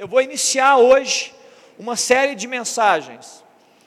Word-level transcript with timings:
eu 0.00 0.08
vou 0.08 0.22
iniciar 0.22 0.78
hoje 0.78 1.34
uma 1.78 1.94
série 1.94 2.34
de 2.34 2.48
mensagens 2.48 3.44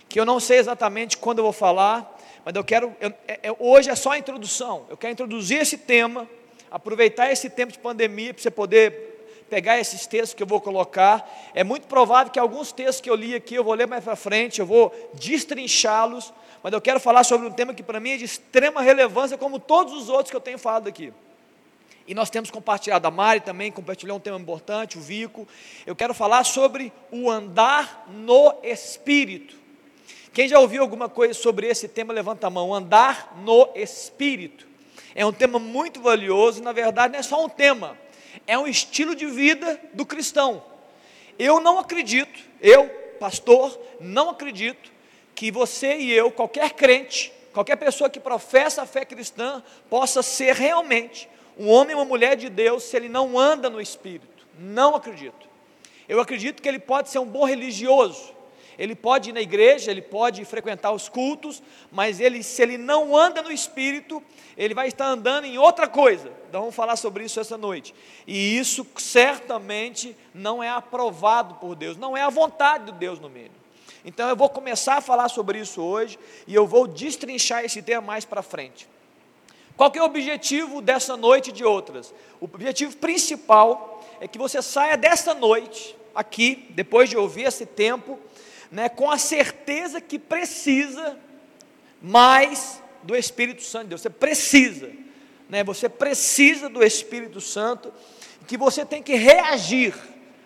que 0.07 0.19
eu 0.19 0.25
não 0.25 0.39
sei 0.39 0.59
exatamente 0.59 1.17
quando 1.17 1.39
eu 1.39 1.43
vou 1.43 1.51
falar, 1.51 2.19
mas 2.45 2.53
eu 2.53 2.63
quero. 2.63 2.95
Eu, 3.01 3.11
é, 3.27 3.39
é, 3.41 3.55
hoje 3.57 3.89
é 3.89 3.95
só 3.95 4.11
a 4.11 4.17
introdução. 4.19 4.85
Eu 4.91 4.95
quero 4.95 5.11
introduzir 5.11 5.59
esse 5.59 5.75
tema, 5.75 6.29
aproveitar 6.69 7.31
esse 7.31 7.49
tempo 7.49 7.71
de 7.71 7.79
pandemia 7.79 8.31
para 8.31 8.43
você 8.43 8.51
poder 8.51 9.47
pegar 9.49 9.79
esses 9.79 10.05
textos 10.05 10.35
que 10.35 10.43
eu 10.43 10.45
vou 10.45 10.61
colocar. 10.61 11.27
É 11.55 11.63
muito 11.63 11.87
provável 11.87 12.31
que 12.31 12.37
alguns 12.37 12.71
textos 12.71 13.01
que 13.01 13.09
eu 13.09 13.15
li 13.15 13.33
aqui, 13.33 13.55
eu 13.55 13.63
vou 13.63 13.73
ler 13.73 13.87
mais 13.87 14.03
para 14.03 14.15
frente, 14.15 14.59
eu 14.59 14.67
vou 14.67 14.93
destrinchá-los, 15.15 16.31
mas 16.61 16.71
eu 16.73 16.79
quero 16.79 16.99
falar 16.99 17.23
sobre 17.23 17.47
um 17.47 17.51
tema 17.51 17.73
que 17.73 17.81
para 17.81 17.99
mim 17.99 18.11
é 18.11 18.17
de 18.17 18.25
extrema 18.25 18.83
relevância, 18.83 19.35
como 19.35 19.57
todos 19.57 19.95
os 19.95 20.09
outros 20.09 20.29
que 20.29 20.37
eu 20.37 20.41
tenho 20.41 20.59
falado 20.59 20.87
aqui. 20.87 21.11
E 22.05 22.13
nós 22.13 22.29
temos 22.29 22.51
compartilhado, 22.51 23.07
a 23.07 23.11
Mari 23.11 23.39
também 23.39 23.71
compartilhou 23.71 24.17
um 24.17 24.19
tema 24.19 24.37
importante, 24.37 24.97
o 24.97 25.01
Vico. 25.01 25.47
Eu 25.85 25.95
quero 25.95 26.13
falar 26.13 26.43
sobre 26.43 26.91
o 27.09 27.31
andar 27.31 28.05
no 28.09 28.55
Espírito. 28.61 29.55
Quem 30.33 30.47
já 30.47 30.59
ouviu 30.59 30.81
alguma 30.81 31.07
coisa 31.07 31.33
sobre 31.33 31.67
esse 31.67 31.87
tema, 31.87 32.11
levanta 32.11 32.47
a 32.47 32.49
mão. 32.49 32.73
Andar 32.73 33.33
no 33.37 33.69
Espírito. 33.75 34.67
É 35.15 35.25
um 35.25 35.31
tema 35.31 35.59
muito 35.59 36.01
valioso, 36.01 36.61
na 36.61 36.71
verdade 36.71 37.13
não 37.13 37.19
é 37.19 37.23
só 37.23 37.43
um 37.43 37.49
tema, 37.49 37.97
é 38.47 38.57
um 38.57 38.67
estilo 38.67 39.15
de 39.15 39.27
vida 39.27 39.79
do 39.93 40.05
cristão. 40.05 40.63
Eu 41.37 41.59
não 41.59 41.79
acredito, 41.79 42.39
eu, 42.59 42.89
pastor, 43.19 43.79
não 43.99 44.31
acredito 44.31 44.91
que 45.35 45.51
você 45.51 45.97
e 45.97 46.11
eu, 46.11 46.31
qualquer 46.31 46.71
crente, 46.71 47.31
qualquer 47.53 47.75
pessoa 47.75 48.09
que 48.09 48.19
professa 48.19 48.81
a 48.81 48.85
fé 48.85 49.05
cristã, 49.05 49.63
possa 49.89 50.23
ser 50.23 50.55
realmente 50.55 51.29
um 51.57 51.69
homem 51.69 51.95
ou 51.95 52.01
uma 52.01 52.07
mulher 52.07 52.35
de 52.35 52.49
Deus 52.49 52.83
se 52.83 52.95
ele 52.95 53.09
não 53.09 53.37
anda 53.37 53.69
no 53.69 53.81
Espírito. 53.81 54.47
Não 54.57 54.95
acredito. 54.95 55.47
Eu 56.07 56.19
acredito 56.19 56.61
que 56.61 56.67
ele 56.67 56.79
pode 56.79 57.09
ser 57.09 57.19
um 57.19 57.25
bom 57.25 57.45
religioso, 57.45 58.33
ele 58.77 58.95
pode 58.95 59.29
ir 59.29 59.33
na 59.33 59.41
igreja, 59.41 59.91
ele 59.91 60.01
pode 60.01 60.43
frequentar 60.45 60.91
os 60.91 61.07
cultos, 61.07 61.61
mas 61.91 62.19
ele, 62.19 62.43
se 62.43 62.61
ele 62.61 62.77
não 62.77 63.15
anda 63.15 63.41
no 63.41 63.51
Espírito, 63.51 64.21
ele 64.57 64.73
vai 64.73 64.87
estar 64.87 65.05
andando 65.05 65.45
em 65.45 65.57
outra 65.57 65.87
coisa. 65.87 66.31
Então 66.49 66.61
vamos 66.61 66.75
falar 66.75 66.95
sobre 66.95 67.23
isso 67.23 67.39
essa 67.39 67.57
noite. 67.57 67.93
E 68.27 68.57
isso 68.57 68.85
certamente 68.97 70.15
não 70.33 70.61
é 70.61 70.69
aprovado 70.69 71.55
por 71.55 71.75
Deus, 71.75 71.97
não 71.97 72.17
é 72.17 72.21
a 72.21 72.29
vontade 72.29 72.85
de 72.85 72.91
Deus 72.93 73.19
no 73.19 73.29
meio. 73.29 73.51
Então 74.05 74.27
eu 74.27 74.35
vou 74.35 74.49
começar 74.49 74.95
a 74.95 75.01
falar 75.01 75.29
sobre 75.29 75.59
isso 75.59 75.81
hoje 75.81 76.19
e 76.45 76.53
eu 76.53 76.67
vou 76.67 76.87
destrinchar 76.87 77.63
esse 77.63 77.81
tema 77.81 78.01
mais 78.01 78.25
para 78.25 78.41
frente. 78.41 78.87
Qual 79.75 79.91
é 79.95 80.01
o 80.01 80.05
objetivo 80.05 80.81
dessa 80.81 81.17
noite 81.17 81.49
e 81.49 81.53
de 81.53 81.63
outras? 81.63 82.13
O 82.39 82.45
objetivo 82.45 82.95
principal 82.97 84.03
é 84.21 84.27
que 84.27 84.37
você 84.37 84.61
saia 84.61 84.95
dessa 84.95 85.33
noite, 85.33 85.95
aqui, 86.13 86.67
depois 86.69 87.09
de 87.09 87.17
ouvir 87.17 87.43
esse 87.43 87.65
tempo, 87.65 88.19
né, 88.71 88.87
com 88.87 89.09
a 89.09 89.17
certeza 89.17 89.99
que 89.99 90.19
precisa 90.19 91.17
mais 92.01 92.81
do 93.01 93.15
Espírito 93.15 93.63
Santo 93.63 93.83
de 93.83 93.89
Deus. 93.89 94.01
Você 94.01 94.09
precisa, 94.09 94.91
né, 95.49 95.63
você 95.63 95.89
precisa 95.89 96.69
do 96.69 96.83
Espírito 96.83 97.41
Santo, 97.41 97.91
que 98.47 98.57
você 98.57 98.85
tem 98.85 99.01
que 99.01 99.15
reagir 99.15 99.95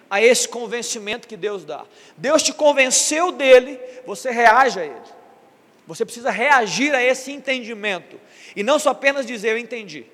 a 0.09 0.21
esse 0.21 0.47
convencimento 0.47 1.27
que 1.27 1.35
Deus 1.35 1.65
dá. 1.65 1.85
Deus 2.15 2.41
te 2.41 2.53
convenceu 2.53 3.31
dele, 3.31 3.79
você 4.05 4.31
reage 4.31 4.79
a 4.79 4.85
ele. 4.85 5.16
Você 5.87 6.03
precisa 6.03 6.29
reagir 6.29 6.93
a 6.93 7.01
esse 7.01 7.31
entendimento 7.31 8.19
e 8.55 8.61
não 8.61 8.77
só 8.77 8.89
apenas 8.89 9.25
dizer 9.25 9.51
eu 9.51 9.57
entendi. 9.57 10.05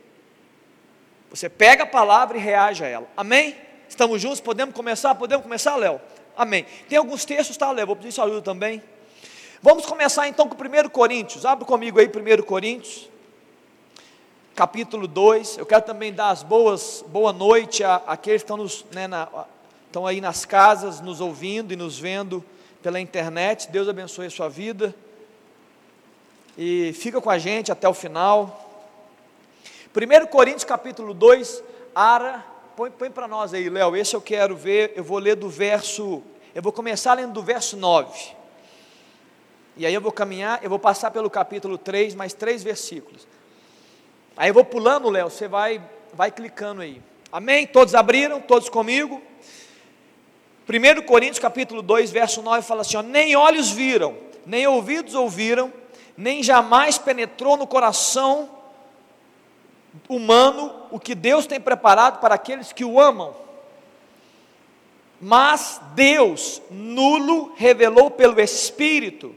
Você 1.31 1.49
pega 1.49 1.83
a 1.83 1.87
palavra 1.87 2.37
e 2.37 2.39
reage 2.39 2.83
a 2.83 2.87
ela. 2.87 3.07
Amém? 3.17 3.57
Estamos 3.89 4.21
juntos? 4.21 4.39
Podemos 4.39 4.75
começar? 4.75 5.15
Podemos 5.15 5.43
começar, 5.43 5.75
Léo? 5.75 5.99
Amém. 6.37 6.65
Tem 6.87 6.97
alguns 6.97 7.25
textos, 7.25 7.57
tá, 7.57 7.71
Léo? 7.71 7.87
Vou 7.87 7.95
pedir 7.95 8.11
sua 8.11 8.25
ajuda 8.25 8.43
também. 8.43 8.83
Vamos 9.63 9.85
começar 9.85 10.27
então 10.27 10.47
com 10.47 10.55
1 10.55 10.89
Coríntios. 10.89 11.43
Abre 11.43 11.65
comigo 11.65 11.99
aí 11.99 12.07
1 12.07 12.43
Coríntios, 12.43 13.09
capítulo 14.53 15.07
2. 15.07 15.57
Eu 15.57 15.65
quero 15.65 15.81
também 15.81 16.13
dar 16.13 16.29
as 16.29 16.43
boas, 16.43 17.03
boa 17.07 17.33
noite 17.33 17.83
a, 17.83 17.95
aqueles 18.05 18.43
que 18.43 18.45
estão, 18.45 18.57
nos, 18.57 18.85
né, 18.91 19.07
na, 19.07 19.27
estão 19.87 20.05
aí 20.05 20.21
nas 20.21 20.45
casas, 20.45 21.01
nos 21.01 21.19
ouvindo 21.19 21.73
e 21.73 21.75
nos 21.75 21.97
vendo 21.97 22.45
pela 22.83 22.99
internet. 22.99 23.71
Deus 23.71 23.87
abençoe 23.89 24.27
a 24.27 24.29
sua 24.29 24.49
vida. 24.49 24.93
E 26.57 26.93
fica 26.93 27.19
com 27.19 27.29
a 27.29 27.37
gente 27.37 27.71
até 27.71 27.87
o 27.87 27.93
final. 27.93 28.59
1 29.95 30.27
Coríntios 30.27 30.63
capítulo 30.63 31.13
2, 31.13 31.63
Ara 31.95 32.53
põe, 32.75 32.91
põe 32.91 33.09
para 33.09 33.27
nós 33.27 33.53
aí, 33.53 33.69
Léo, 33.69 33.95
esse 33.95 34.15
eu 34.15 34.21
quero 34.21 34.55
ver, 34.55 34.93
eu 34.95 35.03
vou 35.03 35.19
ler 35.19 35.35
do 35.35 35.49
verso, 35.49 36.23
eu 36.53 36.61
vou 36.61 36.71
começar 36.71 37.13
lendo 37.13 37.33
do 37.33 37.43
verso 37.43 37.77
9. 37.77 38.35
E 39.77 39.85
aí 39.85 39.93
eu 39.93 40.01
vou 40.01 40.11
caminhar, 40.11 40.59
eu 40.63 40.69
vou 40.69 40.79
passar 40.79 41.11
pelo 41.11 41.29
capítulo 41.29 41.77
3, 41.77 42.13
mais 42.15 42.33
três 42.33 42.63
versículos. 42.63 43.27
Aí 44.37 44.49
eu 44.49 44.53
vou 44.53 44.65
pulando, 44.65 45.09
Léo, 45.09 45.29
você 45.29 45.47
vai, 45.47 45.81
vai 46.13 46.31
clicando 46.31 46.81
aí. 46.81 47.01
Amém? 47.31 47.65
Todos 47.65 47.95
abriram? 47.95 48.39
Todos 48.39 48.69
comigo? 48.69 49.21
1 50.67 51.01
Coríntios 51.03 51.39
capítulo 51.39 51.81
2, 51.81 52.11
verso 52.11 52.41
9 52.41 52.61
fala 52.61 52.81
assim: 52.81 52.97
ó, 52.97 53.01
nem 53.01 53.35
olhos 53.35 53.71
viram, 53.71 54.15
nem 54.45 54.65
ouvidos 54.67 55.13
ouviram, 55.15 55.73
nem 56.17 56.43
jamais 56.43 56.97
penetrou 56.97 57.57
no 57.57 57.67
coração 57.67 58.49
humano 60.07 60.73
o 60.91 60.99
que 60.99 61.15
Deus 61.15 61.45
tem 61.45 61.59
preparado 61.59 62.19
para 62.19 62.35
aqueles 62.35 62.71
que 62.71 62.85
o 62.85 62.99
amam. 62.99 63.35
Mas 65.19 65.79
Deus, 65.95 66.61
nulo, 66.69 67.53
revelou 67.55 68.11
pelo 68.11 68.39
Espírito, 68.41 69.35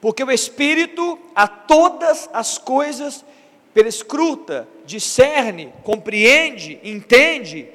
porque 0.00 0.22
o 0.22 0.30
Espírito 0.30 1.18
a 1.34 1.48
todas 1.48 2.28
as 2.32 2.58
coisas 2.58 3.24
perscruta, 3.72 4.68
discerne, 4.86 5.72
compreende, 5.82 6.78
entende, 6.84 7.68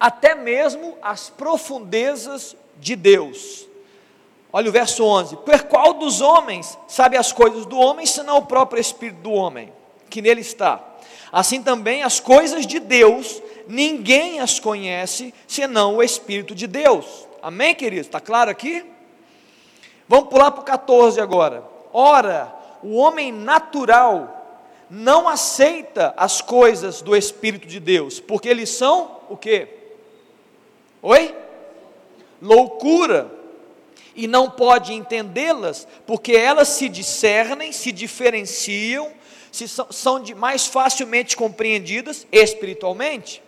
até 0.00 0.34
mesmo 0.34 0.98
as 1.00 1.30
profundezas 1.30 2.56
de 2.80 2.96
Deus. 2.96 3.68
Olha 4.56 4.68
o 4.68 4.72
verso 4.72 5.04
11: 5.04 5.38
Per 5.38 5.64
qual 5.64 5.94
dos 5.94 6.20
homens 6.20 6.78
sabe 6.86 7.16
as 7.16 7.32
coisas 7.32 7.66
do 7.66 7.76
homem, 7.76 8.06
senão 8.06 8.36
o 8.36 8.46
próprio 8.46 8.80
Espírito 8.80 9.20
do 9.20 9.32
homem, 9.32 9.72
que 10.08 10.22
nele 10.22 10.42
está? 10.42 10.80
Assim 11.32 11.60
também 11.60 12.04
as 12.04 12.20
coisas 12.20 12.64
de 12.64 12.78
Deus, 12.78 13.42
ninguém 13.66 14.38
as 14.38 14.60
conhece 14.60 15.34
senão 15.48 15.96
o 15.96 16.02
Espírito 16.04 16.54
de 16.54 16.68
Deus. 16.68 17.26
Amém, 17.42 17.74
queridos? 17.74 18.06
Está 18.06 18.20
claro 18.20 18.48
aqui? 18.48 18.86
Vamos 20.08 20.28
pular 20.28 20.52
para 20.52 20.60
o 20.60 20.64
14 20.64 21.20
agora. 21.20 21.64
Ora, 21.92 22.54
o 22.80 22.94
homem 22.94 23.32
natural 23.32 24.62
não 24.88 25.28
aceita 25.28 26.14
as 26.16 26.40
coisas 26.40 27.02
do 27.02 27.16
Espírito 27.16 27.66
de 27.66 27.80
Deus, 27.80 28.20
porque 28.20 28.48
eles 28.48 28.68
são 28.68 29.16
o 29.28 29.36
quê? 29.36 29.66
Oi? 31.02 31.34
Loucura. 32.40 33.33
E 34.14 34.26
não 34.26 34.50
pode 34.50 34.92
entendê-las, 34.92 35.86
porque 36.06 36.32
elas 36.32 36.68
se 36.68 36.88
discernem, 36.88 37.72
se 37.72 37.90
diferenciam 37.90 39.12
se 39.54 39.68
são, 39.68 39.86
são 39.90 40.20
de 40.20 40.34
mais 40.34 40.66
facilmente 40.66 41.36
compreendidas 41.36 42.26
espiritualmente. 42.32 43.40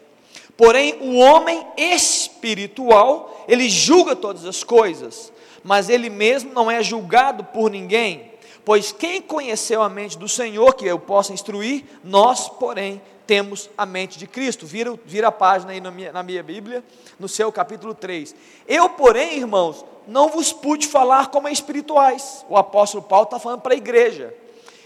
Porém, 0.56 0.94
o 1.00 1.16
homem 1.16 1.66
espiritual, 1.76 3.44
ele 3.48 3.68
julga 3.68 4.14
todas 4.14 4.44
as 4.44 4.62
coisas, 4.62 5.32
mas 5.64 5.88
ele 5.88 6.08
mesmo 6.08 6.54
não 6.54 6.70
é 6.70 6.80
julgado 6.80 7.42
por 7.42 7.68
ninguém, 7.68 8.30
pois 8.64 8.92
quem 8.92 9.20
conheceu 9.20 9.82
a 9.82 9.88
mente 9.88 10.16
do 10.16 10.28
Senhor, 10.28 10.74
que 10.74 10.86
eu 10.86 10.96
possa 10.96 11.32
instruir, 11.32 11.84
nós, 12.04 12.48
porém, 12.48 13.02
temos 13.26 13.68
a 13.76 13.84
mente 13.84 14.18
de 14.18 14.26
Cristo. 14.26 14.66
Vira, 14.66 14.98
vira 15.04 15.28
a 15.28 15.32
página 15.32 15.72
aí 15.72 15.80
na 15.80 15.90
minha, 15.90 16.12
na 16.12 16.22
minha 16.22 16.42
Bíblia, 16.42 16.84
no 17.18 17.28
seu 17.28 17.50
capítulo 17.50 17.94
3. 17.94 18.34
Eu, 18.66 18.88
porém, 18.90 19.38
irmãos, 19.38 19.84
não 20.06 20.28
vos 20.28 20.52
pude 20.52 20.86
falar 20.86 21.28
como 21.28 21.48
espirituais. 21.48 22.44
O 22.48 22.56
apóstolo 22.56 23.02
Paulo 23.02 23.24
está 23.24 23.38
falando 23.38 23.60
para 23.60 23.74
a 23.74 23.76
igreja. 23.76 24.32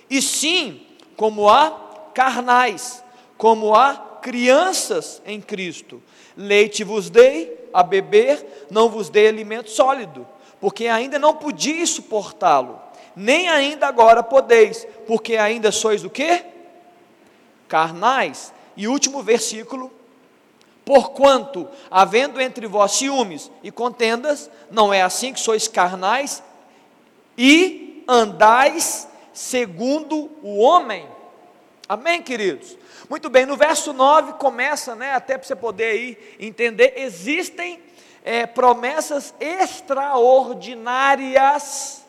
E 0.09 0.23
sim, 0.23 0.87
como 1.17 1.49
há 1.49 1.71
carnais, 2.15 3.05
como 3.37 3.75
há 3.75 4.19
crianças 4.23 5.21
em 5.25 5.41
Cristo. 5.41 6.03
Leite 6.37 6.85
vos 6.85 7.11
dei 7.11 7.69
a 7.73 7.83
beber, 7.83 8.67
não 8.71 8.89
vos 8.89 9.09
dei 9.09 9.29
alimento 9.29 9.71
sólido, 9.71 10.27
porque 10.61 10.87
ainda 10.87 11.19
não 11.19 11.35
podia 11.35 11.87
suportá-lo, 11.87 12.81
nem 13.15 13.49
ainda 13.49 13.87
agora 13.87 14.23
podeis, 14.23 14.87
porque 15.07 15.37
ainda 15.37 15.71
sois 15.71 16.05
o 16.05 16.11
quê? 16.11 16.45
Carnais. 17.71 18.53
E 18.77 18.87
último 18.87 19.23
versículo, 19.23 19.91
Porquanto, 20.85 21.69
havendo 21.89 22.41
entre 22.41 22.67
vós 22.67 22.91
ciúmes 22.93 23.49
e 23.63 23.71
contendas, 23.71 24.51
não 24.73 24.93
é 24.93 25.03
assim 25.03 25.33
que 25.33 25.39
sois 25.39 25.69
carnais 25.69 26.43
e 27.39 28.03
andais 28.09 29.07
segundo 29.33 30.33
o 30.43 30.59
homem. 30.59 31.07
Amém, 31.89 32.21
queridos? 32.21 32.77
Muito 33.09 33.31
bem, 33.31 33.47
no 33.47 33.57
verso 33.57 33.93
9 33.93 34.33
começa, 34.33 34.97
né, 34.97 35.13
até 35.13 35.39
para 35.39 35.47
você 35.47 35.55
poder 35.55 35.85
aí 35.85 36.19
entender, 36.41 36.95
existem 36.97 37.81
é, 38.25 38.47
promessas 38.47 39.33
extraordinárias 39.39 42.05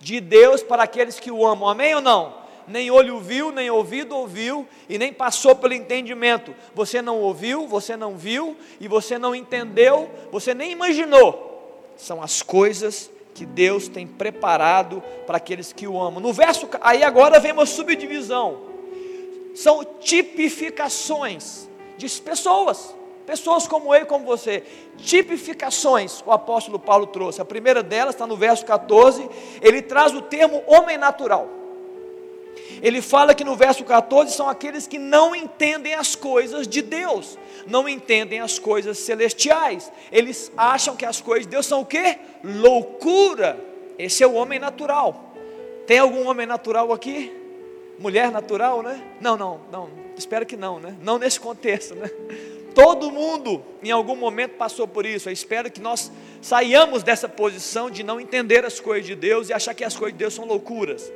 de 0.00 0.20
Deus 0.20 0.62
para 0.62 0.84
aqueles 0.84 1.20
que 1.20 1.30
o 1.30 1.46
amam. 1.46 1.68
Amém 1.68 1.94
ou 1.94 2.00
não? 2.00 2.40
Nem 2.66 2.90
olho 2.90 3.18
viu, 3.18 3.50
nem 3.50 3.70
ouvido 3.70 4.16
ouviu, 4.16 4.66
e 4.88 4.98
nem 4.98 5.12
passou 5.12 5.54
pelo 5.54 5.74
entendimento. 5.74 6.54
Você 6.74 7.02
não 7.02 7.18
ouviu, 7.20 7.66
você 7.66 7.96
não 7.96 8.16
viu, 8.16 8.56
e 8.80 8.88
você 8.88 9.18
não 9.18 9.34
entendeu, 9.34 10.10
você 10.30 10.54
nem 10.54 10.72
imaginou. 10.72 11.92
São 11.96 12.22
as 12.22 12.42
coisas 12.42 13.10
que 13.34 13.46
Deus 13.46 13.88
tem 13.88 14.06
preparado 14.06 15.02
para 15.26 15.36
aqueles 15.36 15.72
que 15.72 15.86
o 15.86 16.00
amam. 16.00 16.20
No 16.20 16.32
verso, 16.32 16.68
aí 16.80 17.02
agora 17.02 17.40
vem 17.40 17.52
uma 17.52 17.66
subdivisão. 17.66 18.60
São 19.54 19.84
tipificações 20.00 21.68
de 21.96 22.08
pessoas, 22.20 22.94
pessoas 23.26 23.66
como 23.66 23.94
eu 23.94 24.02
e 24.02 24.06
como 24.06 24.24
você. 24.24 24.62
Tipificações 24.98 26.22
o 26.26 26.32
apóstolo 26.32 26.78
Paulo 26.78 27.06
trouxe. 27.06 27.40
A 27.40 27.44
primeira 27.44 27.82
delas 27.82 28.14
está 28.14 28.26
no 28.26 28.36
verso 28.36 28.64
14, 28.64 29.28
ele 29.60 29.82
traz 29.82 30.14
o 30.14 30.22
termo 30.22 30.62
homem 30.66 30.96
natural. 30.96 31.61
Ele 32.82 33.00
fala 33.00 33.34
que 33.34 33.44
no 33.44 33.56
verso 33.56 33.84
14 33.84 34.34
são 34.34 34.48
aqueles 34.48 34.86
que 34.86 34.98
não 34.98 35.34
entendem 35.34 35.94
as 35.94 36.14
coisas 36.14 36.66
de 36.66 36.82
Deus, 36.82 37.38
não 37.66 37.88
entendem 37.88 38.40
as 38.40 38.58
coisas 38.58 38.98
celestiais. 38.98 39.90
Eles 40.10 40.50
acham 40.56 40.96
que 40.96 41.04
as 41.04 41.20
coisas 41.20 41.46
de 41.46 41.50
Deus 41.50 41.66
são 41.66 41.80
o 41.80 41.86
quê? 41.86 42.18
Loucura. 42.42 43.58
Esse 43.98 44.22
é 44.22 44.26
o 44.26 44.34
homem 44.34 44.58
natural. 44.58 45.32
Tem 45.86 45.98
algum 45.98 46.26
homem 46.26 46.46
natural 46.46 46.92
aqui? 46.92 47.32
Mulher 47.98 48.30
natural, 48.30 48.82
né? 48.82 49.02
Não, 49.20 49.36
não, 49.36 49.60
não. 49.70 49.90
Espero 50.16 50.44
que 50.44 50.56
não, 50.56 50.80
né? 50.80 50.96
Não 51.02 51.18
nesse 51.18 51.38
contexto, 51.38 51.94
né? 51.94 52.10
Todo 52.74 53.10
mundo 53.10 53.62
em 53.82 53.90
algum 53.90 54.16
momento 54.16 54.52
passou 54.52 54.88
por 54.88 55.04
isso. 55.04 55.28
Eu 55.28 55.32
espero 55.32 55.70
que 55.70 55.80
nós 55.80 56.10
saiamos 56.40 57.02
dessa 57.02 57.28
posição 57.28 57.90
de 57.90 58.02
não 58.02 58.20
entender 58.20 58.64
as 58.64 58.80
coisas 58.80 59.06
de 59.06 59.14
Deus 59.14 59.50
e 59.50 59.52
achar 59.52 59.74
que 59.74 59.84
as 59.84 59.96
coisas 59.96 60.14
de 60.14 60.18
Deus 60.18 60.34
são 60.34 60.46
loucuras. 60.46 61.12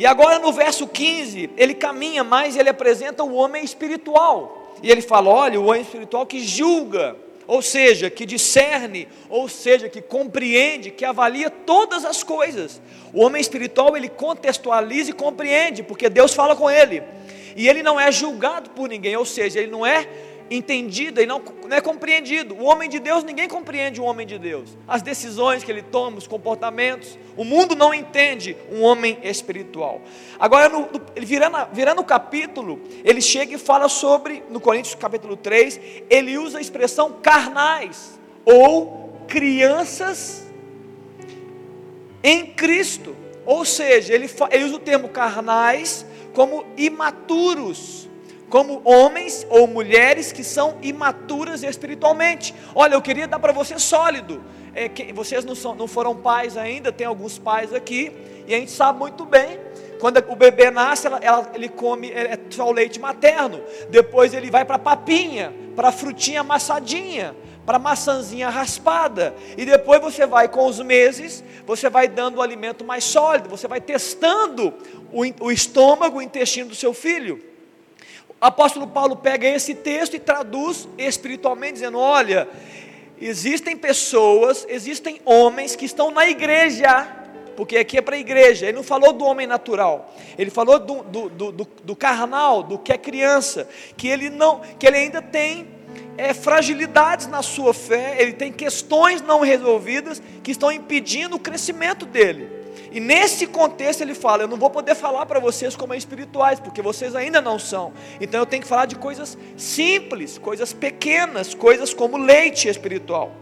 E 0.00 0.06
agora 0.06 0.38
no 0.38 0.50
verso 0.50 0.86
15, 0.86 1.50
ele 1.58 1.74
caminha 1.74 2.24
mais, 2.24 2.56
ele 2.56 2.70
apresenta 2.70 3.22
o 3.22 3.34
homem 3.34 3.62
espiritual. 3.62 4.74
E 4.82 4.90
ele 4.90 5.02
fala: 5.02 5.28
olha, 5.28 5.60
o 5.60 5.66
homem 5.66 5.82
espiritual 5.82 6.24
que 6.24 6.40
julga, 6.40 7.14
ou 7.46 7.60
seja, 7.60 8.08
que 8.08 8.24
discerne, 8.24 9.06
ou 9.28 9.46
seja, 9.46 9.90
que 9.90 10.00
compreende, 10.00 10.90
que 10.90 11.04
avalia 11.04 11.50
todas 11.50 12.06
as 12.06 12.22
coisas. 12.22 12.80
O 13.12 13.20
homem 13.20 13.42
espiritual 13.42 13.94
ele 13.94 14.08
contextualiza 14.08 15.10
e 15.10 15.12
compreende, 15.12 15.82
porque 15.82 16.08
Deus 16.08 16.32
fala 16.32 16.56
com 16.56 16.70
ele. 16.70 17.02
E 17.54 17.68
ele 17.68 17.82
não 17.82 18.00
é 18.00 18.10
julgado 18.10 18.70
por 18.70 18.88
ninguém, 18.88 19.14
ou 19.18 19.26
seja, 19.26 19.58
ele 19.60 19.70
não 19.70 19.84
é 19.84 20.08
entendido 20.50 21.22
e 21.22 21.26
não, 21.26 21.40
não 21.68 21.76
é 21.76 21.80
compreendido. 21.80 22.54
O 22.56 22.64
homem 22.64 22.88
de 22.88 22.98
Deus, 22.98 23.22
ninguém 23.22 23.48
compreende 23.48 24.00
o 24.00 24.04
homem 24.04 24.26
de 24.26 24.36
Deus. 24.36 24.76
As 24.88 25.00
decisões 25.00 25.62
que 25.62 25.70
ele 25.70 25.82
toma, 25.82 26.18
os 26.18 26.26
comportamentos, 26.26 27.16
o 27.36 27.44
mundo 27.44 27.76
não 27.76 27.94
entende 27.94 28.56
um 28.72 28.82
homem 28.82 29.16
espiritual. 29.22 30.02
Agora, 30.38 30.68
no, 30.68 30.80
no, 30.80 31.00
virando, 31.16 31.56
virando 31.72 32.00
o 32.00 32.04
capítulo, 32.04 32.80
ele 33.04 33.22
chega 33.22 33.54
e 33.54 33.58
fala 33.58 33.88
sobre, 33.88 34.42
no 34.50 34.60
Coríntios 34.60 34.96
capítulo 34.96 35.36
3, 35.36 35.80
ele 36.10 36.36
usa 36.36 36.58
a 36.58 36.60
expressão 36.60 37.12
carnais, 37.22 38.18
ou 38.44 39.24
crianças 39.28 40.50
em 42.24 42.46
Cristo. 42.46 43.16
Ou 43.46 43.64
seja, 43.64 44.12
ele, 44.12 44.28
ele 44.50 44.64
usa 44.64 44.76
o 44.76 44.80
termo 44.80 45.08
carnais 45.08 46.04
como 46.34 46.64
imaturos 46.76 48.09
como 48.50 48.82
homens 48.84 49.46
ou 49.48 49.66
mulheres 49.68 50.32
que 50.32 50.42
são 50.42 50.76
imaturas 50.82 51.62
espiritualmente. 51.62 52.52
Olha, 52.74 52.94
eu 52.94 53.00
queria 53.00 53.28
dar 53.28 53.38
para 53.38 53.52
você 53.52 53.78
sólido. 53.78 54.42
É, 54.74 54.88
que 54.88 55.12
vocês 55.12 55.44
não, 55.44 55.54
são, 55.54 55.74
não 55.74 55.88
foram 55.88 56.14
pais 56.14 56.56
ainda, 56.56 56.92
tem 56.92 57.04
alguns 57.04 57.38
pais 57.38 57.74
aqui, 57.74 58.12
e 58.46 58.54
a 58.54 58.58
gente 58.58 58.70
sabe 58.70 59.00
muito 59.00 59.24
bem. 59.24 59.58
Quando 59.98 60.22
o 60.28 60.36
bebê 60.36 60.70
nasce, 60.70 61.08
ela, 61.08 61.18
ela, 61.20 61.50
ele 61.54 61.68
come 61.68 62.10
é, 62.10 62.38
só 62.50 62.68
o 62.68 62.72
leite 62.72 63.00
materno. 63.00 63.60
Depois 63.90 64.32
ele 64.32 64.48
vai 64.48 64.64
para 64.64 64.78
papinha, 64.78 65.52
para 65.74 65.90
frutinha 65.90 66.42
amassadinha, 66.42 67.34
para 67.66 67.80
maçãzinha 67.80 68.48
raspada. 68.48 69.34
E 69.58 69.64
depois 69.64 70.00
você 70.00 70.24
vai 70.24 70.48
com 70.48 70.66
os 70.66 70.78
meses, 70.78 71.42
você 71.66 71.90
vai 71.90 72.06
dando 72.06 72.38
o 72.38 72.42
alimento 72.42 72.84
mais 72.84 73.02
sólido, 73.02 73.48
você 73.48 73.66
vai 73.66 73.80
testando 73.80 74.72
o, 75.12 75.22
o 75.46 75.50
estômago, 75.50 76.18
o 76.18 76.22
intestino 76.22 76.68
do 76.68 76.76
seu 76.76 76.94
filho. 76.94 77.49
Apóstolo 78.40 78.86
Paulo 78.86 79.16
pega 79.16 79.46
esse 79.46 79.74
texto 79.74 80.14
e 80.14 80.18
traduz 80.18 80.88
espiritualmente, 80.96 81.74
dizendo: 81.74 81.98
olha, 81.98 82.48
existem 83.20 83.76
pessoas, 83.76 84.66
existem 84.68 85.20
homens 85.24 85.76
que 85.76 85.84
estão 85.84 86.10
na 86.10 86.26
igreja, 86.26 87.06
porque 87.54 87.76
aqui 87.76 87.98
é 87.98 88.00
para 88.00 88.16
a 88.16 88.18
igreja, 88.18 88.66
ele 88.66 88.76
não 88.76 88.82
falou 88.82 89.12
do 89.12 89.24
homem 89.26 89.46
natural, 89.46 90.14
ele 90.38 90.50
falou 90.50 90.78
do, 90.78 91.02
do, 91.02 91.28
do, 91.28 91.52
do, 91.52 91.68
do 91.84 91.96
carnal, 91.96 92.62
do 92.62 92.78
que 92.78 92.92
é 92.92 92.96
criança, 92.96 93.68
que 93.96 94.08
ele 94.08 94.30
não, 94.30 94.60
que 94.78 94.86
ele 94.86 94.96
ainda 94.96 95.20
tem 95.20 95.68
é, 96.16 96.32
fragilidades 96.32 97.26
na 97.26 97.42
sua 97.42 97.74
fé, 97.74 98.16
ele 98.18 98.32
tem 98.32 98.50
questões 98.50 99.20
não 99.20 99.40
resolvidas 99.40 100.22
que 100.42 100.50
estão 100.50 100.72
impedindo 100.72 101.36
o 101.36 101.40
crescimento 101.40 102.06
dele. 102.06 102.59
E 102.90 102.98
nesse 102.98 103.46
contexto 103.46 104.00
ele 104.00 104.14
fala: 104.14 104.42
Eu 104.42 104.48
não 104.48 104.56
vou 104.56 104.70
poder 104.70 104.94
falar 104.94 105.26
para 105.26 105.38
vocês 105.38 105.76
como 105.76 105.94
é 105.94 105.96
espirituais, 105.96 106.58
porque 106.58 106.82
vocês 106.82 107.14
ainda 107.14 107.40
não 107.40 107.58
são. 107.58 107.92
Então 108.20 108.40
eu 108.40 108.46
tenho 108.46 108.62
que 108.62 108.68
falar 108.68 108.86
de 108.86 108.96
coisas 108.96 109.36
simples, 109.56 110.38
coisas 110.38 110.72
pequenas, 110.72 111.54
coisas 111.54 111.94
como 111.94 112.16
leite 112.16 112.68
espiritual. 112.68 113.32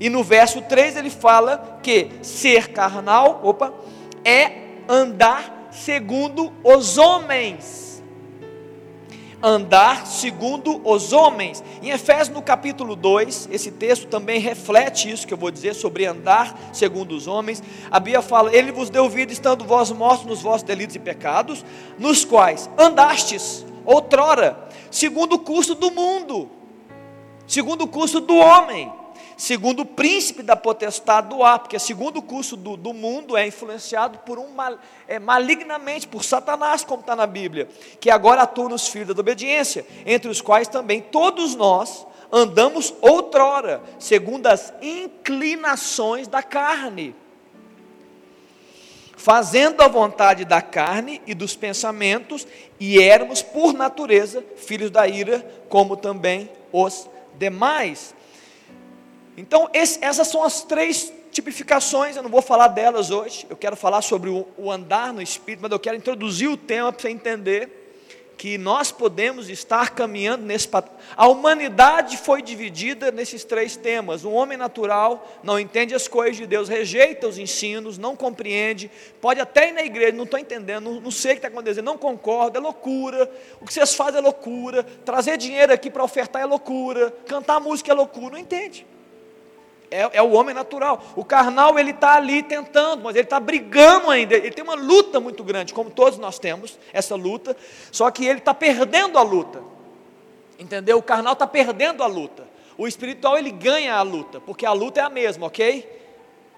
E 0.00 0.08
no 0.10 0.24
verso 0.24 0.60
3 0.62 0.96
ele 0.96 1.10
fala 1.10 1.78
que 1.82 2.10
ser 2.22 2.68
carnal, 2.68 3.40
opa, 3.44 3.72
é 4.24 4.52
andar 4.88 5.68
segundo 5.70 6.52
os 6.64 6.98
homens 6.98 7.83
andar 9.44 10.06
segundo 10.06 10.80
os 10.82 11.12
homens. 11.12 11.62
Em 11.82 11.90
Efésios 11.90 12.30
no 12.30 12.40
capítulo 12.40 12.96
2, 12.96 13.50
esse 13.52 13.70
texto 13.70 14.06
também 14.06 14.40
reflete 14.40 15.10
isso 15.10 15.26
que 15.26 15.34
eu 15.34 15.38
vou 15.38 15.50
dizer 15.50 15.74
sobre 15.74 16.06
andar 16.06 16.58
segundo 16.72 17.14
os 17.14 17.26
homens. 17.26 17.62
A 17.90 18.00
Bíblia 18.00 18.22
fala: 18.22 18.56
Ele 18.56 18.72
vos 18.72 18.88
deu 18.88 19.06
vida 19.06 19.32
estando 19.32 19.64
vós 19.64 19.92
mortos 19.92 20.24
nos 20.24 20.40
vossos 20.40 20.62
delitos 20.62 20.96
e 20.96 20.98
pecados, 20.98 21.62
nos 21.98 22.24
quais 22.24 22.70
andastes 22.78 23.66
outrora, 23.84 24.66
segundo 24.90 25.34
o 25.34 25.38
curso 25.38 25.74
do 25.74 25.90
mundo, 25.90 26.48
segundo 27.46 27.82
o 27.82 27.88
curso 27.88 28.20
do 28.20 28.34
homem 28.34 28.90
segundo 29.44 29.80
o 29.80 29.84
príncipe 29.84 30.42
da 30.42 30.56
potestade 30.56 31.28
do 31.28 31.42
ar, 31.42 31.58
porque 31.58 31.78
segundo 31.78 32.16
o 32.16 32.22
curso 32.22 32.56
do, 32.56 32.78
do 32.78 32.94
mundo 32.94 33.36
é 33.36 33.46
influenciado 33.46 34.18
por 34.20 34.38
um 34.38 34.48
mal, 34.48 34.78
é, 35.06 35.18
malignamente, 35.18 36.08
por 36.08 36.24
Satanás, 36.24 36.82
como 36.82 37.00
está 37.00 37.14
na 37.14 37.26
Bíblia, 37.26 37.68
que 38.00 38.08
agora 38.08 38.42
atua 38.42 38.70
nos 38.70 38.88
filhos 38.88 39.14
da 39.14 39.20
obediência, 39.20 39.84
entre 40.06 40.30
os 40.30 40.40
quais 40.40 40.66
também 40.66 41.02
todos 41.02 41.54
nós 41.54 42.06
andamos 42.32 42.94
outrora, 43.02 43.82
segundo 43.98 44.46
as 44.46 44.72
inclinações 44.80 46.26
da 46.26 46.42
carne, 46.42 47.14
fazendo 49.14 49.82
a 49.82 49.88
vontade 49.88 50.46
da 50.46 50.62
carne 50.62 51.20
e 51.26 51.34
dos 51.34 51.54
pensamentos, 51.54 52.46
e 52.80 52.98
éramos, 52.98 53.42
por 53.42 53.74
natureza, 53.74 54.42
filhos 54.56 54.90
da 54.90 55.06
ira, 55.06 55.46
como 55.68 55.98
também 55.98 56.48
os 56.72 57.06
demais. 57.36 58.14
Então, 59.36 59.68
esse, 59.72 60.02
essas 60.04 60.28
são 60.28 60.42
as 60.44 60.62
três 60.62 61.12
tipificações, 61.32 62.16
eu 62.16 62.22
não 62.22 62.30
vou 62.30 62.42
falar 62.42 62.68
delas 62.68 63.10
hoje, 63.10 63.44
eu 63.50 63.56
quero 63.56 63.74
falar 63.74 64.02
sobre 64.02 64.30
o, 64.30 64.46
o 64.56 64.70
andar 64.70 65.12
no 65.12 65.20
Espírito, 65.20 65.62
mas 65.62 65.72
eu 65.72 65.80
quero 65.80 65.96
introduzir 65.96 66.48
o 66.48 66.56
tema 66.56 66.92
para 66.92 67.02
você 67.02 67.08
entender 67.08 67.80
que 68.36 68.58
nós 68.58 68.92
podemos 68.92 69.48
estar 69.48 69.90
caminhando 69.90 70.44
nesse 70.44 70.68
A 71.16 71.28
humanidade 71.28 72.16
foi 72.16 72.42
dividida 72.42 73.10
nesses 73.10 73.44
três 73.44 73.76
temas. 73.76 74.24
O 74.24 74.30
homem 74.30 74.58
natural 74.58 75.26
não 75.42 75.58
entende 75.58 75.94
as 75.94 76.06
coisas 76.06 76.36
de 76.36 76.46
Deus, 76.46 76.68
rejeita 76.68 77.26
os 77.28 77.38
ensinos, 77.38 77.96
não 77.96 78.16
compreende, 78.16 78.90
pode 79.20 79.40
até 79.40 79.70
ir 79.70 79.72
na 79.72 79.82
igreja, 79.82 80.12
não 80.12 80.24
estou 80.24 80.38
entendendo, 80.38 80.84
não, 80.84 81.00
não 81.00 81.10
sei 81.10 81.32
o 81.32 81.34
que 81.34 81.38
está 81.38 81.48
acontecendo, 81.48 81.84
não 81.84 81.96
concorda, 81.96 82.58
é 82.58 82.60
loucura. 82.60 83.30
O 83.60 83.66
que 83.66 83.72
vocês 83.72 83.94
fazem 83.94 84.18
é 84.18 84.22
loucura, 84.22 84.82
trazer 85.04 85.36
dinheiro 85.36 85.72
aqui 85.72 85.90
para 85.90 86.04
ofertar 86.04 86.42
é 86.42 86.46
loucura, 86.46 87.12
cantar 87.26 87.60
música 87.60 87.90
é 87.90 87.94
loucura, 87.94 88.32
não 88.32 88.38
entende 88.38 88.86
é, 89.94 90.10
é 90.14 90.22
o 90.22 90.32
homem 90.32 90.52
natural. 90.52 91.00
O 91.14 91.24
carnal, 91.24 91.78
ele 91.78 91.92
está 91.92 92.16
ali 92.16 92.42
tentando, 92.42 93.04
mas 93.04 93.14
ele 93.14 93.24
está 93.24 93.38
brigando 93.38 94.10
ainda. 94.10 94.34
Ele 94.34 94.50
tem 94.50 94.64
uma 94.64 94.74
luta 94.74 95.20
muito 95.20 95.44
grande, 95.44 95.72
como 95.72 95.88
todos 95.88 96.18
nós 96.18 96.38
temos, 96.38 96.76
essa 96.92 97.14
luta. 97.14 97.56
Só 97.92 98.10
que 98.10 98.26
ele 98.26 98.40
está 98.40 98.52
perdendo 98.52 99.16
a 99.18 99.22
luta. 99.22 99.62
Entendeu? 100.58 100.98
O 100.98 101.02
carnal 101.02 101.34
está 101.34 101.46
perdendo 101.46 102.02
a 102.02 102.06
luta. 102.06 102.44
O 102.76 102.88
espiritual, 102.88 103.38
ele 103.38 103.52
ganha 103.52 103.94
a 103.94 104.02
luta, 104.02 104.40
porque 104.40 104.66
a 104.66 104.72
luta 104.72 104.98
é 104.98 105.04
a 105.04 105.08
mesma, 105.08 105.46
ok? 105.46 105.88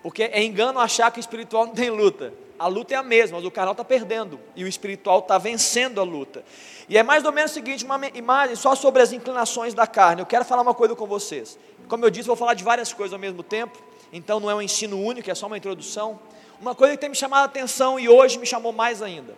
Porque 0.02 0.23
é 0.23 0.43
engano 0.43 0.81
achar 0.81 1.11
que 1.11 1.19
o 1.19 1.21
espiritual 1.21 1.66
não 1.66 1.75
tem 1.75 1.90
luta. 1.90 2.33
A 2.59 2.69
luta 2.69 2.95
é 2.95 2.97
a 2.97 3.02
mesma, 3.02 3.37
mas 3.37 3.47
o 3.47 3.50
carnal 3.50 3.73
está 3.73 3.85
perdendo 3.85 4.40
e 4.55 4.64
o 4.64 4.69
espiritual 4.69 5.19
está 5.19 5.37
vencendo 5.37 6.00
a 6.00 6.05
luta. 6.05 6.43
E 6.88 6.97
é 6.97 7.02
mais 7.02 7.23
ou 7.25 7.33
menos 7.33 7.50
o 7.50 7.55
seguinte: 7.55 7.85
uma 7.85 8.00
imagem 8.14 8.57
só 8.57 8.75
sobre 8.75 9.02
as 9.02 9.12
inclinações 9.12 9.75
da 9.75 9.87
carne. 9.87 10.23
Eu 10.23 10.26
quero 10.26 10.45
falar 10.45 10.62
uma 10.62 10.73
coisa 10.73 10.95
com 10.95 11.07
vocês. 11.07 11.59
Como 11.88 12.05
eu 12.05 12.11
disse, 12.11 12.26
vou 12.26 12.37
falar 12.37 12.55
de 12.55 12.64
várias 12.64 12.93
coisas 12.93 13.12
ao 13.12 13.19
mesmo 13.19 13.43
tempo, 13.43 13.78
então 14.12 14.40
não 14.40 14.50
é 14.50 14.55
um 14.55 14.62
ensino 14.62 15.00
único, 15.00 15.31
é 15.31 15.35
só 15.35 15.47
uma 15.47 15.57
introdução. 15.57 16.19
Uma 16.61 16.75
coisa 16.75 16.95
que 16.95 17.00
tem 17.00 17.11
me 17.11 17.16
chamado 17.16 17.43
a 17.43 17.45
atenção 17.45 17.99
e 17.99 18.09
hoje 18.09 18.38
me 18.38 18.47
chamou 18.47 18.73
mais 18.73 19.02
ainda. 19.02 19.35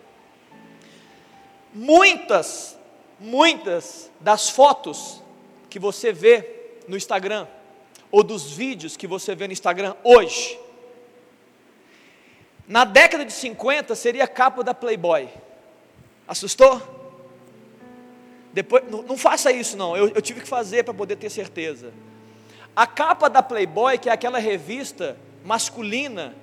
Muitas, 1.73 2.77
muitas 3.19 4.09
das 4.19 4.49
fotos 4.49 5.21
que 5.69 5.77
você 5.77 6.11
vê 6.11 6.57
no 6.87 6.97
Instagram, 6.97 7.47
ou 8.11 8.23
dos 8.23 8.51
vídeos 8.51 8.97
que 8.97 9.05
você 9.05 9.35
vê 9.35 9.45
no 9.45 9.53
Instagram 9.53 9.95
hoje, 10.03 10.59
na 12.67 12.83
década 12.83 13.23
de 13.25 13.33
50 13.33 13.93
seria 13.95 14.27
capa 14.27 14.63
da 14.63 14.73
Playboy. 14.73 15.29
Assustou? 16.27 16.81
Depois, 18.51 18.83
não, 18.89 19.03
não 19.03 19.17
faça 19.17 19.51
isso 19.51 19.77
não, 19.77 19.95
eu, 19.95 20.09
eu 20.09 20.21
tive 20.21 20.41
que 20.41 20.47
fazer 20.47 20.83
para 20.83 20.93
poder 20.93 21.15
ter 21.15 21.29
certeza. 21.29 21.93
A 22.75 22.87
capa 22.87 23.29
da 23.29 23.41
Playboy, 23.43 23.97
que 23.97 24.09
é 24.09 24.11
aquela 24.11 24.39
revista 24.39 25.17
masculina, 25.43 26.33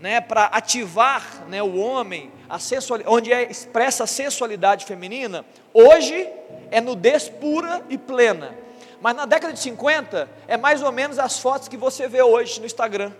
né, 0.00 0.20
para 0.20 0.46
ativar 0.46 1.44
né, 1.48 1.62
o 1.62 1.76
homem, 1.76 2.32
a 2.48 2.58
onde 3.06 3.32
é 3.32 3.50
expressa 3.50 4.04
a 4.04 4.06
sensualidade 4.06 4.86
feminina, 4.86 5.44
hoje 5.74 6.26
é 6.70 6.80
nudez 6.80 7.28
pura 7.28 7.84
e 7.90 7.98
plena. 7.98 8.54
Mas 9.00 9.14
na 9.14 9.26
década 9.26 9.52
de 9.52 9.60
50, 9.60 10.28
é 10.48 10.56
mais 10.56 10.82
ou 10.82 10.90
menos 10.90 11.18
as 11.18 11.38
fotos 11.38 11.68
que 11.68 11.76
você 11.76 12.08
vê 12.08 12.22
hoje 12.22 12.60
no 12.60 12.66
Instagram. 12.66 13.12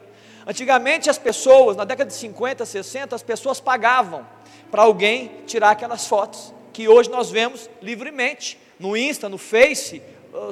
Antigamente 0.46 1.10
as 1.10 1.18
pessoas, 1.18 1.76
na 1.76 1.84
década 1.84 2.08
de 2.08 2.16
50, 2.16 2.64
60, 2.64 3.14
as 3.14 3.22
pessoas 3.22 3.60
pagavam 3.60 4.26
para 4.70 4.82
alguém 4.82 5.30
tirar 5.46 5.70
aquelas 5.70 6.06
fotos, 6.06 6.52
que 6.72 6.88
hoje 6.88 7.10
nós 7.10 7.30
vemos 7.30 7.68
livremente, 7.82 8.58
no 8.78 8.96
Insta, 8.96 9.28
no 9.28 9.36
Face, 9.36 10.02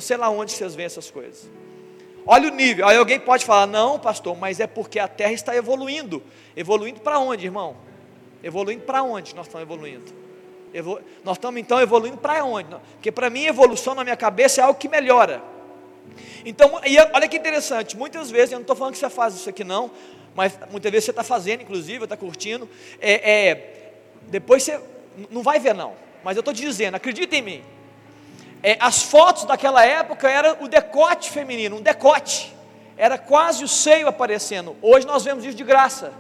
sei 0.00 0.17
lá 0.17 0.29
onde 0.29 0.53
vocês 0.53 0.75
veem 0.75 0.87
essas 0.87 1.11
coisas. 1.11 1.49
Olha 2.30 2.47
o 2.47 2.54
nível, 2.54 2.87
aí 2.87 2.94
alguém 2.94 3.18
pode 3.18 3.42
falar, 3.42 3.66
não 3.66 3.99
pastor, 3.99 4.37
mas 4.37 4.61
é 4.61 4.66
porque 4.66 4.99
a 4.99 5.08
terra 5.08 5.32
está 5.32 5.56
evoluindo. 5.56 6.23
Evoluindo 6.54 7.00
para 7.00 7.18
onde, 7.18 7.47
irmão? 7.47 7.75
Evoluindo 8.42 8.82
para 8.82 9.02
onde 9.02 9.35
nós 9.35 9.47
estamos 9.47 9.66
evoluindo? 9.66 10.12
Evolu 10.75 11.00
nós 11.25 11.38
estamos 11.38 11.58
então 11.58 11.80
evoluindo 11.80 12.18
para 12.18 12.44
onde? 12.44 12.68
Porque 12.92 13.11
para 13.11 13.30
mim, 13.30 13.47
evolução 13.47 13.94
na 13.94 14.04
minha 14.04 14.14
cabeça 14.14 14.61
é 14.61 14.64
algo 14.64 14.78
que 14.78 14.90
melhora. 14.90 15.42
Então, 16.44 16.78
olha 17.14 17.26
que 17.28 17.38
interessante, 17.38 17.97
muitas 17.97 18.30
vezes, 18.30 18.52
eu 18.52 18.58
não 18.58 18.62
estou 18.62 18.76
falando 18.76 18.92
que 18.92 18.99
você 18.99 19.08
faz 19.08 19.35
isso 19.35 19.49
aqui 19.49 19.64
não, 19.64 19.90
mas 20.35 20.52
muitas 20.70 20.92
vezes 20.92 21.06
você 21.06 21.12
está 21.12 21.25
fazendo, 21.25 21.62
inclusive, 21.62 22.04
está 22.04 22.16
curtindo, 22.16 22.68
é, 23.00 23.49
é, 23.49 23.90
depois 24.25 24.62
você 24.62 24.78
não 25.30 25.42
vai 25.42 25.58
ver 25.58 25.75
não, 25.75 25.94
mas 26.23 26.37
eu 26.37 26.40
estou 26.40 26.52
te 26.52 26.61
dizendo, 26.61 26.94
acredita 26.94 27.35
em 27.37 27.42
mim, 27.42 27.62
é, 28.62 28.77
as 28.81 29.03
fotos 29.03 29.45
daquela 29.45 29.85
época 29.85 30.29
era 30.29 30.57
o 30.61 30.69
decote 30.69 31.31
feminino, 31.31 31.77
um 31.77 31.83
decote, 31.83 32.55
era 32.97 33.17
quase 33.17 33.62
o 33.65 33.69
seio 33.69 34.09
aparecendo, 34.09 34.77
hoje 34.83 35.07
nós 35.07 35.25
vemos 35.25 35.45
isso 35.45 35.57
de 35.57 35.65
graça, 35.65 36.12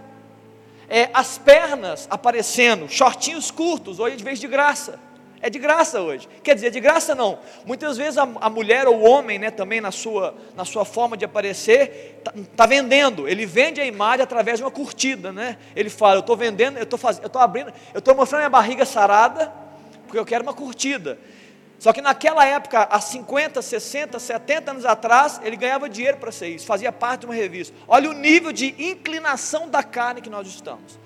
é, 0.88 1.10
as 1.12 1.38
pernas 1.38 2.06
aparecendo, 2.10 2.88
shortinhos 2.88 3.50
curtos, 3.50 3.98
hoje 3.98 4.16
de 4.16 4.24
vez 4.24 4.38
de 4.38 4.46
graça. 4.46 4.98
É 5.40 5.48
de 5.48 5.58
graça 5.58 6.00
hoje. 6.00 6.28
Quer 6.42 6.54
dizer, 6.54 6.70
de 6.70 6.80
graça 6.80 7.14
não. 7.14 7.38
Muitas 7.64 7.96
vezes 7.96 8.18
a, 8.18 8.28
a 8.40 8.50
mulher 8.50 8.88
ou 8.88 8.96
o 8.96 9.08
homem, 9.08 9.38
né, 9.38 9.50
também 9.52 9.80
na 9.80 9.92
sua, 9.92 10.34
na 10.56 10.64
sua 10.64 10.84
forma 10.84 11.16
de 11.16 11.24
aparecer, 11.24 12.16
está 12.18 12.32
tá 12.56 12.66
vendendo. 12.66 13.28
Ele 13.28 13.46
vende 13.46 13.80
a 13.80 13.86
imagem 13.86 14.24
através 14.24 14.58
de 14.58 14.64
uma 14.64 14.70
curtida, 14.70 15.30
né? 15.30 15.56
Ele 15.76 15.88
fala, 15.88 16.16
eu 16.16 16.20
estou 16.20 16.36
vendendo, 16.36 16.76
eu 16.76 16.98
fazendo, 16.98 17.22
eu 17.22 17.28
estou 17.28 17.40
abrindo, 17.40 17.72
eu 17.94 18.00
estou 18.00 18.16
mostrando 18.16 18.40
minha 18.40 18.50
barriga 18.50 18.84
sarada, 18.84 19.52
porque 20.04 20.18
eu 20.18 20.26
quero 20.26 20.42
uma 20.42 20.54
curtida. 20.54 21.18
Só 21.78 21.92
que 21.92 22.02
naquela 22.02 22.44
época, 22.44 22.88
há 22.90 23.00
50, 23.00 23.62
60, 23.62 24.18
70 24.18 24.70
anos 24.72 24.84
atrás, 24.84 25.40
ele 25.44 25.56
ganhava 25.56 25.88
dinheiro 25.88 26.16
para 26.16 26.32
ser 26.32 26.48
isso, 26.48 26.66
fazia 26.66 26.90
parte 26.90 27.20
de 27.20 27.26
uma 27.26 27.34
revista. 27.34 27.74
Olha 27.86 28.10
o 28.10 28.12
nível 28.12 28.52
de 28.52 28.74
inclinação 28.78 29.68
da 29.68 29.82
carne 29.82 30.20
que 30.20 30.28
nós 30.28 30.48
estamos. 30.48 30.98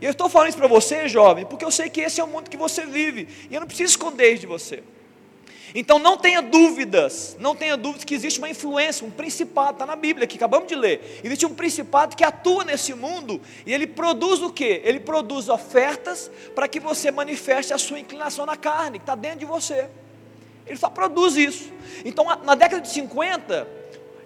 E 0.00 0.04
eu 0.04 0.12
estou 0.12 0.28
falando 0.28 0.48
isso 0.48 0.58
para 0.58 0.66
você, 0.66 1.08
jovem, 1.08 1.44
porque 1.44 1.64
eu 1.64 1.70
sei 1.70 1.90
que 1.90 2.00
esse 2.00 2.20
é 2.20 2.24
o 2.24 2.26
mundo 2.26 2.48
que 2.48 2.56
você 2.56 2.86
vive, 2.86 3.28
e 3.50 3.54
eu 3.54 3.60
não 3.60 3.66
preciso 3.66 3.90
esconder 3.90 4.38
de 4.38 4.46
você. 4.46 4.82
Então 5.74 5.98
não 5.98 6.16
tenha 6.16 6.40
dúvidas, 6.40 7.36
não 7.40 7.54
tenha 7.54 7.76
dúvidas 7.76 8.04
que 8.04 8.14
existe 8.14 8.38
uma 8.38 8.48
influência, 8.48 9.04
um 9.04 9.10
principado, 9.10 9.72
está 9.72 9.84
na 9.84 9.96
Bíblia 9.96 10.24
que 10.24 10.36
acabamos 10.36 10.68
de 10.68 10.76
ler. 10.76 11.20
Existe 11.24 11.44
um 11.44 11.52
principado 11.52 12.16
que 12.16 12.22
atua 12.22 12.64
nesse 12.64 12.94
mundo 12.94 13.40
e 13.66 13.74
ele 13.74 13.86
produz 13.86 14.40
o 14.40 14.52
que? 14.52 14.80
Ele 14.84 15.00
produz 15.00 15.48
ofertas 15.48 16.30
para 16.54 16.68
que 16.68 16.78
você 16.78 17.10
manifeste 17.10 17.74
a 17.74 17.78
sua 17.78 17.98
inclinação 17.98 18.46
na 18.46 18.56
carne, 18.56 19.00
que 19.00 19.02
está 19.02 19.16
dentro 19.16 19.40
de 19.40 19.46
você. 19.46 19.88
Ele 20.66 20.76
só 20.76 20.88
produz 20.88 21.36
isso. 21.36 21.72
Então, 22.04 22.24
na 22.42 22.54
década 22.54 22.80
de 22.80 22.88
50, 22.88 23.66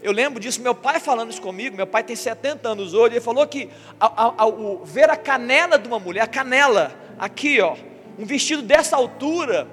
eu 0.03 0.13
lembro 0.13 0.41
disso, 0.41 0.63
meu 0.63 0.75
pai 0.75 1.01
falando 1.01 1.31
isso 1.31 1.43
comigo, 1.43 1.77
meu 1.77 1.87
pai 1.87 2.05
tem 2.05 2.15
70 2.15 2.69
anos 2.69 2.95
hoje, 2.95 3.15
ele 3.15 3.21
falou 3.21 3.47
que 3.47 3.69
ao, 3.99 4.85
ver 4.85 5.11
a 5.11 5.17
canela 5.17 5.79
de 5.79 5.89
uma 5.89 5.99
mulher, 5.99 6.23
a 6.23 6.27
canela, 6.27 6.93
aqui 7.19 7.61
ó, 7.61 7.77
um 8.19 8.25
vestido 8.25 8.63
dessa 8.63 8.97
altura, 8.97 9.67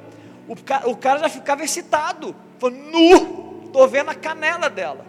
o, 0.47 0.53
o 0.89 0.95
cara 0.95 1.19
já 1.19 1.29
ficava 1.29 1.63
excitado, 1.63 2.35
falou, 2.57 2.77
nu, 2.77 3.63
estou 3.65 3.87
vendo 3.87 4.09
a 4.09 4.15
canela 4.15 4.69
dela. 4.69 5.05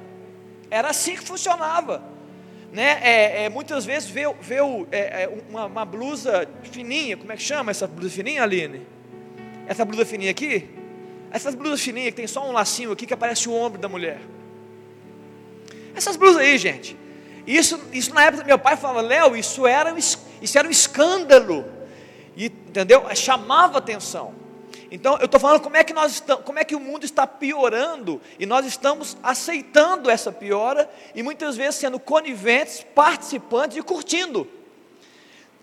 Era 0.70 0.90
assim 0.90 1.14
que 1.14 1.22
funcionava. 1.22 2.02
Né? 2.72 2.98
É, 3.00 3.44
é, 3.44 3.48
muitas 3.48 3.86
vezes 3.86 4.10
vê, 4.10 4.22
vê 4.40 4.56
é, 4.90 5.22
é, 5.22 5.42
uma, 5.48 5.66
uma, 5.66 5.84
blusa 5.84 6.48
fininha, 6.62 7.16
como 7.16 7.32
é 7.32 7.36
que 7.36 7.42
chama 7.42 7.70
essa 7.70 7.86
blusa 7.86 8.14
fininha, 8.14 8.42
Aline? 8.42 8.86
Essa 9.66 9.84
blusa 9.84 10.04
fininha 10.04 10.30
aqui? 10.30 10.68
Essas 11.36 11.54
blusas 11.54 11.82
fininhas 11.82 12.12
que 12.12 12.16
tem 12.16 12.26
só 12.26 12.48
um 12.48 12.50
lacinho 12.50 12.90
aqui 12.92 13.06
que 13.06 13.12
aparece 13.12 13.46
o 13.46 13.52
ombro 13.52 13.78
da 13.78 13.90
mulher. 13.90 14.22
Essas 15.94 16.16
blusas 16.16 16.40
aí, 16.40 16.56
gente. 16.56 16.96
Isso, 17.46 17.78
isso 17.92 18.14
na 18.14 18.24
época 18.24 18.42
meu 18.42 18.58
pai 18.58 18.74
falava, 18.74 19.02
Léo, 19.02 19.36
isso 19.36 19.66
era, 19.66 19.94
isso 19.98 20.58
era 20.58 20.66
um 20.66 20.70
escândalo. 20.70 21.66
E, 22.34 22.46
entendeu? 22.46 23.04
Chamava 23.14 23.76
atenção. 23.76 24.34
Então, 24.90 25.18
eu 25.18 25.26
estou 25.26 25.38
falando 25.38 25.60
como 25.60 25.76
é 25.76 25.84
que 25.84 25.92
nós 25.92 26.12
estamos, 26.12 26.42
como 26.42 26.58
é 26.58 26.64
que 26.64 26.74
o 26.74 26.80
mundo 26.80 27.04
está 27.04 27.26
piorando 27.26 28.18
e 28.38 28.46
nós 28.46 28.64
estamos 28.64 29.14
aceitando 29.22 30.08
essa 30.08 30.32
piora 30.32 30.88
e 31.14 31.22
muitas 31.22 31.54
vezes 31.54 31.74
sendo 31.74 32.00
coniventes, 32.00 32.82
participantes 32.94 33.76
e 33.76 33.82
curtindo. 33.82 34.48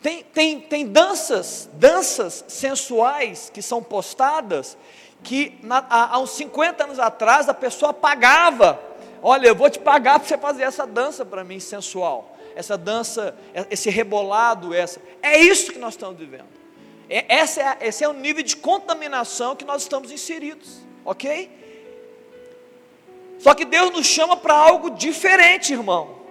Tem, 0.03 0.21
tem, 0.21 0.59
tem 0.59 0.85
danças, 0.85 1.67
danças 1.73 2.45
sensuais 2.47 3.49
que 3.51 3.61
são 3.61 3.81
postadas 3.81 4.77
que 5.23 5.57
na, 5.63 5.77
há, 5.89 6.15
há 6.15 6.19
uns 6.19 6.31
50 6.31 6.83
anos 6.83 6.99
atrás 6.99 7.47
a 7.47 7.53
pessoa 7.53 7.93
pagava. 7.93 8.79
Olha, 9.21 9.47
eu 9.47 9.55
vou 9.55 9.69
te 9.69 9.79
pagar 9.79 10.19
para 10.19 10.27
você 10.27 10.37
fazer 10.37 10.63
essa 10.63 10.85
dança 10.85 11.25
para 11.25 11.43
mim 11.43 11.59
sensual. 11.59 12.37
Essa 12.55 12.77
dança, 12.77 13.35
esse 13.71 13.89
rebolado, 13.89 14.73
essa. 14.73 15.01
É 15.21 15.39
isso 15.39 15.71
que 15.71 15.79
nós 15.79 15.93
estamos 15.93 16.19
vivendo. 16.19 16.45
É, 17.09 17.25
essa 17.35 17.61
é, 17.61 17.87
esse 17.87 18.03
é 18.03 18.09
o 18.09 18.13
nível 18.13 18.43
de 18.43 18.55
contaminação 18.55 19.55
que 19.55 19.65
nós 19.65 19.81
estamos 19.81 20.11
inseridos, 20.11 20.79
ok? 21.03 21.49
Só 23.39 23.53
que 23.53 23.65
Deus 23.65 23.91
nos 23.91 24.05
chama 24.05 24.37
para 24.37 24.53
algo 24.53 24.91
diferente, 24.91 25.73
irmão. 25.73 26.21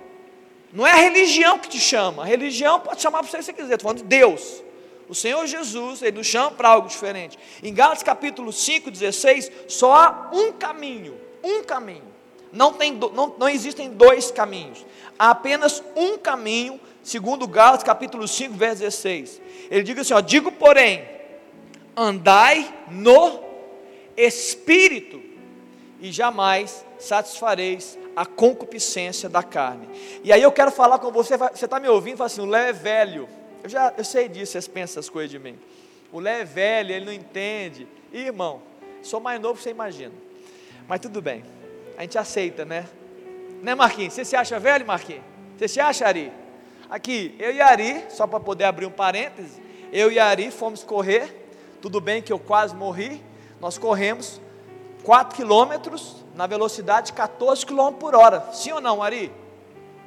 Não 0.73 0.87
é 0.87 0.93
a 0.93 0.97
religião 0.97 1.59
que 1.59 1.69
te 1.69 1.79
chama. 1.79 2.23
A 2.23 2.27
religião 2.27 2.81
pode 2.81 3.03
chamar 3.03 3.19
para 3.19 3.31
você 3.31 3.39
se 3.39 3.45
você 3.45 3.53
quiser. 3.53 3.75
Estou 3.75 3.91
falando 3.91 3.99
de 3.99 4.05
Deus. 4.05 4.63
O 5.09 5.15
Senhor 5.15 5.47
Jesus, 5.47 6.03
Ele 6.03 6.19
nos 6.19 6.27
chama 6.27 6.51
para 6.53 6.69
algo 6.69 6.89
diferente. 6.89 7.39
Em 7.63 7.73
Gálatas 7.73 8.03
capítulo 8.03 8.53
5, 8.53 8.91
16, 8.91 9.51
só 9.69 9.95
há 9.95 10.31
um 10.33 10.53
caminho, 10.53 11.19
um 11.43 11.63
caminho. 11.63 12.13
Não, 12.53 12.73
tem, 12.73 12.93
não, 12.93 13.35
não 13.39 13.49
existem 13.49 13.91
dois 13.91 14.31
caminhos. 14.31 14.85
Há 15.19 15.31
apenas 15.31 15.83
um 15.97 16.19
caminho, 16.19 16.81
segundo 17.03 17.47
Gálatas 17.47 17.85
capítulo 17.85 18.27
5, 18.29 18.55
verso 18.55 18.81
16. 18.83 19.41
Ele 19.71 19.83
diz 19.83 19.99
assim, 19.99 20.15
ó, 20.15 20.21
digo 20.21 20.53
porém, 20.53 21.09
andai 21.97 22.73
no 22.91 23.41
Espírito, 24.17 25.23
e 26.03 26.11
jamais 26.11 26.85
satisfareis 26.99 27.97
a 28.17 28.27
concupiscência 28.27 29.29
da 29.29 29.43
carne. 29.43 29.89
E 30.25 30.33
aí 30.33 30.43
eu 30.43 30.51
quero 30.51 30.73
falar 30.73 30.99
com 30.99 31.13
você, 31.13 31.37
você 31.37 31.65
está 31.65 31.79
me 31.79 31.89
ouvindo, 31.89 32.17
fala 32.17 32.27
assim, 32.27 32.41
o 32.41 32.47
Léo 32.47 32.69
é 32.69 32.73
velho. 32.73 33.29
Eu 33.63 33.69
já 33.69 33.95
eu 33.97 34.05
sei 34.05 34.29
disso, 34.29 34.53
vocês 34.53 34.67
pensam 34.67 35.01
essas 35.01 35.09
coisas 35.09 35.31
de 35.31 35.39
mim. 35.39 35.57
O 36.11 36.19
Léo 36.19 36.41
é 36.41 36.45
velho, 36.45 36.93
ele 36.93 37.05
não 37.05 37.13
entende. 37.13 37.87
irmão, 38.13 38.61
sou 39.03 39.21
mais 39.21 39.41
novo 39.41 39.57
que 39.57 39.63
você 39.63 39.71
imagina. 39.71 40.13
Mas 40.89 41.01
tudo 41.01 41.23
bem. 41.23 41.45
A 41.97 42.03
gente 42.03 42.19
aceita, 42.19 42.65
né? 42.65 42.89
Né, 43.63 43.75
Marquinhos? 43.75 44.15
Você 44.15 44.25
se 44.25 44.35
acha 44.35 44.59
velho, 44.59 44.85
Marquinhos? 44.85 45.23
Você 45.57 45.69
se 45.69 45.81
acha, 45.81 46.07
Ari? 46.07 46.33
Aqui, 46.91 47.37
eu 47.39 47.53
e 47.53 47.61
Ari, 47.61 48.05
só 48.11 48.27
para 48.27 48.41
poder 48.41 48.65
abrir 48.65 48.87
um 48.87 48.91
parêntese, 48.91 49.63
eu 49.93 50.11
e 50.11 50.19
Ari 50.19 50.51
fomos 50.51 50.83
correr. 50.83 51.47
Tudo 51.81 52.01
bem 52.01 52.21
que 52.21 52.33
eu 52.33 52.41
quase 52.41 52.75
morri. 52.75 53.23
Nós 53.61 53.79
corremos 53.79 54.41
4 55.05 55.37
quilômetros 55.37 56.17
na 56.35 56.49
velocidade 56.49 57.07
de 57.07 57.13
14 57.13 57.65
km 57.65 57.93
por 57.93 58.17
hora. 58.17 58.53
Sim 58.53 58.73
ou 58.73 58.81
não, 58.81 59.03
Ari? 59.03 59.33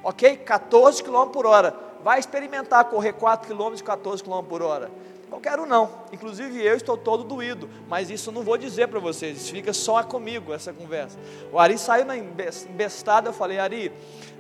Ok? 0.04 0.36
14 0.38 1.02
km 1.02 1.28
por 1.32 1.46
hora 1.46 1.85
vai 2.06 2.20
experimentar 2.20 2.86
correr 2.86 3.14
4 3.14 3.48
km 3.48 3.74
e 3.76 3.82
14 3.82 4.24
km 4.24 4.44
por 4.44 4.62
hora. 4.62 4.92
Qualquer 5.28 5.60
um 5.60 5.66
não. 5.66 5.90
Inclusive 6.14 6.64
eu 6.64 6.78
estou 6.78 6.96
todo 6.96 7.24
doído. 7.24 7.68
Mas 7.90 8.12
isso 8.12 8.32
não 8.32 8.44
vou 8.44 8.60
dizer 8.60 8.88
para 8.88 9.00
vocês. 9.00 9.38
Isso 9.38 9.52
fica 9.52 9.74
só 9.74 10.04
comigo, 10.04 10.54
essa 10.54 10.72
conversa. 10.72 11.18
O 11.52 11.58
Ari 11.58 11.80
saiu 11.80 12.06
na 12.06 12.16
embestada. 12.16 13.30
Eu 13.30 13.34
falei, 13.34 13.58
Ari, 13.58 13.92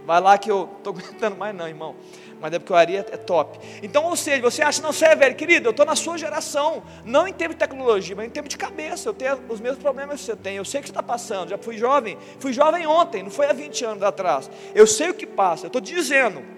vai 0.06 0.22
lá 0.22 0.38
que 0.38 0.52
eu 0.52 0.70
estou 0.78 0.94
aguentando 0.96 1.38
mais 1.38 1.56
não, 1.56 1.68
irmão 1.68 1.96
mas 2.40 2.54
é 2.54 2.60
porque 2.60 2.74
o 2.74 2.76
Ari 2.76 2.98
é, 2.98 3.00
é 3.00 3.18
top. 3.18 3.58
Então, 3.82 4.04
ou 4.04 4.16
seja, 4.16 4.42
você 4.42 4.62
acha, 4.62 4.82
não, 4.82 4.92
você 4.92 5.06
é 5.06 5.16
velho, 5.16 5.36
querido, 5.36 5.68
eu 5.68 5.72
estou 5.72 5.86
na 5.86 5.96
sua 5.96 6.18
geração, 6.18 6.84
não 7.04 7.26
em 7.26 7.34
termos 7.34 7.56
de 7.56 7.60
tecnologia, 7.60 8.14
mas 8.14 8.28
em 8.28 8.30
termos 8.30 8.50
de 8.50 8.58
cabeça, 8.58 9.08
eu 9.08 9.14
tenho 9.14 9.40
os 9.50 9.62
mesmos 9.62 9.82
problemas 9.82 10.20
que 10.20 10.26
você 10.26 10.36
tem, 10.36 10.58
eu 10.58 10.66
sei 10.66 10.82
o 10.82 10.84
que 10.84 10.90
está 10.90 11.02
passando, 11.02 11.50
já 11.50 11.58
fui 11.58 11.78
jovem, 11.78 12.18
fui 12.38 12.52
jovem 12.52 12.86
ontem, 12.86 13.24
não 13.24 13.32
foi 13.32 13.48
há 13.48 13.54
20 13.54 13.86
anos 13.86 14.04
atrás, 14.04 14.52
eu 14.76 14.86
sei 14.86 15.10
o 15.10 15.14
que 15.14 15.26
passa, 15.26 15.66
eu 15.66 15.68
estou 15.68 15.82
dizendo 15.82 16.55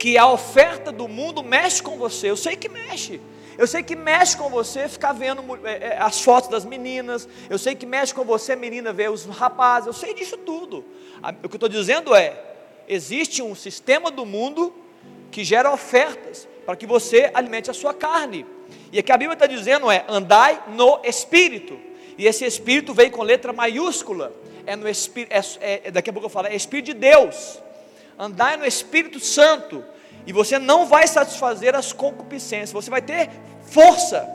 que 0.00 0.16
a 0.16 0.26
oferta 0.26 0.90
do 0.90 1.06
mundo 1.06 1.42
mexe 1.42 1.82
com 1.82 1.98
você, 1.98 2.30
eu 2.30 2.36
sei 2.36 2.56
que 2.56 2.70
mexe, 2.70 3.20
eu 3.58 3.66
sei 3.66 3.82
que 3.82 3.94
mexe 3.94 4.34
com 4.34 4.48
você 4.48 4.88
ficar 4.88 5.12
vendo 5.12 5.44
é, 5.66 5.88
é, 5.88 5.98
as 6.00 6.22
fotos 6.22 6.48
das 6.48 6.64
meninas. 6.64 7.28
Eu 7.50 7.58
sei 7.58 7.74
que 7.74 7.84
mexe 7.84 8.14
com 8.14 8.24
você, 8.24 8.56
menina, 8.56 8.90
ver 8.90 9.10
os 9.10 9.26
rapazes. 9.26 9.88
Eu 9.88 9.92
sei 9.92 10.14
disso 10.14 10.38
tudo. 10.38 10.82
O 11.44 11.48
que 11.48 11.56
eu 11.56 11.56
estou 11.56 11.68
dizendo 11.68 12.14
é: 12.14 12.42
existe 12.88 13.42
um 13.42 13.54
sistema 13.54 14.10
do 14.10 14.24
mundo 14.24 14.72
que 15.30 15.44
gera 15.44 15.70
ofertas 15.70 16.48
para 16.64 16.74
que 16.74 16.86
você 16.86 17.30
alimente 17.34 17.70
a 17.70 17.74
sua 17.74 17.92
carne. 17.92 18.46
E 18.90 18.98
o 18.98 19.02
que 19.02 19.12
a 19.12 19.18
Bíblia 19.18 19.34
está 19.34 19.46
dizendo 19.46 19.90
é: 19.90 20.06
andai 20.08 20.62
no 20.68 20.98
Espírito. 21.04 21.78
E 22.16 22.26
esse 22.26 22.46
Espírito 22.46 22.94
veio 22.94 23.10
com 23.10 23.22
letra 23.22 23.52
maiúscula. 23.52 24.32
É 24.64 24.74
no 24.74 24.88
Espírito, 24.88 25.32
é, 25.60 25.82
é, 25.84 25.90
daqui 25.90 26.08
a 26.08 26.12
pouco 26.14 26.24
eu 26.24 26.30
falo, 26.30 26.46
é 26.46 26.56
Espírito 26.56 26.86
de 26.86 26.94
Deus. 26.94 27.60
Andai 28.20 28.58
no 28.58 28.66
Espírito 28.66 29.18
Santo. 29.18 29.82
E 30.26 30.32
você 30.32 30.58
não 30.58 30.84
vai 30.84 31.08
satisfazer 31.08 31.74
as 31.74 31.90
concupiscências. 31.90 32.70
Você 32.70 32.90
vai 32.90 33.00
ter 33.00 33.30
força. 33.62 34.28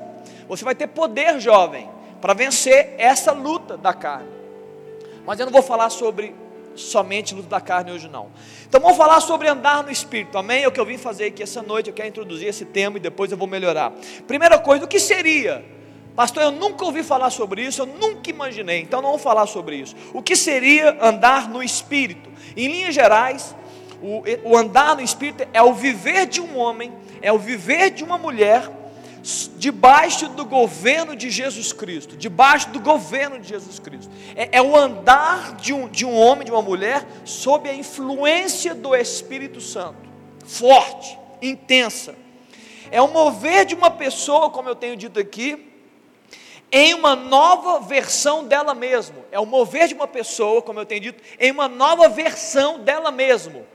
Você 0.47 0.65
vai 0.65 0.73
ter 0.73 0.87
poder, 0.87 1.39
jovem, 1.39 1.87
para 2.19 2.33
vencer 2.33 2.95
essa 2.97 3.31
luta 3.31 3.77
da 3.77 3.93
carne. 3.93 4.27
Mas 5.23 5.39
eu 5.39 5.45
não 5.45 5.53
vou 5.53 5.61
falar 5.61 5.91
sobre 5.91 6.33
somente 6.75 7.35
luta 7.35 7.47
da 7.47 7.61
carne 7.61 7.91
hoje 7.91 8.09
não. 8.09 8.31
Então 8.67 8.81
vamos 8.81 8.97
falar 8.97 9.21
sobre 9.21 9.47
andar 9.47 9.83
no 9.83 9.91
Espírito, 9.91 10.37
amém? 10.37 10.63
É 10.63 10.67
o 10.67 10.71
que 10.71 10.79
eu 10.79 10.85
vim 10.85 10.97
fazer 10.97 11.25
aqui 11.25 11.41
essa 11.41 11.61
noite, 11.61 11.89
eu 11.89 11.93
quero 11.93 12.09
introduzir 12.09 12.47
esse 12.47 12.65
tema 12.65 12.97
e 12.97 12.99
depois 12.99 13.31
eu 13.31 13.37
vou 13.37 13.47
melhorar. 13.47 13.93
Primeira 14.27 14.59
coisa, 14.59 14.83
o 14.83 14.87
que 14.87 14.99
seria? 14.99 15.63
Pastor, 16.15 16.43
eu 16.43 16.51
nunca 16.51 16.83
ouvi 16.85 17.03
falar 17.03 17.29
sobre 17.29 17.61
isso, 17.61 17.81
eu 17.81 17.85
nunca 17.85 18.29
imaginei, 18.29 18.81
então 18.81 19.01
não 19.01 19.11
vou 19.11 19.19
falar 19.19 19.47
sobre 19.47 19.77
isso. 19.77 19.95
O 20.13 20.21
que 20.21 20.35
seria 20.35 20.97
andar 21.01 21.49
no 21.49 21.61
Espírito? 21.61 22.29
Em 22.55 22.67
linhas 22.67 22.95
gerais, 22.95 23.55
o, 24.05 24.51
o 24.51 24.55
andar 24.55 24.95
no 24.95 25.01
Espírito 25.01 25.47
é 25.51 25.61
o 25.63 25.73
viver 25.73 26.27
de 26.27 26.39
um 26.39 26.57
homem, 26.57 26.93
é 27.21 27.31
o 27.31 27.39
viver 27.39 27.89
de 27.89 28.03
uma 28.03 28.17
mulher 28.17 28.69
debaixo 29.57 30.29
do 30.29 30.45
governo 30.45 31.15
de 31.15 31.31
Jesus 31.31 31.73
Cristo, 31.73 32.15
debaixo 32.15 32.69
do 32.69 32.79
governo 32.79 33.39
de 33.39 33.49
Jesus 33.49 33.79
Cristo. 33.79 34.11
É, 34.35 34.57
é, 34.57 34.61
o 34.61 34.75
andar 34.75 35.55
de 35.55 35.73
um, 35.73 35.87
de 35.87 36.05
um 36.05 36.15
homem, 36.15 36.45
de 36.45 36.51
uma 36.51 36.61
mulher, 36.61 37.03
sob 37.23 37.67
a 37.67 37.73
influência 37.73 38.75
do 38.75 38.95
Espírito 38.95 39.59
Santo, 39.59 40.07
forte, 40.45 41.17
intensa. 41.41 42.13
É 42.91 43.01
o 43.01 43.07
mover 43.07 43.65
de 43.65 43.73
uma 43.73 43.89
pessoa, 43.89 44.51
como 44.51 44.69
eu 44.69 44.75
tenho 44.75 44.95
dito 44.95 45.19
aqui, 45.19 45.73
em 46.71 46.93
uma 46.93 47.15
nova 47.15 47.79
versão 47.79 48.43
dela 48.43 48.75
mesma. 48.75 49.17
É 49.31 49.39
o 49.39 49.45
mover 49.47 49.87
de 49.87 49.95
uma 49.95 50.07
pessoa, 50.07 50.61
como 50.61 50.79
eu 50.79 50.85
tenho 50.85 51.01
dito, 51.01 51.23
em 51.39 51.51
uma 51.51 51.67
nova 51.67 52.07
versão 52.07 52.79
dela 52.81 53.09
mesma. 53.09 53.73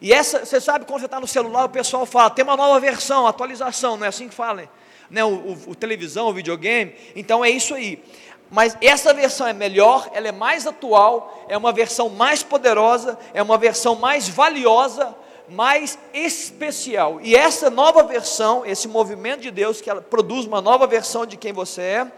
E 0.00 0.12
essa, 0.12 0.44
você 0.44 0.60
sabe 0.60 0.86
quando 0.86 1.00
você 1.00 1.06
está 1.06 1.20
no 1.20 1.26
celular, 1.26 1.64
o 1.64 1.68
pessoal 1.68 2.06
fala, 2.06 2.30
tem 2.30 2.42
uma 2.42 2.56
nova 2.56 2.80
versão, 2.80 3.26
atualização, 3.26 3.96
não 3.98 4.06
é 4.06 4.08
assim 4.08 4.28
que 4.28 4.34
fala, 4.34 4.68
né? 5.10 5.22
O, 5.22 5.28
o, 5.28 5.58
o, 5.68 5.74
televisão, 5.74 6.28
o 6.28 6.32
videogame, 6.32 6.94
então 7.14 7.44
é 7.44 7.50
isso 7.50 7.74
aí. 7.74 8.02
Mas 8.50 8.76
essa 8.80 9.12
versão 9.12 9.46
é 9.46 9.52
melhor, 9.52 10.10
ela 10.14 10.28
é 10.28 10.32
mais 10.32 10.66
atual, 10.66 11.44
é 11.48 11.56
uma 11.56 11.70
versão 11.70 12.08
mais 12.08 12.42
poderosa, 12.42 13.18
é 13.34 13.42
uma 13.42 13.58
versão 13.58 13.94
mais 13.94 14.28
valiosa, 14.28 15.14
mais 15.48 15.98
especial. 16.14 17.20
E 17.20 17.36
essa 17.36 17.68
nova 17.68 18.02
versão, 18.02 18.64
esse 18.64 18.88
movimento 18.88 19.42
de 19.42 19.50
Deus 19.50 19.80
que 19.80 19.90
ela 19.90 20.00
produz 20.00 20.46
uma 20.46 20.60
nova 20.60 20.86
versão 20.86 21.26
de 21.26 21.36
quem 21.36 21.52
você 21.52 21.82
é, 21.82 22.12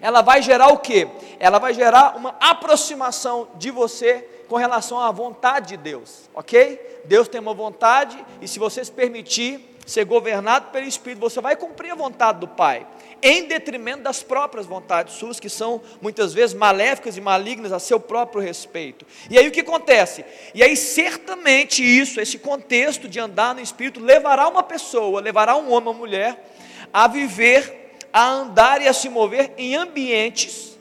ela 0.00 0.20
vai 0.20 0.42
gerar 0.42 0.68
o 0.68 0.78
que? 0.78 1.08
Ela 1.38 1.58
vai 1.58 1.72
gerar 1.72 2.16
uma 2.16 2.34
aproximação 2.40 3.48
de 3.54 3.70
você 3.70 4.28
com 4.52 4.58
relação 4.58 5.00
à 5.00 5.10
vontade 5.10 5.68
de 5.68 5.76
Deus, 5.78 6.28
ok? 6.34 7.00
Deus 7.06 7.26
tem 7.26 7.40
uma 7.40 7.54
vontade 7.54 8.22
e 8.38 8.46
se 8.46 8.58
você 8.58 8.84
se 8.84 8.92
permitir 8.92 9.78
ser 9.86 10.04
governado 10.04 10.66
pelo 10.70 10.86
Espírito, 10.86 11.20
você 11.20 11.40
vai 11.40 11.56
cumprir 11.56 11.90
a 11.90 11.94
vontade 11.94 12.40
do 12.40 12.46
Pai, 12.46 12.86
em 13.22 13.48
detrimento 13.48 14.02
das 14.02 14.22
próprias 14.22 14.66
vontades 14.66 15.14
suas, 15.14 15.40
que 15.40 15.48
são 15.48 15.80
muitas 16.02 16.34
vezes 16.34 16.54
maléficas 16.54 17.16
e 17.16 17.20
malignas 17.22 17.72
a 17.72 17.78
seu 17.78 17.98
próprio 17.98 18.42
respeito. 18.42 19.06
E 19.30 19.38
aí 19.38 19.48
o 19.48 19.50
que 19.50 19.60
acontece? 19.60 20.22
E 20.54 20.62
aí 20.62 20.76
certamente 20.76 21.82
isso, 21.82 22.20
esse 22.20 22.38
contexto 22.38 23.08
de 23.08 23.18
andar 23.18 23.54
no 23.54 23.60
Espírito, 23.62 24.00
levará 24.00 24.48
uma 24.48 24.62
pessoa, 24.62 25.22
levará 25.22 25.56
um 25.56 25.72
homem 25.72 25.88
ou 25.88 25.94
mulher 25.94 26.52
a 26.92 27.08
viver, 27.08 27.96
a 28.12 28.28
andar 28.28 28.82
e 28.82 28.86
a 28.86 28.92
se 28.92 29.08
mover 29.08 29.54
em 29.56 29.76
ambientes 29.76 30.71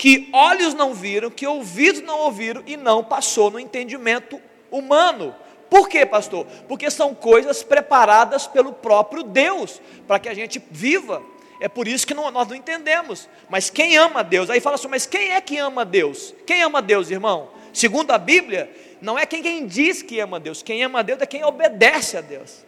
que 0.00 0.30
olhos 0.32 0.72
não 0.72 0.94
viram, 0.94 1.28
que 1.28 1.46
ouvidos 1.46 2.00
não 2.00 2.20
ouviram 2.20 2.62
e 2.66 2.74
não 2.74 3.04
passou 3.04 3.50
no 3.50 3.60
entendimento 3.60 4.40
humano. 4.70 5.34
Por 5.68 5.90
quê, 5.90 6.06
pastor? 6.06 6.46
Porque 6.66 6.90
são 6.90 7.14
coisas 7.14 7.62
preparadas 7.62 8.46
pelo 8.46 8.72
próprio 8.72 9.22
Deus 9.22 9.78
para 10.08 10.18
que 10.18 10.30
a 10.30 10.32
gente 10.32 10.58
viva. 10.70 11.22
É 11.60 11.68
por 11.68 11.86
isso 11.86 12.06
que 12.06 12.14
não, 12.14 12.30
nós 12.30 12.48
não 12.48 12.56
entendemos. 12.56 13.28
Mas 13.50 13.68
quem 13.68 13.98
ama 13.98 14.24
Deus? 14.24 14.48
Aí 14.48 14.58
fala 14.58 14.76
assim, 14.76 14.88
mas 14.88 15.04
quem 15.04 15.32
é 15.32 15.40
que 15.42 15.58
ama 15.58 15.84
Deus? 15.84 16.34
Quem 16.46 16.62
ama 16.62 16.80
Deus, 16.80 17.10
irmão? 17.10 17.50
Segundo 17.70 18.10
a 18.10 18.16
Bíblia, 18.16 18.74
não 19.02 19.18
é 19.18 19.26
quem, 19.26 19.42
quem 19.42 19.66
diz 19.66 20.00
que 20.00 20.18
ama 20.18 20.40
Deus. 20.40 20.62
Quem 20.62 20.82
ama 20.82 21.04
Deus 21.04 21.20
é 21.20 21.26
quem 21.26 21.44
obedece 21.44 22.16
a 22.16 22.22
Deus. 22.22 22.64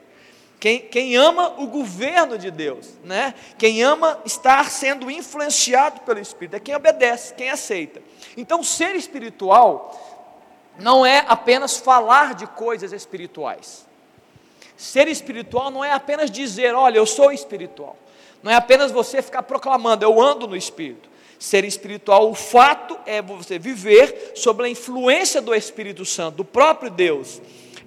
Quem, 0.63 0.79
quem 0.79 1.17
ama 1.17 1.55
o 1.59 1.67
governo 1.67 2.39
de 2.39 2.49
Deus, 2.49 2.91
né? 3.03 3.35
Quem 3.59 3.83
ama 3.83 4.21
estar 4.25 4.71
sendo 4.71 5.11
influenciado 5.11 6.03
pelo 6.03 6.21
Espírito, 6.21 6.55
é 6.55 6.61
quem 6.61 6.77
obedece, 6.77 7.35
quem 7.35 7.51
aceita. 7.51 8.01
Então, 8.37 8.63
ser 8.63 8.95
espiritual 8.95 10.23
não 10.79 11.05
é 11.05 11.25
apenas 11.27 11.79
falar 11.79 12.37
de 12.37 12.47
coisas 12.47 12.93
espirituais. 12.93 13.85
Ser 14.77 15.09
espiritual 15.09 15.69
não 15.69 15.85
é 15.85 15.91
apenas 15.91 16.31
dizer, 16.31 16.77
olha, 16.77 16.97
eu 16.97 17.07
sou 17.07 17.33
espiritual. 17.33 17.97
Não 18.41 18.53
é 18.53 18.55
apenas 18.55 18.93
você 18.93 19.21
ficar 19.21 19.43
proclamando, 19.43 20.05
eu 20.05 20.23
ando 20.23 20.47
no 20.47 20.55
Espírito. 20.55 21.11
Ser 21.41 21.65
espiritual, 21.65 22.31
o 22.31 22.37
fato 22.37 22.97
é 23.05 23.21
você 23.21 23.59
viver 23.59 24.31
sob 24.37 24.63
a 24.63 24.69
influência 24.69 25.43
do 25.43 25.53
Espírito 25.53 26.05
Santo, 26.05 26.37
do 26.37 26.45
próprio 26.45 26.89
Deus 26.89 27.43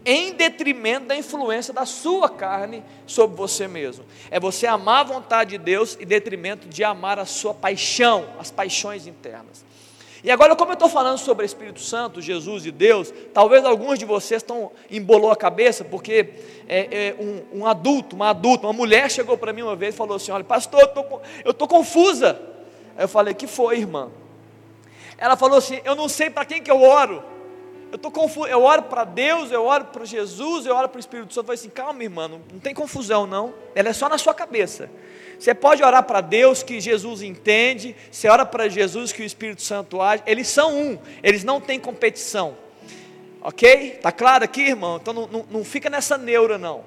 em 0.06 0.34
detrimento 0.34 1.08
da 1.08 1.18
influência 1.18 1.74
da 1.74 1.86
sua 1.86 2.30
carne 2.30 2.84
sobre 3.08 3.36
você 3.36 3.68
mesmo. 3.68 4.06
É 4.30 4.40
você 4.40 4.68
amar 4.68 5.02
a 5.02 5.04
vontade 5.04 5.52
de 5.52 5.58
Deus 5.58 5.98
em 6.00 6.06
detrimento 6.06 6.68
de 6.68 6.84
amar 6.84 7.18
a 7.18 7.26
sua 7.26 7.54
paixão, 7.54 8.26
as 8.40 8.52
paixões 8.52 9.08
internas. 9.08 9.66
E 10.24 10.32
agora, 10.32 10.56
como 10.56 10.72
eu 10.72 10.74
estou 10.74 10.90
falando 10.90 11.20
sobre 11.20 11.46
Espírito 11.46 11.80
Santo, 11.80 12.20
Jesus 12.20 12.66
e 12.66 12.72
Deus, 12.72 13.14
talvez 13.32 13.64
alguns 13.64 14.00
de 14.00 14.06
vocês 14.06 14.42
estão 14.42 14.72
embolou 14.90 15.30
a 15.30 15.36
cabeça, 15.36 15.84
porque 15.84 16.30
é, 16.68 17.10
é 17.10 17.16
um, 17.20 17.60
um, 17.60 17.66
adulto, 17.68 18.16
uma 18.16 18.30
adulta, 18.30 18.66
uma 18.66 18.74
mulher 18.74 19.10
chegou 19.12 19.38
para 19.38 19.54
mim 19.54 19.62
uma 19.62 19.76
vez 19.76 19.94
e 19.94 19.98
falou 19.98 20.16
assim: 20.16 20.32
Olha, 20.32 20.44
pastor, 20.44 20.92
eu 21.44 21.52
estou 21.52 21.68
confusa. 21.68 22.42
Aí 22.98 23.04
eu 23.04 23.08
falei: 23.08 23.36
Que 23.36 23.46
foi, 23.46 23.78
irmã? 23.78 24.10
Ela 25.16 25.36
falou 25.36 25.60
assim: 25.60 25.80
Eu 25.86 25.96
não 25.96 26.10
sei 26.10 26.30
para 26.32 26.44
quem 26.44 26.60
que 26.62 26.72
eu 26.72 26.82
oro. 26.82 27.35
Eu 27.92 27.98
estou 27.98 28.12
confuso, 28.12 28.48
eu 28.48 28.64
oro 28.64 28.84
para 28.84 29.04
Deus, 29.04 29.52
eu 29.52 29.64
oro 29.66 29.86
para 29.86 30.06
Jesus, 30.06 30.66
eu 30.66 30.76
oro 30.76 30.90
para 30.90 30.98
o 30.98 31.00
Espírito 31.00 31.34
Santo. 31.34 31.44
Eu 31.44 31.44
falei 31.46 31.60
assim, 31.60 31.70
calma, 31.70 32.04
irmã, 32.04 32.28
não, 32.28 32.42
não 32.52 32.60
tem 32.60 32.74
confusão 32.74 33.26
não. 33.26 33.54
Ela 33.74 33.90
é 33.90 33.94
só 33.94 34.10
na 34.10 34.18
sua 34.18 34.34
cabeça. 34.34 34.90
Você 35.40 35.54
pode 35.54 35.84
orar 35.84 36.04
para 36.04 36.22
Deus 36.22 36.64
que 36.64 36.80
Jesus 36.80 37.22
entende, 37.22 37.96
você 38.10 38.28
ora 38.28 38.46
para 38.46 38.70
Jesus 38.70 39.12
que 39.12 39.22
o 39.22 39.26
Espírito 39.26 39.62
Santo 39.62 40.02
age. 40.02 40.24
Eles 40.26 40.48
são 40.48 40.74
um, 40.74 40.98
eles 41.22 41.44
não 41.44 41.60
têm 41.60 41.80
competição. 41.80 42.58
Ok? 43.42 43.94
Está 43.98 44.12
claro 44.12 44.44
aqui, 44.44 44.62
irmão? 44.62 44.98
Então 45.00 45.14
não, 45.14 45.28
não, 45.28 45.46
não 45.52 45.64
fica 45.64 45.90
nessa 45.90 46.18
neura, 46.18 46.58
não. 46.58 46.84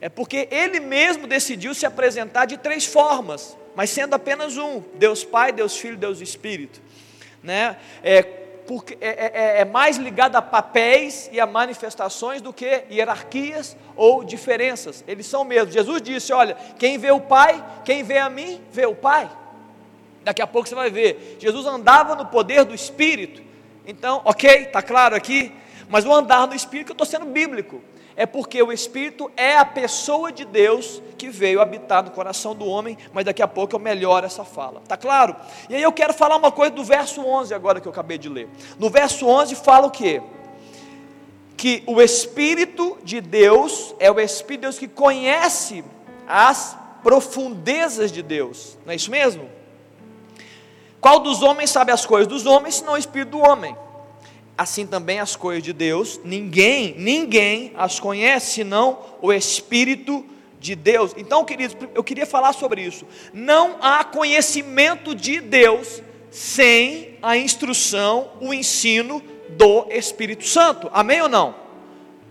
É 0.00 0.08
porque 0.08 0.48
ele 0.50 0.80
mesmo 0.80 1.26
decidiu 1.26 1.74
se 1.74 1.86
apresentar 1.86 2.44
de 2.44 2.58
três 2.58 2.84
formas, 2.84 3.56
mas 3.74 3.88
sendo 3.88 4.14
apenas 4.14 4.56
um: 4.56 4.82
Deus 4.94 5.24
Pai, 5.24 5.52
Deus 5.52 5.76
Filho, 5.76 5.96
Deus 5.96 6.20
Espírito. 6.20 6.82
Né? 7.42 7.76
É, 8.02 8.41
porque 8.66 8.96
é, 9.00 9.08
é, 9.08 9.32
é, 9.34 9.60
é, 9.60 9.64
mais 9.64 9.96
ligado 9.96 10.36
a 10.36 10.42
papéis 10.42 11.28
e 11.32 11.40
a 11.40 11.46
manifestações 11.46 12.40
do 12.40 12.52
que 12.52 12.84
hierarquias 12.90 13.76
ou 13.96 14.24
diferenças. 14.24 15.04
Eles 15.06 15.26
são 15.26 15.44
mesmo. 15.44 15.72
Jesus 15.72 16.00
disse: 16.02 16.32
Olha, 16.32 16.56
quem 16.78 16.98
vê 16.98 17.10
o 17.10 17.20
Pai, 17.20 17.64
quem 17.84 18.02
vê 18.02 18.18
a 18.18 18.30
mim, 18.30 18.60
vê 18.70 18.86
o 18.86 18.94
Pai. 18.94 19.30
Daqui 20.24 20.40
a 20.40 20.46
pouco 20.46 20.68
você 20.68 20.74
vai 20.74 20.90
ver. 20.90 21.36
Jesus 21.40 21.66
andava 21.66 22.14
no 22.14 22.26
poder 22.26 22.64
do 22.64 22.74
Espírito. 22.74 23.42
Então, 23.86 24.22
ok, 24.24 24.62
está 24.62 24.80
claro 24.80 25.16
aqui. 25.16 25.52
Mas 25.88 26.06
o 26.06 26.14
andar 26.14 26.46
no 26.46 26.54
Espírito, 26.54 26.90
eu 26.90 26.94
estou 26.94 27.06
sendo 27.06 27.26
bíblico. 27.26 27.82
É 28.16 28.26
porque 28.26 28.62
o 28.62 28.72
Espírito 28.72 29.30
é 29.36 29.56
a 29.56 29.64
pessoa 29.64 30.30
de 30.30 30.44
Deus 30.44 31.02
que 31.16 31.28
veio 31.30 31.60
habitar 31.60 32.02
no 32.02 32.10
coração 32.10 32.54
do 32.54 32.66
homem, 32.66 32.98
mas 33.12 33.24
daqui 33.24 33.42
a 33.42 33.48
pouco 33.48 33.74
eu 33.74 33.80
melhoro 33.80 34.26
essa 34.26 34.44
fala, 34.44 34.82
tá 34.86 34.96
claro? 34.96 35.36
E 35.68 35.74
aí 35.74 35.82
eu 35.82 35.92
quero 35.92 36.12
falar 36.12 36.36
uma 36.36 36.50
coisa 36.50 36.74
do 36.74 36.84
verso 36.84 37.24
11 37.24 37.54
agora 37.54 37.80
que 37.80 37.88
eu 37.88 37.92
acabei 37.92 38.18
de 38.18 38.28
ler. 38.28 38.48
No 38.78 38.90
verso 38.90 39.26
11 39.26 39.54
fala 39.56 39.86
o 39.86 39.90
quê? 39.90 40.20
Que 41.56 41.82
o 41.86 42.00
Espírito 42.00 42.98
de 43.04 43.20
Deus 43.20 43.94
é 43.98 44.10
o 44.10 44.18
Espírito 44.20 44.60
de 44.60 44.66
Deus 44.66 44.78
que 44.78 44.88
conhece 44.88 45.84
as 46.26 46.76
profundezas 47.02 48.12
de 48.12 48.22
Deus, 48.22 48.78
não 48.84 48.92
é 48.92 48.96
isso 48.96 49.10
mesmo? 49.10 49.48
Qual 51.00 51.18
dos 51.18 51.42
homens 51.42 51.70
sabe 51.70 51.90
as 51.90 52.06
coisas 52.06 52.28
dos 52.28 52.46
homens, 52.46 52.76
senão 52.76 52.92
o 52.92 52.96
Espírito 52.96 53.32
do 53.32 53.38
homem? 53.38 53.76
Assim 54.62 54.86
também 54.86 55.18
as 55.18 55.36
coisas 55.36 55.62
de 55.62 55.72
Deus, 55.72 56.20
ninguém, 56.24 56.94
ninguém 56.96 57.72
as 57.76 57.98
conhece 57.98 58.54
senão 58.54 58.98
o 59.20 59.32
Espírito 59.32 60.24
de 60.58 60.76
Deus. 60.76 61.12
Então, 61.16 61.44
queridos, 61.44 61.76
eu 61.94 62.04
queria 62.04 62.24
falar 62.24 62.52
sobre 62.52 62.80
isso. 62.80 63.04
Não 63.32 63.76
há 63.80 64.04
conhecimento 64.04 65.14
de 65.14 65.40
Deus 65.40 66.00
sem 66.30 67.18
a 67.20 67.36
instrução, 67.36 68.30
o 68.40 68.54
ensino 68.54 69.22
do 69.50 69.86
Espírito 69.90 70.46
Santo. 70.46 70.88
Amém 70.92 71.20
ou 71.20 71.28
não? 71.28 71.56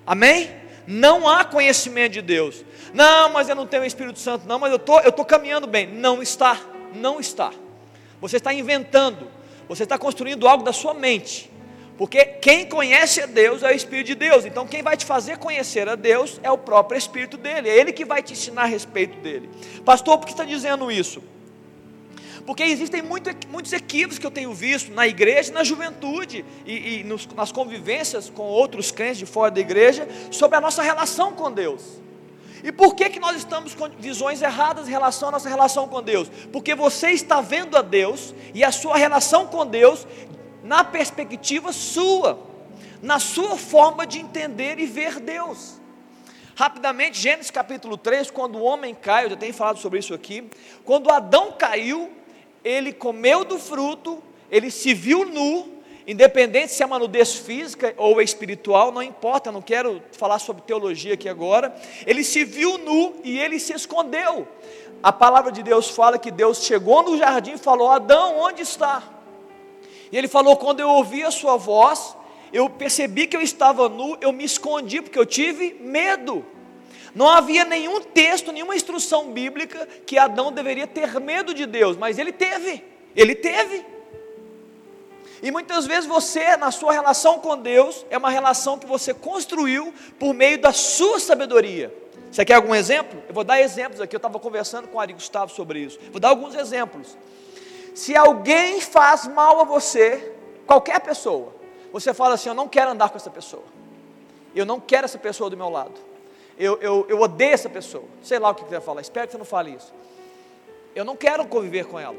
Amém? 0.05 0.49
Não 0.87 1.27
há 1.27 1.43
conhecimento 1.43 2.13
de 2.13 2.21
Deus. 2.21 2.63
Não, 2.93 3.29
mas 3.29 3.49
eu 3.49 3.55
não 3.55 3.67
tenho 3.67 3.83
o 3.83 3.85
Espírito 3.85 4.19
Santo, 4.19 4.47
não, 4.47 4.57
mas 4.57 4.71
eu 4.71 4.79
tô, 4.79 4.99
estou 4.99 5.25
caminhando 5.25 5.67
bem. 5.67 5.85
Não 5.87 6.21
está, 6.21 6.59
não 6.95 7.19
está. 7.19 7.51
Você 8.21 8.37
está 8.37 8.53
inventando, 8.53 9.27
você 9.67 9.83
está 9.83 9.97
construindo 9.97 10.47
algo 10.47 10.63
da 10.63 10.73
sua 10.73 10.93
mente. 10.93 11.50
Porque 12.01 12.25
quem 12.25 12.65
conhece 12.65 13.21
a 13.21 13.27
Deus 13.27 13.61
é 13.61 13.71
o 13.71 13.75
Espírito 13.75 14.07
de 14.07 14.15
Deus. 14.15 14.43
Então, 14.43 14.65
quem 14.65 14.81
vai 14.81 14.97
te 14.97 15.05
fazer 15.05 15.37
conhecer 15.37 15.87
a 15.87 15.93
Deus 15.93 16.39
é 16.41 16.49
o 16.49 16.57
próprio 16.57 16.97
Espírito 16.97 17.37
dele. 17.37 17.69
É 17.69 17.77
Ele 17.77 17.93
que 17.93 18.03
vai 18.03 18.23
te 18.23 18.33
ensinar 18.33 18.63
a 18.63 18.65
respeito 18.65 19.19
dele. 19.19 19.47
Pastor, 19.85 20.17
por 20.17 20.25
que 20.25 20.31
está 20.31 20.43
dizendo 20.43 20.91
isso? 20.91 21.21
Porque 22.43 22.63
existem 22.63 23.03
muito, 23.03 23.29
muitos 23.49 23.71
equívocos 23.71 24.17
que 24.17 24.25
eu 24.25 24.31
tenho 24.31 24.51
visto 24.51 24.91
na 24.91 25.07
igreja, 25.07 25.53
na 25.53 25.63
juventude 25.63 26.43
e, 26.65 27.01
e 27.01 27.03
nos, 27.03 27.27
nas 27.35 27.51
convivências 27.51 28.31
com 28.31 28.45
outros 28.45 28.91
crentes 28.91 29.19
de 29.19 29.27
fora 29.27 29.51
da 29.51 29.61
igreja 29.61 30.07
sobre 30.31 30.57
a 30.57 30.59
nossa 30.59 30.81
relação 30.81 31.33
com 31.33 31.51
Deus. 31.51 32.01
E 32.63 32.71
por 32.71 32.95
que, 32.95 33.09
que 33.09 33.19
nós 33.19 33.37
estamos 33.37 33.73
com 33.73 33.89
visões 33.89 34.41
erradas 34.41 34.87
em 34.87 34.91
relação 34.91 35.29
à 35.29 35.31
nossa 35.31 35.49
relação 35.49 35.87
com 35.87 36.01
Deus? 36.01 36.29
Porque 36.51 36.75
você 36.75 37.11
está 37.11 37.41
vendo 37.41 37.77
a 37.77 37.81
Deus 37.81 38.33
e 38.53 38.63
a 38.63 38.71
sua 38.71 38.97
relação 38.97 39.47
com 39.47 39.65
Deus 39.65 40.05
na 40.71 40.85
perspectiva 40.85 41.73
sua, 41.73 42.39
na 43.01 43.19
sua 43.19 43.57
forma 43.57 44.07
de 44.07 44.19
entender 44.19 44.79
e 44.79 44.85
ver 44.85 45.19
Deus. 45.19 45.81
Rapidamente, 46.55 47.19
Gênesis 47.19 47.51
capítulo 47.51 47.97
3, 47.97 48.31
quando 48.31 48.55
o 48.55 48.63
homem 48.63 48.95
cai, 48.95 49.25
eu 49.25 49.31
já 49.31 49.35
tenho 49.35 49.53
falado 49.53 49.79
sobre 49.79 49.99
isso 49.99 50.13
aqui. 50.13 50.49
Quando 50.85 51.11
Adão 51.11 51.51
caiu, 51.51 52.09
ele 52.63 52.93
comeu 52.93 53.43
do 53.43 53.59
fruto, 53.59 54.23
ele 54.49 54.71
se 54.71 54.93
viu 54.93 55.25
nu, 55.25 55.67
independente 56.07 56.71
se 56.71 56.81
é 56.81 56.85
uma 56.85 56.99
nudez 56.99 57.35
física 57.35 57.93
ou 57.97 58.21
espiritual, 58.21 58.93
não 58.93 59.03
importa, 59.03 59.51
não 59.51 59.61
quero 59.61 60.01
falar 60.13 60.39
sobre 60.39 60.61
teologia 60.61 61.15
aqui 61.15 61.27
agora. 61.27 61.75
Ele 62.07 62.23
se 62.23 62.45
viu 62.45 62.77
nu 62.77 63.19
e 63.25 63.37
ele 63.37 63.59
se 63.59 63.73
escondeu. 63.73 64.47
A 65.03 65.11
palavra 65.11 65.51
de 65.51 65.63
Deus 65.63 65.89
fala 65.89 66.17
que 66.17 66.31
Deus 66.31 66.63
chegou 66.63 67.03
no 67.03 67.17
jardim 67.17 67.55
e 67.55 67.57
falou: 67.57 67.91
Adão, 67.91 68.39
onde 68.39 68.61
está? 68.61 69.19
E 70.11 70.17
ele 70.17 70.27
falou: 70.27 70.57
quando 70.57 70.79
eu 70.79 70.89
ouvi 70.89 71.23
a 71.23 71.31
sua 71.31 71.57
voz, 71.57 72.15
eu 72.51 72.69
percebi 72.69 73.27
que 73.27 73.35
eu 73.35 73.41
estava 73.41 73.87
nu, 73.87 74.17
eu 74.19 74.31
me 74.31 74.43
escondi 74.43 75.01
porque 75.01 75.17
eu 75.17 75.25
tive 75.25 75.77
medo. 75.79 76.45
Não 77.13 77.27
havia 77.27 77.65
nenhum 77.65 78.01
texto, 78.01 78.51
nenhuma 78.51 78.75
instrução 78.75 79.31
bíblica 79.31 79.87
que 80.05 80.17
Adão 80.17 80.51
deveria 80.51 80.87
ter 80.87 81.19
medo 81.19 81.53
de 81.53 81.65
Deus, 81.65 81.97
mas 81.97 82.17
ele 82.17 82.31
teve, 82.31 82.83
ele 83.15 83.35
teve. 83.35 83.85
E 85.43 85.51
muitas 85.51 85.87
vezes 85.87 86.05
você, 86.05 86.55
na 86.55 86.71
sua 86.71 86.93
relação 86.93 87.39
com 87.39 87.57
Deus, 87.57 88.05
é 88.09 88.17
uma 88.17 88.29
relação 88.29 88.77
que 88.77 88.85
você 88.85 89.13
construiu 89.13 89.93
por 90.19 90.33
meio 90.33 90.59
da 90.59 90.71
sua 90.71 91.19
sabedoria. 91.19 91.93
Você 92.31 92.45
quer 92.45 92.53
algum 92.53 92.75
exemplo? 92.75 93.21
Eu 93.27 93.33
vou 93.33 93.43
dar 93.43 93.59
exemplos 93.59 93.99
aqui. 93.99 94.15
Eu 94.15 94.19
estava 94.19 94.39
conversando 94.39 94.87
com 94.87 94.97
o 94.97 94.99
Ari 95.01 95.13
Gustavo 95.13 95.51
sobre 95.51 95.79
isso. 95.79 95.99
Vou 96.11 96.19
dar 96.19 96.29
alguns 96.29 96.55
exemplos. 96.55 97.17
Se 97.93 98.15
alguém 98.15 98.79
faz 98.79 99.27
mal 99.27 99.59
a 99.59 99.63
você, 99.63 100.33
qualquer 100.65 100.99
pessoa, 101.01 101.53
você 101.91 102.13
fala 102.13 102.35
assim: 102.35 102.49
Eu 102.49 102.55
não 102.55 102.67
quero 102.67 102.91
andar 102.91 103.09
com 103.09 103.17
essa 103.17 103.29
pessoa, 103.29 103.63
eu 104.55 104.65
não 104.65 104.79
quero 104.79 105.05
essa 105.05 105.17
pessoa 105.17 105.49
do 105.49 105.57
meu 105.57 105.69
lado, 105.69 105.93
eu, 106.57 106.77
eu, 106.81 107.05
eu 107.09 107.19
odeio 107.19 107.53
essa 107.53 107.69
pessoa, 107.69 108.03
sei 108.21 108.39
lá 108.39 108.49
o 108.49 108.55
que 108.55 108.63
você 108.63 108.71
vai 108.71 108.81
falar, 108.81 109.01
espero 109.01 109.27
que 109.27 109.33
você 109.33 109.37
não 109.37 109.45
fale 109.45 109.71
isso. 109.71 109.93
Eu 110.93 111.05
não 111.05 111.15
quero 111.15 111.45
conviver 111.47 111.85
com 111.85 111.99
ela. 111.99 112.17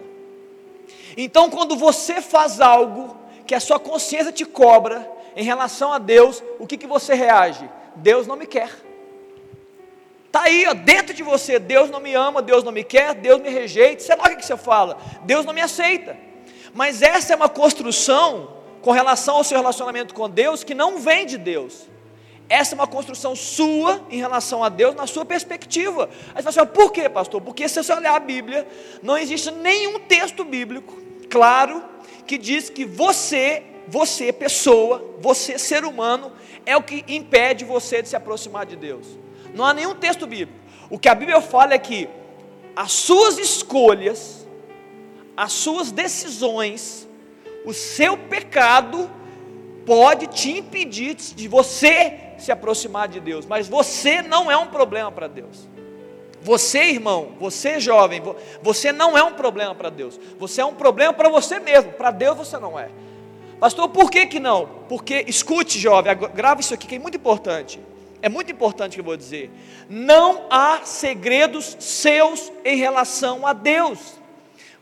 Então, 1.16 1.50
quando 1.50 1.76
você 1.76 2.20
faz 2.20 2.60
algo 2.60 3.16
que 3.46 3.54
a 3.54 3.60
sua 3.60 3.78
consciência 3.78 4.32
te 4.32 4.44
cobra 4.44 5.10
em 5.36 5.44
relação 5.44 5.92
a 5.92 5.98
Deus, 5.98 6.42
o 6.58 6.66
que, 6.66 6.78
que 6.78 6.86
você 6.86 7.14
reage? 7.14 7.68
Deus 7.96 8.26
não 8.26 8.36
me 8.36 8.46
quer. 8.46 8.70
Está 10.32 10.44
aí, 10.44 10.66
ó, 10.66 10.72
dentro 10.72 11.12
de 11.12 11.22
você, 11.22 11.58
Deus 11.58 11.90
não 11.90 12.00
me 12.00 12.14
ama, 12.14 12.40
Deus 12.40 12.64
não 12.64 12.72
me 12.72 12.82
quer, 12.82 13.12
Deus 13.14 13.38
me 13.42 13.50
rejeita, 13.50 14.02
sei 14.02 14.16
lá 14.16 14.24
o 14.24 14.34
que 14.34 14.46
você 14.46 14.56
fala, 14.56 14.96
Deus 15.24 15.44
não 15.44 15.52
me 15.52 15.60
aceita. 15.60 16.16
Mas 16.72 17.02
essa 17.02 17.34
é 17.34 17.36
uma 17.36 17.50
construção 17.50 18.56
com 18.80 18.92
relação 18.92 19.36
ao 19.36 19.44
seu 19.44 19.58
relacionamento 19.58 20.14
com 20.14 20.30
Deus 20.30 20.64
que 20.64 20.74
não 20.74 20.98
vem 20.98 21.26
de 21.26 21.36
Deus. 21.36 21.86
Essa 22.48 22.74
é 22.74 22.76
uma 22.76 22.86
construção 22.86 23.36
sua 23.36 24.06
em 24.08 24.16
relação 24.16 24.64
a 24.64 24.70
Deus, 24.70 24.94
na 24.94 25.06
sua 25.06 25.26
perspectiva. 25.26 26.08
Aí 26.34 26.42
você 26.42 26.50
fala 26.50 26.66
assim, 26.66 26.74
por 26.74 26.90
quê, 26.90 27.10
pastor? 27.10 27.42
Porque 27.42 27.68
se 27.68 27.84
você 27.84 27.92
olhar 27.92 28.16
a 28.16 28.20
Bíblia, 28.20 28.66
não 29.02 29.18
existe 29.18 29.50
nenhum 29.50 29.98
texto 30.00 30.46
bíblico 30.46 30.96
claro 31.28 31.84
que 32.26 32.38
diz 32.38 32.70
que 32.70 32.86
você, 32.86 33.62
você, 33.86 34.32
pessoa, 34.32 35.14
você, 35.20 35.58
ser 35.58 35.84
humano, 35.84 36.32
é 36.64 36.74
o 36.74 36.82
que 36.82 37.04
impede 37.06 37.66
você 37.66 38.00
de 38.00 38.08
se 38.08 38.16
aproximar 38.16 38.64
de 38.64 38.76
Deus. 38.76 39.20
Não 39.54 39.64
há 39.64 39.74
nenhum 39.74 39.94
texto 39.94 40.26
bíblico. 40.26 40.60
O 40.90 40.98
que 40.98 41.08
a 41.08 41.14
Bíblia 41.14 41.40
fala 41.40 41.74
é 41.74 41.78
que 41.78 42.08
as 42.74 42.92
suas 42.92 43.38
escolhas, 43.38 44.46
as 45.36 45.52
suas 45.52 45.90
decisões, 45.90 47.08
o 47.64 47.72
seu 47.72 48.16
pecado 48.16 49.10
pode 49.86 50.26
te 50.26 50.58
impedir 50.58 51.14
de 51.14 51.48
você 51.48 52.18
se 52.38 52.50
aproximar 52.50 53.08
de 53.08 53.20
Deus, 53.20 53.46
mas 53.46 53.68
você 53.68 54.22
não 54.22 54.50
é 54.50 54.56
um 54.56 54.66
problema 54.66 55.12
para 55.12 55.28
Deus. 55.28 55.68
Você, 56.40 56.84
irmão, 56.84 57.34
você 57.38 57.78
jovem, 57.78 58.20
você 58.60 58.90
não 58.90 59.16
é 59.16 59.22
um 59.22 59.34
problema 59.34 59.74
para 59.76 59.90
Deus. 59.90 60.18
Você 60.38 60.60
é 60.60 60.64
um 60.64 60.74
problema 60.74 61.12
para 61.12 61.28
você 61.28 61.60
mesmo. 61.60 61.92
Para 61.92 62.10
Deus 62.10 62.36
você 62.36 62.58
não 62.58 62.76
é. 62.76 62.88
Pastor, 63.60 63.88
por 63.90 64.10
que 64.10 64.26
que 64.26 64.40
não? 64.40 64.68
Porque 64.88 65.24
escute, 65.28 65.78
jovem, 65.78 66.12
grava 66.34 66.60
isso 66.60 66.74
aqui 66.74 66.88
que 66.88 66.96
é 66.96 66.98
muito 66.98 67.16
importante 67.16 67.78
é 68.22 68.28
muito 68.28 68.52
importante 68.52 68.94
que 68.94 69.00
eu 69.00 69.04
vou 69.04 69.16
dizer. 69.16 69.50
Não 69.90 70.46
há 70.48 70.82
segredos 70.84 71.76
seus 71.80 72.52
em 72.64 72.76
relação 72.76 73.44
a 73.44 73.52
Deus. 73.52 73.98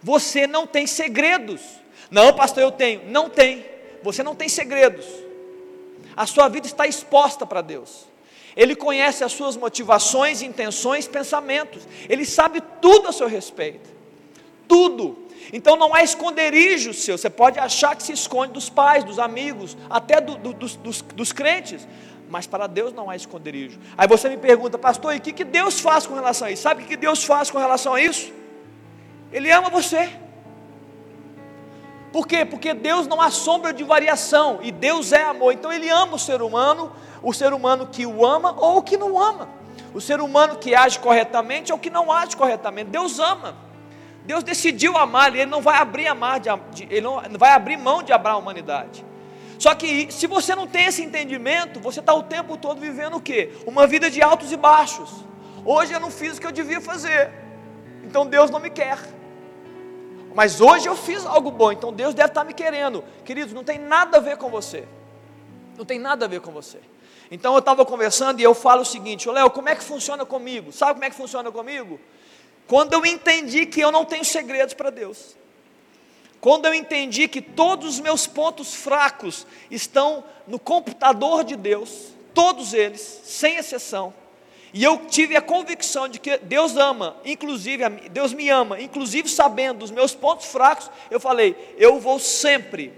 Você 0.03 0.47
não 0.47 0.67
tem 0.67 0.87
segredos. 0.87 1.63
Não, 2.11 2.35
pastor, 2.35 2.63
eu 2.63 2.71
tenho. 2.71 3.03
Não 3.09 3.31
tem. 3.31 3.65
Você 4.03 4.23
não 4.23 4.35
tem 4.35 4.47
segredos. 4.47 5.07
A 6.15 6.27
sua 6.27 6.49
vida 6.49 6.67
está 6.67 6.87
exposta 6.87 7.47
para 7.47 7.63
Deus. 7.63 8.11
Ele 8.55 8.77
conhece 8.77 9.25
as 9.25 9.33
suas 9.33 9.57
motivações, 9.57 10.43
intenções, 10.43 11.09
pensamentos. 11.09 11.89
Ele 12.11 12.27
sabe 12.27 12.63
tudo 12.83 13.09
a 13.09 13.13
seu 13.13 13.27
respeito. 13.27 13.89
Tudo. 14.69 15.17
Então 15.51 15.77
não 15.77 15.95
há 15.95 16.03
esconderijo 16.03 16.93
seu. 16.93 17.17
Você 17.17 17.31
pode 17.31 17.59
achar 17.59 17.97
que 17.97 18.03
se 18.03 18.13
esconde 18.13 18.53
dos 18.53 18.69
pais, 18.69 19.03
dos 19.03 19.19
amigos, 19.19 19.79
até 19.89 20.21
do, 20.21 20.37
do, 20.37 20.53
dos, 20.53 20.77
dos, 20.77 21.01
dos 21.01 21.33
crentes 21.33 21.87
mas 22.31 22.47
para 22.47 22.67
Deus 22.69 22.93
não 22.93 23.11
há 23.11 23.17
esconderijo. 23.17 23.79
Aí 23.99 24.07
você 24.07 24.29
me 24.29 24.37
pergunta, 24.37 24.79
pastor, 24.79 25.15
e 25.15 25.19
o 25.19 25.21
que, 25.21 25.33
que 25.33 25.45
Deus 25.45 25.81
faz 25.81 26.07
com 26.07 26.15
relação 26.15 26.47
a 26.47 26.51
isso? 26.51 26.63
Sabe 26.63 26.85
o 26.85 26.87
que 26.87 26.97
Deus 26.97 27.25
faz 27.25 27.51
com 27.51 27.59
relação 27.59 27.95
a 27.95 28.01
isso? 28.01 28.33
Ele 29.33 29.51
ama 29.51 29.69
você. 29.69 30.09
Por 32.13 32.27
quê? 32.27 32.45
Porque 32.45 32.73
Deus 32.73 33.07
não 33.07 33.21
há 33.21 33.31
sombra 33.31 33.73
de 33.73 33.85
variação 33.85 34.61
e 34.63 34.71
Deus 34.71 35.13
é 35.13 35.25
amor. 35.25 35.53
Então 35.53 35.73
Ele 35.73 35.89
ama 35.89 36.15
o 36.15 36.19
ser 36.19 36.41
humano, 36.41 36.93
o 37.23 37.33
ser 37.33 37.53
humano 37.53 37.87
que 37.87 38.07
o 38.07 38.25
ama 38.25 38.55
ou 38.59 38.79
o 38.79 38.83
que 38.83 38.97
não 38.97 39.21
ama, 39.21 39.49
o 39.93 40.01
ser 40.01 40.21
humano 40.21 40.57
que 40.57 40.75
age 40.75 40.99
corretamente 40.99 41.73
ou 41.73 41.79
que 41.79 41.91
não 41.91 42.11
age 42.11 42.37
corretamente. 42.37 42.91
Deus 42.91 43.19
ama. 43.19 43.57
Deus 44.25 44.45
decidiu 44.45 44.97
amar, 44.97 45.35
Ele 45.35 45.47
não 45.47 45.61
vai 45.61 45.79
abrir, 45.79 46.07
amar 46.07 46.39
de, 46.39 46.51
ele 46.91 47.01
não 47.01 47.23
vai 47.39 47.51
abrir 47.51 47.77
mão 47.77 48.03
de 48.03 48.13
amar 48.13 48.35
a 48.35 48.37
humanidade. 48.37 49.05
Só 49.61 49.75
que 49.75 50.11
se 50.11 50.27
você 50.27 50.55
não 50.55 50.67
tem 50.67 50.87
esse 50.87 51.03
entendimento, 51.03 51.81
você 51.81 52.01
está 52.01 52.15
o 52.15 52.23
tempo 52.23 52.57
todo 52.57 52.81
vivendo 52.81 53.19
o 53.19 53.21
quê? 53.21 53.53
Uma 53.67 53.87
vida 53.87 54.11
de 54.11 54.23
altos 54.23 54.51
e 54.51 54.57
baixos. 54.57 55.11
Hoje 55.67 55.93
eu 55.93 56.01
não 56.01 56.11
fiz 56.11 56.39
o 56.39 56.41
que 56.41 56.47
eu 56.47 56.51
devia 56.51 56.81
fazer, 56.81 57.31
então 58.03 58.25
Deus 58.25 58.51
não 58.51 58.59
me 58.59 58.71
quer. 58.71 58.99
Mas 60.35 60.63
hoje 60.63 60.89
eu 60.89 60.97
fiz 60.97 61.27
algo 61.27 61.51
bom, 61.51 61.71
então 61.71 61.93
Deus 61.93 62.15
deve 62.15 62.29
estar 62.31 62.41
tá 62.41 62.47
me 62.47 62.55
querendo. 62.55 63.05
Queridos, 63.23 63.53
não 63.53 63.63
tem 63.63 63.79
nada 63.79 64.17
a 64.17 64.21
ver 64.21 64.39
com 64.39 64.49
você. 64.49 64.89
Não 65.77 65.85
tem 65.85 65.99
nada 65.99 66.25
a 66.25 66.29
ver 66.29 66.41
com 66.41 66.51
você. 66.51 66.79
Então 67.31 67.53
eu 67.53 67.59
estava 67.59 67.85
conversando 67.85 68.41
e 68.41 68.43
eu 68.43 68.55
falo 68.55 68.81
o 68.81 68.87
seguinte: 68.87 69.29
Léo, 69.29 69.51
como 69.51 69.69
é 69.69 69.77
que 69.77 69.85
funciona 69.85 70.25
comigo? 70.25 70.73
Sabe 70.73 70.95
como 70.95 71.05
é 71.05 71.11
que 71.11 71.17
funciona 71.17 71.53
comigo? 71.53 72.01
Quando 72.67 72.95
eu 72.95 73.05
entendi 73.05 73.67
que 73.67 73.83
eu 73.83 73.93
não 73.93 74.07
tenho 74.07 74.25
segredos 74.25 74.73
para 74.73 74.89
Deus. 74.89 75.37
Quando 76.41 76.65
eu 76.65 76.73
entendi 76.73 77.29
que 77.29 77.43
todos 77.43 77.95
os 77.95 78.01
meus 78.01 78.27
pontos 78.27 78.75
fracos 78.75 79.47
estão 79.71 80.25
no 80.47 80.59
computador 80.59 81.45
de 81.45 81.55
Deus, 81.55 82.15
todos 82.33 82.73
eles, 82.73 83.21
sem 83.25 83.57
exceção, 83.57 84.15
e 84.73 84.83
eu 84.83 85.05
tive 85.07 85.37
a 85.37 85.43
convicção 85.43 86.09
de 86.09 86.19
que 86.19 86.39
Deus 86.39 86.77
ama, 86.77 87.17
inclusive, 87.25 87.87
Deus 88.11 88.33
me 88.33 88.49
ama, 88.49 88.81
inclusive 88.81 89.29
sabendo 89.29 89.81
dos 89.81 89.91
meus 89.91 90.15
pontos 90.15 90.47
fracos, 90.47 90.91
eu 91.11 91.21
falei, 91.21 91.75
eu 91.77 91.99
vou 91.99 92.19
sempre 92.19 92.93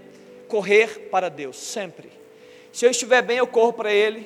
correr 0.47 1.09
para 1.11 1.29
Deus, 1.29 1.57
sempre. 1.57 2.09
Se 2.71 2.85
eu 2.85 2.91
estiver 2.91 3.21
bem, 3.23 3.37
eu 3.37 3.47
corro 3.47 3.73
para 3.73 3.91
Ele, 3.91 4.25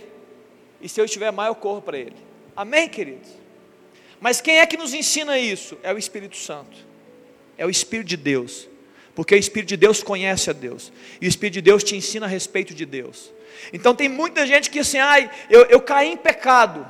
e 0.79 0.87
se 0.87 1.01
eu 1.01 1.05
estiver 1.05 1.31
mal, 1.31 1.47
eu 1.47 1.55
corro 1.55 1.81
para 1.81 1.97
Ele. 1.97 2.15
Amém, 2.55 2.87
queridos? 2.87 3.31
Mas 4.19 4.41
quem 4.41 4.59
é 4.59 4.65
que 4.65 4.77
nos 4.77 4.93
ensina 4.93 5.39
isso? 5.39 5.77
É 5.81 5.91
o 5.91 5.97
Espírito 5.97 6.37
Santo, 6.37 6.77
é 7.57 7.65
o 7.65 7.69
Espírito 7.69 8.07
de 8.07 8.17
Deus 8.17 8.67
porque 9.17 9.33
o 9.33 9.39
Espírito 9.39 9.69
de 9.69 9.77
Deus 9.77 10.03
conhece 10.03 10.51
a 10.51 10.53
Deus, 10.53 10.93
e 11.19 11.25
o 11.25 11.27
Espírito 11.27 11.55
de 11.55 11.61
Deus 11.61 11.83
te 11.83 11.95
ensina 11.95 12.27
a 12.27 12.29
respeito 12.29 12.71
de 12.71 12.85
Deus. 12.85 13.33
Então 13.73 13.95
tem 13.95 14.07
muita 14.07 14.45
gente 14.45 14.69
que 14.69 14.77
assim, 14.77 14.99
ai, 14.99 15.27
eu, 15.49 15.63
eu 15.63 15.81
caí 15.81 16.11
em 16.11 16.17
pecado, 16.17 16.87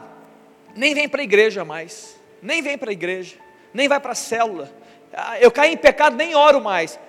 nem 0.75 0.93
vem 0.93 1.07
para 1.07 1.21
a 1.21 1.23
igreja 1.23 1.63
mais, 1.63 2.19
nem 2.41 2.61
vem 2.61 2.77
para 2.77 2.89
a 2.89 2.91
igreja, 2.91 3.37
nem 3.73 3.87
vai 3.87 4.01
para 4.01 4.11
a 4.11 4.15
célula, 4.15 4.69
ah, 5.13 5.39
eu 5.39 5.49
caí 5.49 5.71
em 5.71 5.77
pecado, 5.77 6.17
nem 6.17 6.35
oro 6.35 6.59
mais. 6.59 6.99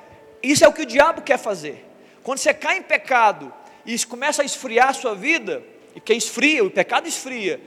Isso 0.41 0.65
é 0.65 0.69
o 0.69 0.73
que 0.73 0.83
o 0.83 0.87
diabo 0.87 1.21
quer 1.23 1.37
fazer. 1.37 1.85
Quando 2.23 2.39
você 2.39 2.55
cai 2.55 2.79
em 2.79 2.83
pecado 2.83 3.53
e 3.85 3.99
começa 4.05 4.43
a 4.43 4.45
esfriar 4.45 4.91
a 4.91 4.93
sua 4.93 5.17
vida, 5.17 5.65
e 5.97 6.01
que 6.01 6.15
esfria, 6.15 6.63
o 6.63 6.71
pecado 6.71 7.09
esfria, 7.09 7.61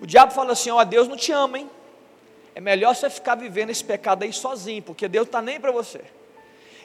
o 0.00 0.06
diabo 0.06 0.32
fala 0.32 0.50
assim: 0.50 0.72
ó, 0.72 0.82
Deus 0.82 1.06
não 1.06 1.16
te 1.16 1.30
ama, 1.30 1.60
hein? 1.60 1.70
É 2.56 2.60
melhor 2.60 2.96
você 2.96 3.08
ficar 3.08 3.36
vivendo 3.36 3.70
esse 3.70 3.84
pecado 3.84 4.24
aí 4.24 4.32
sozinho, 4.32 4.82
porque 4.82 5.06
Deus 5.06 5.28
está 5.28 5.40
nem 5.40 5.60
para 5.60 5.70
você. 5.70 6.00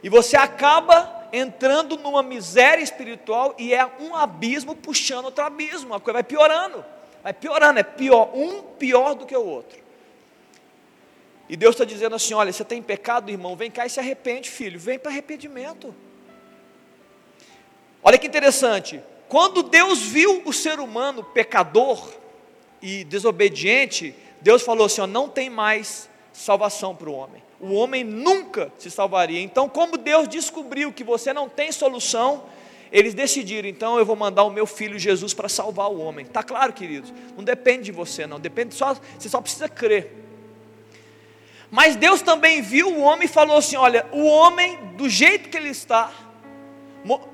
E 0.03 0.09
você 0.09 0.37
acaba 0.37 1.27
entrando 1.31 1.97
numa 1.97 2.21
miséria 2.23 2.83
espiritual 2.83 3.55
e 3.57 3.73
é 3.73 3.85
um 3.99 4.15
abismo 4.15 4.75
puxando 4.75 5.25
outro 5.25 5.43
abismo, 5.43 5.93
a 5.93 5.99
coisa 5.99 6.13
vai 6.13 6.23
piorando, 6.23 6.85
vai 7.23 7.33
piorando, 7.33 7.79
é 7.79 7.83
pior, 7.83 8.31
um 8.33 8.61
pior 8.61 9.15
do 9.15 9.25
que 9.25 9.35
o 9.35 9.45
outro. 9.45 9.79
E 11.49 11.55
Deus 11.55 11.75
está 11.75 11.85
dizendo 11.85 12.15
assim: 12.15 12.33
olha, 12.33 12.51
você 12.51 12.63
tem 12.63 12.81
pecado, 12.81 13.31
irmão, 13.31 13.55
vem 13.55 13.71
cá 13.71 13.85
e 13.85 13.89
se 13.89 13.99
arrepende, 13.99 14.49
filho, 14.49 14.79
vem 14.79 14.99
para 14.99 15.11
arrependimento. 15.11 15.93
Olha 18.03 18.17
que 18.17 18.27
interessante, 18.27 19.01
quando 19.27 19.63
Deus 19.63 19.99
viu 20.01 20.43
o 20.45 20.53
ser 20.53 20.79
humano 20.79 21.23
pecador 21.23 22.13
e 22.81 23.03
desobediente, 23.03 24.13
Deus 24.41 24.61
falou 24.61 24.85
assim: 24.85 25.01
ó, 25.01 25.07
não 25.07 25.27
tem 25.27 25.49
mais 25.49 26.09
salvação 26.31 26.95
para 26.95 27.09
o 27.09 27.13
homem 27.13 27.46
o 27.59 27.73
homem 27.73 28.03
nunca 28.03 28.71
se 28.77 28.89
salvaria. 28.91 29.41
Então, 29.41 29.67
como 29.67 29.97
Deus 29.97 30.27
descobriu 30.27 30.93
que 30.93 31.03
você 31.03 31.33
não 31.33 31.49
tem 31.49 31.71
solução, 31.71 32.43
eles 32.91 33.13
decidiram, 33.13 33.67
então 33.67 33.97
eu 33.97 34.05
vou 34.05 34.15
mandar 34.15 34.43
o 34.43 34.49
meu 34.49 34.65
filho 34.65 34.97
Jesus 34.97 35.33
para 35.33 35.49
salvar 35.49 35.89
o 35.89 35.99
homem. 35.99 36.25
Tá 36.25 36.43
claro, 36.43 36.71
queridos? 36.71 37.13
Não 37.35 37.43
depende 37.43 37.83
de 37.83 37.91
você, 37.91 38.25
não. 38.25 38.39
Depende 38.39 38.75
só, 38.75 38.95
você 39.17 39.27
só 39.27 39.41
precisa 39.41 39.67
crer. 39.67 40.13
Mas 41.69 41.95
Deus 41.95 42.21
também 42.21 42.61
viu 42.61 42.89
o 42.89 43.01
homem 43.01 43.25
e 43.25 43.29
falou 43.29 43.57
assim: 43.57 43.75
olha, 43.75 44.05
o 44.11 44.23
homem, 44.23 44.77
do 44.95 45.09
jeito 45.09 45.49
que 45.49 45.57
ele 45.57 45.69
está, 45.69 46.11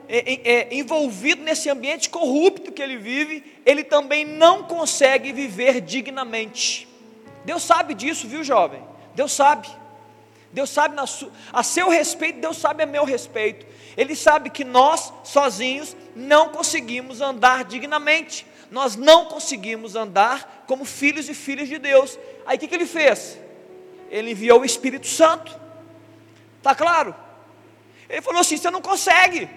é, 0.07 0.33
é, 0.33 0.51
é, 0.53 0.75
envolvido 0.75 1.43
nesse 1.43 1.69
ambiente 1.69 2.09
corrupto 2.09 2.71
que 2.71 2.81
ele 2.81 2.97
vive, 2.97 3.43
ele 3.65 3.83
também 3.83 4.25
não 4.25 4.63
consegue 4.63 5.31
viver 5.31 5.81
dignamente. 5.81 6.87
Deus 7.45 7.61
sabe 7.61 7.93
disso, 7.93 8.27
viu, 8.27 8.43
jovem? 8.43 8.81
Deus 9.13 9.31
sabe. 9.31 9.67
Deus 10.53 10.69
sabe 10.69 10.95
a 11.51 11.63
seu 11.63 11.89
respeito, 11.89 12.39
Deus 12.39 12.57
sabe 12.57 12.83
a 12.83 12.85
meu 12.85 13.03
respeito. 13.03 13.65
Ele 13.97 14.15
sabe 14.15 14.51
que 14.51 14.63
nós, 14.63 15.11
sozinhos, 15.23 15.95
não 16.15 16.49
conseguimos 16.49 17.21
andar 17.21 17.63
dignamente. 17.63 18.45
Nós 18.69 18.95
não 18.95 19.25
conseguimos 19.25 19.95
andar 19.95 20.63
como 20.67 20.85
filhos 20.85 21.27
e 21.27 21.33
filhas 21.33 21.67
de 21.67 21.79
Deus. 21.79 22.19
Aí 22.45 22.57
o 22.57 22.59
que, 22.59 22.67
que 22.67 22.75
ele 22.75 22.85
fez? 22.85 23.39
Ele 24.11 24.31
enviou 24.31 24.61
o 24.61 24.65
Espírito 24.65 25.07
Santo. 25.07 25.59
Está 26.59 26.75
claro? 26.75 27.15
Ele 28.07 28.21
falou 28.21 28.41
assim: 28.41 28.55
você 28.55 28.69
não 28.69 28.81
consegue. 28.81 29.49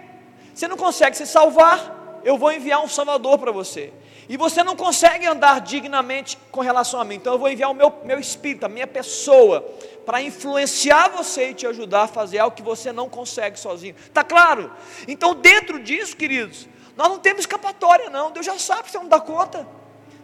Você 0.54 0.66
não 0.66 0.78
consegue 0.78 1.14
se 1.14 1.26
salvar. 1.26 2.20
Eu 2.24 2.38
vou 2.38 2.50
enviar 2.50 2.82
um 2.82 2.88
Salvador 2.88 3.38
para 3.38 3.52
você. 3.52 3.92
E 4.28 4.36
você 4.36 4.64
não 4.64 4.74
consegue 4.74 5.24
andar 5.26 5.60
dignamente 5.60 6.36
com 6.50 6.60
relação 6.60 7.00
a 7.00 7.04
mim. 7.04 7.14
Então 7.14 7.34
eu 7.34 7.38
vou 7.38 7.48
enviar 7.48 7.70
o 7.70 7.74
meu, 7.74 7.92
meu 8.04 8.18
espírito, 8.18 8.66
a 8.66 8.68
minha 8.68 8.86
pessoa, 8.86 9.60
para 10.04 10.20
influenciar 10.20 11.08
você 11.08 11.50
e 11.50 11.54
te 11.54 11.66
ajudar 11.66 12.02
a 12.02 12.08
fazer 12.08 12.38
algo 12.38 12.56
que 12.56 12.62
você 12.62 12.92
não 12.92 13.08
consegue 13.08 13.58
sozinho. 13.58 13.94
Está 13.96 14.24
claro? 14.24 14.72
Então, 15.06 15.34
dentro 15.34 15.78
disso, 15.78 16.16
queridos, 16.16 16.68
nós 16.96 17.08
não 17.08 17.18
temos 17.18 17.40
escapatória, 17.40 18.10
não. 18.10 18.30
Deus 18.30 18.46
já 18.46 18.58
sabe 18.58 18.84
que 18.84 18.90
você 18.90 18.98
não 18.98 19.08
dá 19.08 19.20
conta. 19.20 19.66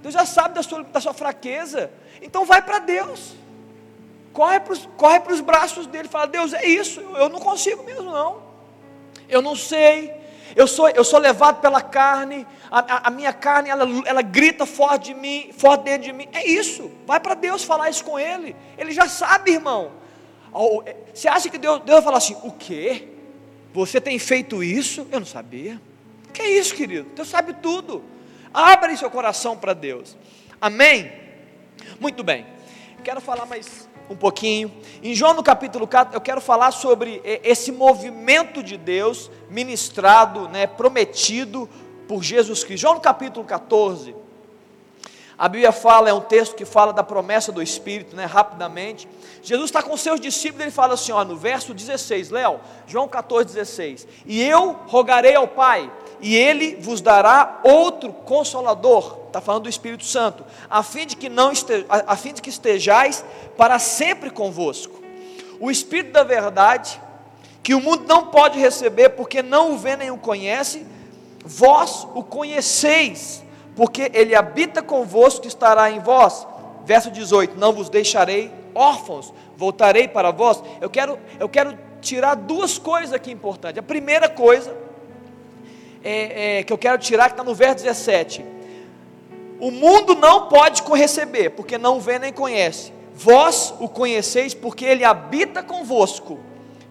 Deus 0.01 0.15
já 0.15 0.27
sabe 0.27 0.55
da 0.55 0.63
sua, 0.63 0.83
da 0.83 1.01
sua 1.01 1.15
fraqueza. 1.15 1.91
Então 2.21 2.45
vai 2.45 2.61
para 2.61 2.81
Deus. 2.81 3.35
Corre 4.33 4.59
para 4.59 4.73
os 4.73 4.89
corre 4.97 5.21
os 5.31 5.41
braços 5.41 5.87
dele. 5.87 6.09
Fala, 6.09 6.27
Deus, 6.27 6.53
é 6.53 6.67
isso. 6.67 7.01
Eu 7.01 7.29
não 7.29 7.39
consigo 7.39 7.85
mesmo, 7.85 8.11
não. 8.11 8.43
Eu 9.29 9.41
não 9.41 9.55
sei 9.55 10.22
eu 10.55 10.67
sou, 10.67 10.89
eu 10.89 11.05
sou 11.05 11.19
levado 11.19 11.61
pela 11.61 11.81
carne, 11.81 12.47
a, 12.71 12.79
a, 12.79 13.09
a, 13.09 13.11
minha 13.11 13.33
carne 13.33 13.71
ela, 13.71 13.87
ela 14.07 14.23
grita 14.23 14.67
forte 14.67 15.13
de 15.13 15.15
mim, 15.15 15.51
forte 15.57 15.85
dentro 15.85 16.03
de 16.03 16.13
mim. 16.13 16.29
É 16.33 16.47
isso, 16.47 16.91
vai 17.07 17.21
para 17.21 17.35
Deus 17.35 17.65
falar 17.65 17.91
isso 17.91 18.05
com 18.05 18.19
Ele. 18.19 18.55
Ele 18.77 18.93
já 18.93 19.09
sabe, 19.09 19.53
irmão. 19.53 19.93
É, 20.85 20.97
você 21.15 21.29
acha 21.29 21.49
que 21.49 21.59
Deus, 21.59 21.81
Deus 21.81 21.97
vai 21.97 22.03
falar 22.03 22.19
assim: 22.19 22.37
o 22.43 22.53
quê? 22.53 23.09
Você 23.73 24.01
tem 24.01 24.19
feito 24.19 24.63
isso? 24.63 25.07
Eu 25.11 25.21
não 25.21 25.27
sabia. 25.27 25.81
Que 26.33 26.43
é 26.43 26.51
isso, 26.59 26.75
querido? 26.75 27.09
Deus 27.15 27.29
sabe 27.29 27.55
tudo. 27.55 28.05
Abre 28.53 28.97
seu 28.97 29.11
coração 29.11 29.57
para 29.57 29.73
Deus. 29.73 30.17
Amém? 30.61 31.11
Muito 31.99 32.23
bem. 32.23 32.47
Quero 33.03 33.21
falar 33.21 33.47
mais 33.47 33.89
um 34.09 34.17
pouquinho. 34.17 34.73
Em 35.03 35.15
João 35.15 35.35
no 35.35 35.43
capítulo 35.43 35.87
4, 35.87 36.15
eu 36.15 36.21
quero 36.21 36.41
falar 36.41 36.71
sobre 36.71 37.21
eh, 37.25 37.41
esse 37.45 37.73
movimento 37.73 38.63
de 38.63 38.77
Deus 38.77 39.31
ministrado, 39.49 40.49
né, 40.49 40.67
prometido 40.67 41.69
por 42.07 42.23
Jesus 42.23 42.65
Cristo. 42.65 42.83
João 42.83 42.95
no 42.95 43.01
capítulo 43.01 43.45
14, 43.45 44.15
a 45.37 45.49
Bíblia 45.49 45.73
fala, 45.73 46.09
é 46.09 46.13
um 46.13 46.21
texto 46.21 46.55
que 46.55 46.65
fala 46.65 46.93
da 46.93 47.03
promessa 47.03 47.51
do 47.51 47.63
Espírito, 47.63 48.15
né, 48.15 48.27
rapidamente. 48.27 49.09
Jesus 49.43 49.71
está 49.71 49.83
com 49.83 49.97
seus 49.97 50.21
discípulos, 50.21 50.63
ele 50.63 50.71
fala 50.71 50.95
assim, 50.95 51.11
ó, 51.11 51.25
no 51.25 51.37
verso 51.37 51.75
16, 51.75 52.31
Léo, 52.31 52.61
João 52.87 53.09
14, 53.09 53.47
16: 53.47 54.07
E 54.25 54.43
eu 54.43 54.73
rogarei 54.87 55.35
ao 55.35 55.49
Pai, 55.49 55.91
e 56.23 56.37
ele 56.37 56.77
vos 56.77 57.01
dará 57.01 57.61
outro 57.65 58.13
consolador, 58.13 59.19
está 59.27 59.41
falando 59.41 59.65
do 59.65 59.69
Espírito 59.69 60.05
Santo, 60.05 60.45
a 60.71 60.81
fim 60.83 61.05
de 61.05 61.17
que 61.17 61.29
não 61.29 61.51
esteja, 61.51 61.85
a 61.89 62.17
fim 62.17 62.33
de 62.33 62.41
que 62.41 62.49
estejais 62.49 63.25
para 63.57 63.79
sempre 63.81 64.31
convosco. 64.31 65.03
O 65.59 65.69
Espírito 65.69 66.13
da 66.13 66.23
verdade, 66.23 67.01
que 67.61 67.75
o 67.75 67.81
mundo 67.81 68.05
não 68.07 68.29
pode 68.29 68.59
receber, 68.59 69.11
porque 69.11 69.43
não 69.43 69.73
o 69.73 69.77
vê 69.77 69.97
nem 69.97 70.13
o 70.13 70.17
conhece, 70.17 70.87
vós 71.45 72.07
o 72.15 72.23
conheceis, 72.23 73.43
porque 73.75 74.09
ele 74.15 74.35
habita 74.35 74.81
convosco 74.81 75.45
e 75.45 75.49
estará 75.49 75.91
em 75.91 75.99
vós. 75.99 76.47
Verso 76.85 77.11
18: 77.11 77.59
Não 77.59 77.73
vos 77.73 77.89
deixarei 77.89 78.53
órfãos, 78.75 79.33
voltarei 79.57 80.07
para 80.07 80.31
vós. 80.31 80.63
Eu 80.81 80.89
quero, 80.89 81.19
eu 81.41 81.49
quero 81.49 81.77
tirar 82.01 82.37
duas 82.37 82.79
coisas 82.79 83.13
aqui 83.13 83.33
importantes. 83.33 83.79
A 83.79 83.83
primeira 83.83 84.29
coisa 84.29 84.92
é, 86.05 86.59
é, 86.59 86.63
que 86.63 86.73
eu 86.73 86.79
quero 86.79 86.99
tirar, 86.99 87.27
que 87.27 87.33
está 87.33 87.45
no 87.45 87.55
verso 87.55 87.85
17. 87.85 88.45
O 89.61 89.71
mundo 89.71 90.15
não 90.15 90.49
pode 90.49 90.83
receber, 90.95 91.51
porque 91.51 91.79
não 91.79 92.01
vê 92.01 92.19
nem 92.19 92.33
conhece. 92.33 92.93
Vós 93.15 93.73
o 93.79 93.89
conheceis, 93.89 94.55
porque 94.55 94.85
ele 94.85 95.05
habita 95.05 95.63
convosco, 95.63 96.41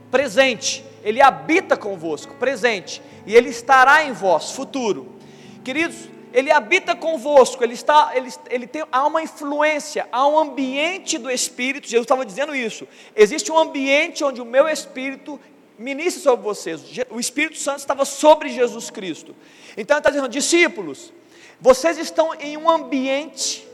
presente. 0.10 0.84
Ele 1.04 1.22
habita 1.22 1.76
convosco, 1.76 2.36
presente. 2.36 3.02
E 3.26 3.36
ele 3.36 3.50
estará 3.50 4.04
em 4.04 4.14
vós, 4.14 4.52
futuro. 4.52 5.16
Queridos, 5.64 6.10
ele 6.34 6.52
habita 6.52 6.96
convosco, 6.96 7.64
ele 7.64 7.74
está, 7.74 8.12
ele, 8.16 8.30
ele 8.50 8.66
tem, 8.66 8.84
há 8.92 9.06
uma 9.06 9.22
influência, 9.22 10.08
há 10.12 10.26
um 10.28 10.40
ambiente 10.40 11.18
do 11.18 11.30
Espírito, 11.30 11.88
Jesus 11.88 12.06
estava 12.06 12.26
dizendo 12.26 12.56
isso. 12.56 12.88
Existe 13.16 13.52
um 13.52 13.60
ambiente 13.60 14.24
onde 14.24 14.42
o 14.42 14.46
meu 14.46 14.68
Espírito 14.70 15.40
ministra 15.82 16.22
sobre 16.24 16.44
vocês. 16.44 16.82
O 17.10 17.20
Espírito 17.20 17.58
Santo 17.58 17.80
estava 17.80 18.06
sobre 18.06 18.50
Jesus 18.50 18.90
Cristo. 18.90 19.36
Então 19.76 19.98
ele 19.98 20.00
está 20.00 20.10
dizendo, 20.10 20.30
discípulos, 20.30 21.12
vocês 21.60 21.98
estão 21.98 22.34
em 22.36 22.58
um 22.58 22.70
ambiente 22.70 23.68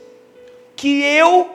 que 0.74 1.02
eu 1.02 1.50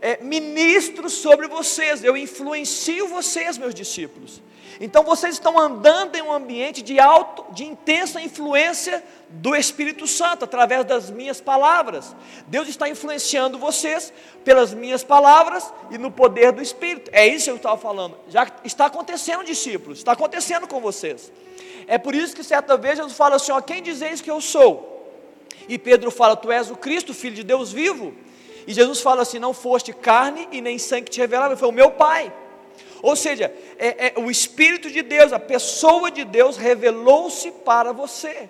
é, 0.00 0.22
ministro 0.22 1.08
sobre 1.08 1.48
vocês, 1.48 2.04
eu 2.04 2.16
influencio 2.16 3.08
vocês, 3.08 3.56
meus 3.56 3.74
discípulos. 3.74 4.42
Então 4.80 5.04
vocês 5.04 5.34
estão 5.34 5.58
andando 5.58 6.16
em 6.16 6.22
um 6.22 6.32
ambiente 6.32 6.82
de 6.82 6.98
alto, 6.98 7.44
de 7.52 7.64
intensa 7.64 8.20
influência 8.20 9.02
do 9.28 9.54
Espírito 9.54 10.06
Santo 10.06 10.44
através 10.44 10.84
das 10.84 11.10
minhas 11.10 11.40
palavras. 11.40 12.14
Deus 12.46 12.68
está 12.68 12.88
influenciando 12.88 13.58
vocês 13.58 14.12
pelas 14.44 14.74
minhas 14.74 15.04
palavras 15.04 15.72
e 15.90 15.98
no 15.98 16.10
poder 16.10 16.52
do 16.52 16.62
Espírito. 16.62 17.10
É 17.12 17.26
isso 17.26 17.44
que 17.44 17.50
eu 17.50 17.56
estava 17.56 17.76
falando. 17.76 18.16
Já 18.28 18.46
está 18.64 18.86
acontecendo, 18.86 19.44
discípulos, 19.44 19.98
está 19.98 20.12
acontecendo 20.12 20.66
com 20.66 20.80
vocês. 20.80 21.32
É 21.86 21.98
por 21.98 22.14
isso 22.14 22.34
que 22.34 22.42
certa 22.42 22.76
vez 22.76 22.96
Jesus 22.96 23.14
fala 23.14 23.36
assim: 23.36 23.52
ó, 23.52 23.60
quem 23.60 23.82
dizeis 23.82 24.20
que 24.20 24.30
eu 24.30 24.40
sou? 24.40 24.92
E 25.68 25.78
Pedro 25.78 26.10
fala: 26.10 26.36
Tu 26.36 26.50
és 26.50 26.70
o 26.70 26.76
Cristo, 26.76 27.14
filho 27.14 27.34
de 27.34 27.44
Deus 27.44 27.72
vivo. 27.72 28.14
E 28.66 28.72
Jesus 28.72 29.00
fala 29.00 29.22
assim: 29.22 29.38
Não 29.38 29.52
foste 29.52 29.92
carne 29.92 30.48
e 30.50 30.60
nem 30.60 30.78
sangue 30.78 31.04
que 31.04 31.12
te 31.12 31.20
revelava, 31.20 31.56
foi 31.56 31.68
o 31.68 31.72
meu 31.72 31.90
Pai. 31.92 32.32
Ou 33.04 33.14
seja, 33.14 33.52
é, 33.78 34.06
é, 34.06 34.14
o 34.16 34.30
Espírito 34.30 34.90
de 34.90 35.02
Deus, 35.02 35.30
a 35.30 35.38
pessoa 35.38 36.10
de 36.10 36.24
Deus 36.24 36.56
revelou-se 36.56 37.50
para 37.50 37.92
você. 37.92 38.48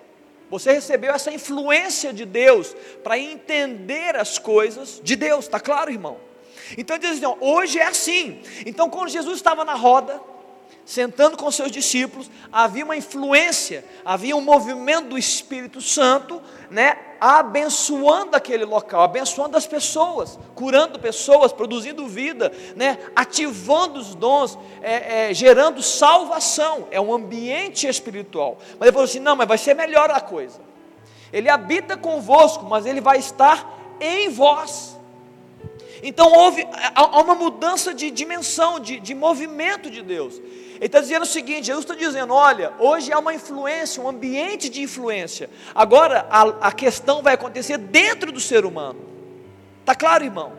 Você 0.48 0.72
recebeu 0.72 1.12
essa 1.12 1.32
influência 1.32 2.12
de 2.12 2.24
Deus 2.24 2.72
para 3.02 3.18
entender 3.18 4.14
as 4.14 4.38
coisas 4.38 5.00
de 5.02 5.16
Deus, 5.16 5.46
está 5.46 5.58
claro, 5.58 5.90
irmão? 5.90 6.18
Então 6.78 6.96
diz 6.96 7.10
assim: 7.10 7.24
ó, 7.24 7.34
hoje 7.40 7.80
é 7.80 7.86
assim. 7.88 8.42
Então, 8.64 8.88
quando 8.88 9.08
Jesus 9.08 9.38
estava 9.38 9.64
na 9.64 9.74
roda, 9.74 10.20
sentando 10.84 11.36
com 11.36 11.50
seus 11.50 11.70
discípulos, 11.70 12.30
havia 12.52 12.84
uma 12.84 12.96
influência, 12.96 13.84
havia 14.04 14.36
um 14.36 14.40
movimento 14.40 15.08
do 15.08 15.18
Espírito 15.18 15.80
Santo, 15.80 16.42
né, 16.70 16.98
abençoando 17.20 18.36
aquele 18.36 18.64
local, 18.64 19.02
abençoando 19.02 19.56
as 19.56 19.66
pessoas, 19.66 20.38
curando 20.54 20.98
pessoas, 20.98 21.52
produzindo 21.52 22.06
vida, 22.06 22.52
né, 22.76 22.98
ativando 23.16 23.98
os 23.98 24.14
dons, 24.14 24.58
é, 24.82 25.30
é, 25.30 25.34
gerando 25.34 25.82
salvação. 25.82 26.86
É 26.90 27.00
um 27.00 27.14
ambiente 27.14 27.86
espiritual. 27.86 28.58
Mas 28.78 28.82
ele 28.82 28.92
falou 28.92 29.04
assim: 29.04 29.20
não, 29.20 29.36
mas 29.36 29.48
vai 29.48 29.58
ser 29.58 29.74
melhor 29.74 30.10
a 30.10 30.20
coisa. 30.20 30.60
Ele 31.32 31.48
habita 31.48 31.96
convosco, 31.96 32.64
mas 32.64 32.86
ele 32.86 33.00
vai 33.00 33.18
estar 33.18 33.96
em 34.00 34.28
vós. 34.28 34.93
Então 36.06 36.30
houve 36.30 36.68
há 36.94 37.18
uma 37.18 37.34
mudança 37.34 37.94
de 37.94 38.10
dimensão, 38.10 38.78
de, 38.78 39.00
de 39.00 39.14
movimento 39.14 39.90
de 39.90 40.02
Deus. 40.02 40.34
Ele 40.74 40.84
está 40.84 41.00
dizendo 41.00 41.22
o 41.22 41.26
seguinte: 41.26 41.68
Jesus 41.68 41.82
está 41.82 41.94
dizendo, 41.94 42.34
olha, 42.34 42.74
hoje 42.78 43.10
há 43.10 43.18
uma 43.18 43.32
influência, 43.32 44.02
um 44.02 44.08
ambiente 44.08 44.68
de 44.68 44.82
influência. 44.82 45.48
Agora 45.74 46.26
a, 46.30 46.68
a 46.68 46.72
questão 46.72 47.22
vai 47.22 47.32
acontecer 47.32 47.78
dentro 47.78 48.30
do 48.30 48.38
ser 48.38 48.66
humano. 48.66 49.00
Está 49.80 49.94
claro, 49.94 50.24
irmão? 50.24 50.52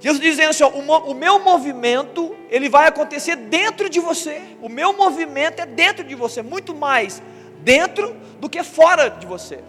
Jesus 0.00 0.20
dizendo 0.20 0.50
assim: 0.50 0.64
ó, 0.64 0.70
o, 0.70 1.12
o 1.12 1.14
meu 1.14 1.38
movimento 1.38 2.34
ele 2.50 2.68
vai 2.68 2.88
acontecer 2.88 3.36
dentro 3.36 3.88
de 3.88 4.00
você. 4.00 4.42
O 4.60 4.68
meu 4.68 4.92
movimento 4.92 5.60
é 5.60 5.66
dentro 5.66 6.02
de 6.02 6.16
você, 6.16 6.42
muito 6.42 6.74
mais 6.74 7.22
dentro 7.60 8.16
do 8.40 8.48
que 8.48 8.64
fora 8.64 9.08
de 9.08 9.24
você. 9.24 9.60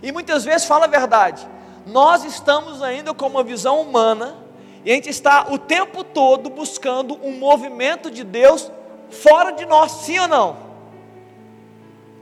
E 0.00 0.12
muitas 0.12 0.44
vezes 0.44 0.68
fala 0.68 0.84
a 0.84 0.88
verdade. 0.88 1.55
Nós 1.86 2.24
estamos 2.24 2.82
ainda 2.82 3.14
com 3.14 3.28
uma 3.28 3.44
visão 3.44 3.80
humana 3.80 4.36
e 4.84 4.90
a 4.90 4.94
gente 4.94 5.08
está 5.08 5.46
o 5.52 5.56
tempo 5.56 6.02
todo 6.02 6.50
buscando 6.50 7.16
um 7.24 7.38
movimento 7.38 8.10
de 8.10 8.24
Deus 8.24 8.70
fora 9.08 9.52
de 9.52 9.64
nós, 9.64 9.92
sim 9.92 10.18
ou 10.18 10.26
não? 10.26 10.56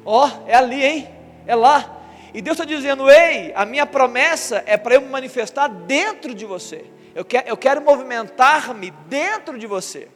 Ó, 0.05 0.27
oh, 0.27 0.49
é 0.49 0.55
ali, 0.55 0.85
hein? 0.85 1.09
É 1.47 1.55
lá. 1.55 2.03
E 2.35 2.43
Deus 2.43 2.59
está 2.59 2.67
dizendo: 2.67 3.11
ei, 3.11 3.53
a 3.57 3.65
minha 3.65 3.87
promessa 3.87 4.63
é 4.67 4.77
para 4.77 4.97
eu 4.97 5.01
me 5.01 5.09
manifestar 5.09 5.69
dentro 5.69 6.35
de 6.35 6.45
você. 6.45 6.85
Eu 7.15 7.25
quero, 7.25 7.49
eu 7.49 7.57
quero 7.57 7.81
movimentar-me 7.81 8.91
dentro 9.09 9.59
de 9.59 9.67
você 9.67 10.09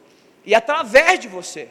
e 0.45 0.53
através 0.53 1.19
de 1.19 1.27
você. 1.27 1.69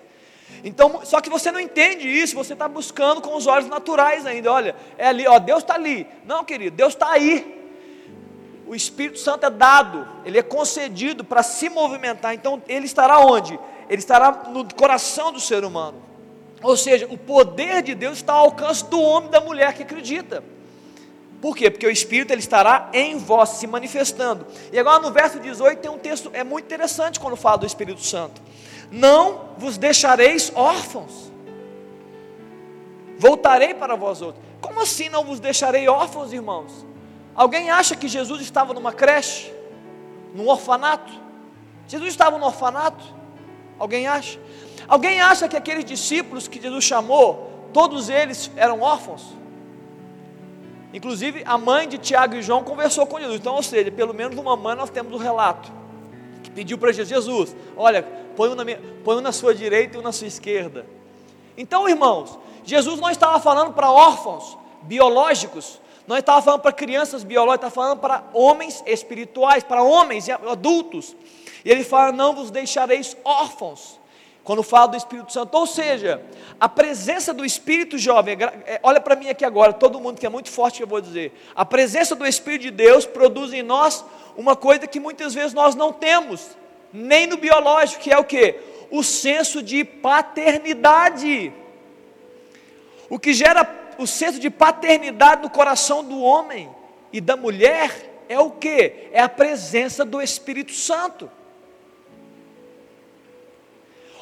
Então, 0.64 1.02
só 1.04 1.20
que 1.20 1.30
você 1.30 1.52
não 1.52 1.60
entende 1.60 2.08
isso, 2.08 2.34
você 2.34 2.54
está 2.54 2.66
buscando 2.66 3.20
com 3.20 3.36
os 3.36 3.46
olhos 3.46 3.68
naturais 3.68 4.26
ainda. 4.26 4.52
Olha, 4.52 4.74
é 4.96 5.06
ali, 5.06 5.28
ó, 5.28 5.38
Deus 5.38 5.62
está 5.62 5.74
ali. 5.74 6.06
Não, 6.24 6.44
querido, 6.44 6.74
Deus 6.74 6.94
está 6.94 7.10
aí. 7.10 7.57
O 8.68 8.74
Espírito 8.74 9.18
Santo 9.18 9.46
é 9.46 9.50
dado, 9.50 10.06
ele 10.24 10.38
é 10.38 10.42
concedido 10.42 11.24
para 11.24 11.42
se 11.42 11.68
movimentar. 11.68 12.34
Então, 12.34 12.62
ele 12.68 12.86
estará 12.86 13.18
onde? 13.18 13.58
ele 13.88 14.00
estará 14.00 14.44
no 14.50 14.72
coração 14.74 15.32
do 15.32 15.40
ser 15.40 15.64
humano. 15.64 16.02
Ou 16.62 16.76
seja, 16.76 17.06
o 17.10 17.16
poder 17.16 17.82
de 17.82 17.94
Deus 17.94 18.18
está 18.18 18.34
ao 18.34 18.46
alcance 18.46 18.84
do 18.84 19.00
homem 19.00 19.28
e 19.28 19.32
da 19.32 19.40
mulher 19.40 19.72
que 19.74 19.82
acredita. 19.82 20.42
Por 21.40 21.56
quê? 21.56 21.70
Porque 21.70 21.86
o 21.86 21.90
Espírito 21.90 22.32
ele 22.32 22.40
estará 22.40 22.90
em 22.92 23.16
vós, 23.16 23.50
se 23.50 23.66
manifestando. 23.66 24.44
E 24.72 24.78
agora 24.78 25.00
no 25.00 25.12
verso 25.12 25.38
18 25.38 25.80
tem 25.80 25.90
um 25.90 25.98
texto, 25.98 26.30
é 26.32 26.42
muito 26.42 26.64
interessante 26.64 27.20
quando 27.20 27.36
fala 27.36 27.58
do 27.58 27.66
Espírito 27.66 28.04
Santo. 28.04 28.42
Não 28.90 29.50
vos 29.56 29.78
deixareis 29.78 30.50
órfãos, 30.54 31.30
voltarei 33.18 33.72
para 33.72 33.94
vós 33.94 34.20
outros. 34.20 34.44
Como 34.60 34.80
assim 34.80 35.08
não 35.08 35.24
vos 35.24 35.38
deixarei 35.38 35.88
órfãos, 35.88 36.32
irmãos? 36.32 36.84
Alguém 37.38 37.70
acha 37.70 37.94
que 37.94 38.08
Jesus 38.08 38.42
estava 38.42 38.74
numa 38.74 38.92
creche, 38.92 39.54
num 40.34 40.48
orfanato? 40.48 41.12
Jesus 41.86 42.10
estava 42.10 42.36
no 42.36 42.44
orfanato? 42.44 43.04
Alguém 43.78 44.08
acha? 44.08 44.40
Alguém 44.88 45.20
acha 45.20 45.48
que 45.48 45.56
aqueles 45.56 45.84
discípulos 45.84 46.48
que 46.48 46.60
Jesus 46.60 46.82
chamou, 46.82 47.70
todos 47.72 48.08
eles 48.08 48.50
eram 48.56 48.80
órfãos? 48.80 49.22
Inclusive 50.92 51.44
a 51.46 51.56
mãe 51.56 51.88
de 51.88 51.96
Tiago 51.96 52.34
e 52.34 52.42
João 52.42 52.64
conversou 52.64 53.06
com 53.06 53.20
Jesus. 53.20 53.38
Então, 53.38 53.54
ou 53.54 53.62
seja, 53.62 53.92
pelo 53.92 54.12
menos 54.12 54.36
uma 54.36 54.56
mãe 54.56 54.74
nós 54.74 54.90
temos 54.90 55.12
o 55.12 55.14
um 55.14 55.20
relato. 55.20 55.70
Que 56.42 56.50
pediu 56.50 56.76
para 56.76 56.90
Jesus, 56.90 57.24
Jesus, 57.24 57.56
olha, 57.76 58.02
põe 58.34 58.48
um, 58.48 58.56
na 58.56 58.64
minha, 58.64 58.80
põe 59.04 59.16
um 59.16 59.20
na 59.20 59.30
sua 59.30 59.54
direita 59.54 59.96
e 59.96 60.00
um 60.00 60.02
na 60.02 60.10
sua 60.10 60.26
esquerda. 60.26 60.84
Então, 61.56 61.88
irmãos, 61.88 62.36
Jesus 62.64 62.98
não 62.98 63.08
estava 63.08 63.38
falando 63.38 63.74
para 63.74 63.92
órfãos 63.92 64.58
biológicos, 64.82 65.80
não 66.08 66.16
estava 66.16 66.40
falando 66.40 66.62
para 66.62 66.72
crianças 66.72 67.22
biológicas, 67.22 67.68
estava 67.68 67.74
falando 67.74 68.00
para 68.00 68.24
homens 68.32 68.82
espirituais, 68.86 69.62
para 69.62 69.82
homens 69.82 70.26
e 70.26 70.32
adultos. 70.32 71.14
E 71.62 71.70
ele 71.70 71.84
fala: 71.84 72.12
Não 72.12 72.34
vos 72.34 72.50
deixareis 72.50 73.14
órfãos. 73.22 74.00
Quando 74.42 74.62
fala 74.62 74.86
do 74.86 74.96
Espírito 74.96 75.30
Santo, 75.30 75.54
ou 75.54 75.66
seja, 75.66 76.22
a 76.58 76.66
presença 76.66 77.34
do 77.34 77.44
Espírito 77.44 77.98
jovem, 77.98 78.38
é, 78.64 78.80
olha 78.82 78.98
para 78.98 79.14
mim 79.14 79.28
aqui 79.28 79.44
agora, 79.44 79.74
todo 79.74 80.00
mundo 80.00 80.18
que 80.18 80.24
é 80.24 80.30
muito 80.30 80.48
forte 80.48 80.80
eu 80.80 80.86
vou 80.86 81.02
dizer, 81.02 81.38
a 81.54 81.66
presença 81.66 82.14
do 82.14 82.26
Espírito 82.26 82.62
de 82.62 82.70
Deus 82.70 83.04
produz 83.04 83.52
em 83.52 83.62
nós 83.62 84.02
uma 84.34 84.56
coisa 84.56 84.86
que 84.86 84.98
muitas 84.98 85.34
vezes 85.34 85.52
nós 85.52 85.74
não 85.74 85.92
temos, 85.92 86.48
nem 86.90 87.26
no 87.26 87.36
biológico, 87.36 88.02
que 88.02 88.10
é 88.10 88.16
o 88.16 88.24
que? 88.24 88.58
O 88.90 89.02
senso 89.02 89.62
de 89.62 89.84
paternidade. 89.84 91.52
O 93.10 93.18
que 93.18 93.34
gera 93.34 93.87
o 93.98 94.06
senso 94.06 94.38
de 94.38 94.48
paternidade 94.48 95.42
no 95.42 95.50
coração 95.50 96.04
do 96.04 96.20
homem 96.20 96.70
e 97.12 97.20
da 97.20 97.36
mulher 97.36 98.24
é 98.28 98.38
o 98.38 98.50
que? 98.50 99.08
É 99.12 99.20
a 99.20 99.28
presença 99.28 100.04
do 100.04 100.22
Espírito 100.22 100.72
Santo. 100.72 101.30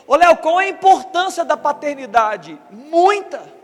Ô 0.07 0.15
Léo, 0.17 0.37
qual 0.37 0.61
é 0.61 0.67
a 0.67 0.69
importância 0.69 1.45
da 1.45 1.57
paternidade? 1.57 2.59
Muita. 2.71 3.56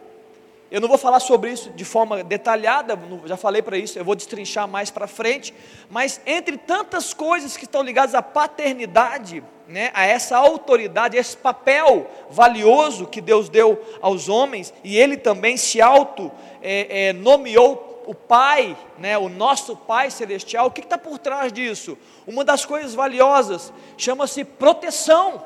Eu 0.73 0.81
não 0.81 0.89
vou 0.89 0.97
falar 0.97 1.21
sobre 1.21 1.53
isso 1.53 1.69
de 1.69 1.85
forma 1.85 2.25
detalhada, 2.25 2.99
já 3.27 3.37
falei 3.37 3.61
para 3.61 3.77
isso, 3.77 3.99
eu 3.99 4.05
vou 4.07 4.15
destrinchar 4.15 4.67
mais 4.67 4.91
para 4.91 5.07
frente, 5.07 5.53
mas 5.91 6.19
entre 6.25 6.57
tantas 6.57 7.13
coisas 7.13 7.59
que 7.59 7.67
estão 7.67 7.83
ligadas 7.83 8.15
à 8.15 8.23
paternidade, 8.23 9.45
né, 9.69 9.91
a 9.93 10.07
essa 10.07 10.39
autoridade, 10.39 11.19
esse 11.19 11.37
papel 11.37 12.11
valioso 12.31 13.07
que 13.07 13.21
Deus 13.21 13.51
deu 13.51 13.79
aos 14.01 14.31
homens, 14.31 14.73
e 14.83 14.97
Ele 14.97 15.19
também 15.19 15.59
se 15.59 15.79
auto 15.83 16.33
é, 16.63 17.09
é, 17.09 17.13
nomeou 17.13 18.03
o 18.07 18.15
Pai, 18.15 18.75
né, 18.99 19.19
o 19.19 19.29
nosso 19.29 19.77
Pai 19.77 20.11
Celestial, 20.11 20.69
o 20.69 20.71
que 20.71 20.81
está 20.81 20.97
por 20.97 21.19
trás 21.19 21.53
disso? 21.53 21.99
Uma 22.27 22.47
das 22.47 22.65
coisas 22.65 22.95
valiosas 22.95 23.71
chama-se 23.99 24.43
proteção. 24.43 25.45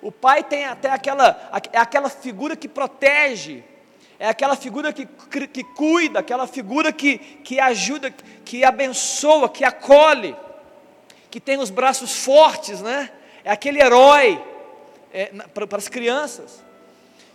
O 0.00 0.12
pai 0.12 0.44
tem 0.44 0.66
até 0.66 0.90
aquela, 0.90 1.50
é 1.72 1.78
aquela 1.78 2.10
figura 2.10 2.54
que 2.54 2.68
protege, 2.68 3.64
é 4.24 4.28
aquela 4.28 4.56
figura 4.56 4.90
que, 4.90 5.04
que 5.04 5.62
cuida, 5.62 6.20
aquela 6.20 6.46
figura 6.46 6.90
que, 6.90 7.18
que 7.18 7.60
ajuda, 7.60 8.10
que 8.42 8.64
abençoa, 8.64 9.50
que 9.50 9.62
acolhe, 9.62 10.34
que 11.30 11.38
tem 11.38 11.58
os 11.58 11.68
braços 11.68 12.24
fortes, 12.24 12.80
né? 12.80 13.10
É 13.44 13.50
aquele 13.50 13.82
herói 13.82 14.42
é, 15.12 15.26
para 15.52 15.76
as 15.76 15.88
crianças. 15.88 16.64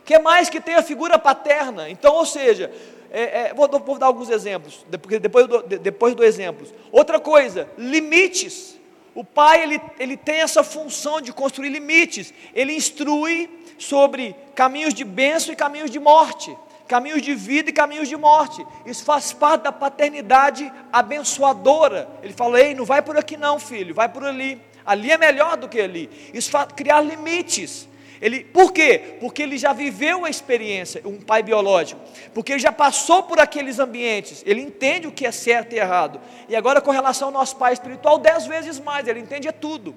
que 0.03 0.18
mais 0.18 0.49
que 0.49 0.59
tem 0.59 0.74
a 0.74 0.82
figura 0.82 1.20
paterna? 1.20 1.88
Então, 1.91 2.16
ou 2.16 2.26
seja, 2.26 2.74
é, 3.11 3.49
é, 3.49 3.53
vou, 3.53 3.68
vou, 3.68 3.99
dar 3.99 4.07
alguns 4.07 4.32
exemplos, 4.32 4.84
depois, 4.89 5.22
depois, 5.22 5.47
do, 5.47 5.61
depois 5.61 6.16
do 6.16 6.24
exemplos. 6.24 6.74
Outra 6.91 7.20
coisa, 7.20 7.70
limites. 7.78 8.80
O 9.13 9.24
pai 9.24 9.61
ele, 9.61 9.80
ele 9.99 10.18
tem 10.18 10.41
essa 10.41 10.63
função 10.63 11.22
de 11.22 11.32
construir 11.32 11.70
limites. 11.70 12.34
Ele 12.55 12.74
instrui 12.74 13.47
sobre 13.78 14.36
caminhos 14.55 14.95
de 14.95 15.03
bênção 15.03 15.53
e 15.53 15.55
caminhos 15.55 15.91
de 15.91 15.99
morte, 15.99 16.57
caminhos 16.89 17.21
de 17.21 17.35
vida 17.35 17.69
e 17.69 17.73
caminhos 17.73 18.09
de 18.09 18.17
morte. 18.17 18.65
Isso 18.83 19.05
faz 19.05 19.31
parte 19.31 19.61
da 19.61 19.71
paternidade 19.71 20.69
abençoadora. 20.91 22.09
Ele 22.23 22.33
fala: 22.33 22.59
"Ei, 22.59 22.73
não 22.73 22.83
vai 22.83 23.01
por 23.01 23.15
aqui 23.15 23.37
não, 23.37 23.59
filho, 23.59 23.93
vai 23.93 24.09
por 24.09 24.25
ali. 24.25 24.59
Ali 24.83 25.11
é 25.11 25.17
melhor 25.17 25.55
do 25.55 25.69
que 25.69 25.79
ali". 25.79 26.09
Isso 26.33 26.49
faz 26.49 26.67
criar 26.75 27.01
limites. 27.01 27.87
Ele, 28.19 28.43
por 28.43 28.73
quê? 28.73 29.15
Porque 29.21 29.41
ele 29.41 29.57
já 29.57 29.71
viveu 29.71 30.25
a 30.25 30.29
experiência, 30.29 31.01
um 31.05 31.21
pai 31.21 31.41
biológico, 31.41 32.01
porque 32.33 32.51
ele 32.51 32.59
já 32.59 32.71
passou 32.71 33.23
por 33.23 33.39
aqueles 33.39 33.79
ambientes, 33.79 34.43
ele 34.45 34.59
entende 34.59 35.07
o 35.07 35.11
que 35.11 35.25
é 35.25 35.31
certo 35.31 35.71
e 35.71 35.79
errado. 35.79 36.19
E 36.49 36.53
agora, 36.53 36.81
com 36.81 36.91
relação 36.91 37.29
ao 37.29 37.33
nosso 37.33 37.55
pai 37.55 37.71
espiritual, 37.71 38.17
dez 38.17 38.45
vezes 38.45 38.77
mais, 38.77 39.07
ele 39.07 39.21
entende 39.21 39.47
é 39.47 39.53
tudo. 39.53 39.95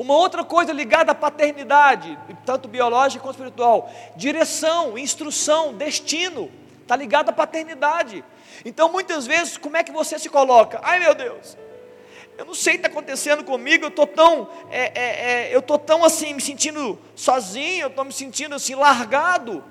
Uma 0.00 0.16
outra 0.16 0.42
coisa 0.42 0.72
ligada 0.72 1.12
à 1.12 1.14
paternidade, 1.14 2.18
tanto 2.46 2.66
biológica 2.66 3.22
quanto 3.22 3.34
espiritual, 3.34 3.92
direção, 4.16 4.96
instrução, 4.96 5.74
destino, 5.74 6.50
está 6.80 6.96
ligado 6.96 7.28
à 7.28 7.32
paternidade. 7.34 8.24
Então, 8.64 8.90
muitas 8.90 9.26
vezes, 9.26 9.58
como 9.58 9.76
é 9.76 9.84
que 9.84 9.92
você 9.92 10.18
se 10.18 10.30
coloca? 10.30 10.80
Ai 10.82 11.00
meu 11.00 11.14
Deus, 11.14 11.54
eu 12.38 12.46
não 12.46 12.54
sei 12.54 12.72
o 12.72 12.78
que 12.78 12.86
está 12.86 12.88
acontecendo 12.88 13.44
comigo, 13.44 13.84
eu 13.84 13.88
estou 13.88 14.06
tão, 14.06 14.48
é, 14.70 14.84
é, 14.84 15.48
é, 15.50 15.54
eu 15.54 15.60
estou 15.60 15.78
tão 15.78 16.02
assim, 16.02 16.32
me 16.32 16.40
sentindo 16.40 16.98
sozinho, 17.14 17.82
eu 17.82 17.88
estou 17.88 18.06
me 18.06 18.12
sentindo 18.14 18.54
assim, 18.54 18.74
largado. 18.74 19.62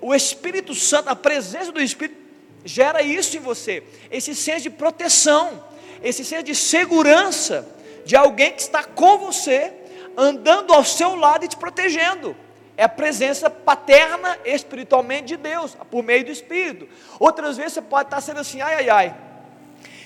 O 0.00 0.12
Espírito 0.12 0.74
Santo, 0.74 1.10
a 1.10 1.14
presença 1.14 1.70
do 1.70 1.80
Espírito, 1.80 2.20
gera 2.64 3.02
isso 3.02 3.36
em 3.36 3.40
você, 3.40 3.84
esse 4.10 4.34
senso 4.34 4.64
de 4.64 4.70
proteção, 4.70 5.62
esse 6.02 6.24
senso 6.24 6.42
de 6.42 6.56
segurança, 6.56 7.72
de 8.04 8.16
alguém 8.16 8.52
que 8.52 8.60
está 8.60 8.84
com 8.84 9.18
você, 9.18 9.72
andando 10.16 10.72
ao 10.72 10.84
seu 10.84 11.14
lado 11.14 11.44
e 11.44 11.48
te 11.48 11.56
protegendo. 11.56 12.36
É 12.76 12.84
a 12.84 12.88
presença 12.88 13.48
paterna 13.48 14.36
espiritualmente 14.44 15.28
de 15.28 15.36
Deus, 15.36 15.76
por 15.90 16.02
meio 16.02 16.24
do 16.24 16.30
Espírito. 16.30 16.88
Outras 17.20 17.56
vezes 17.56 17.74
você 17.74 17.82
pode 17.82 18.08
estar 18.08 18.20
sendo 18.20 18.40
assim, 18.40 18.60
ai, 18.60 18.74
ai, 18.74 18.90
ai, 18.90 19.16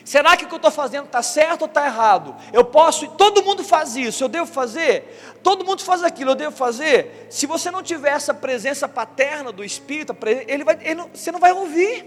Será 0.08 0.38
que 0.38 0.46
o 0.46 0.48
que 0.48 0.54
eu 0.54 0.56
estou 0.56 0.70
fazendo 0.70 1.04
está 1.04 1.22
certo 1.22 1.60
ou 1.62 1.66
está 1.66 1.84
errado? 1.84 2.34
Eu 2.50 2.64
posso, 2.64 3.06
todo 3.08 3.42
mundo 3.42 3.62
faz 3.62 3.94
isso, 3.94 4.24
eu 4.24 4.28
devo 4.28 4.46
fazer? 4.46 5.36
Todo 5.42 5.66
mundo 5.66 5.82
faz 5.82 6.02
aquilo, 6.02 6.30
eu 6.30 6.34
devo 6.34 6.56
fazer? 6.56 7.26
Se 7.28 7.44
você 7.44 7.70
não 7.70 7.82
tiver 7.82 8.12
essa 8.12 8.32
presença 8.32 8.88
paterna 8.88 9.52
do 9.52 9.62
Espírito, 9.62 10.16
ele 10.46 10.64
vai, 10.64 10.78
ele 10.80 10.94
não, 10.94 11.10
você 11.12 11.30
não 11.30 11.38
vai 11.38 11.52
ouvir. 11.52 12.06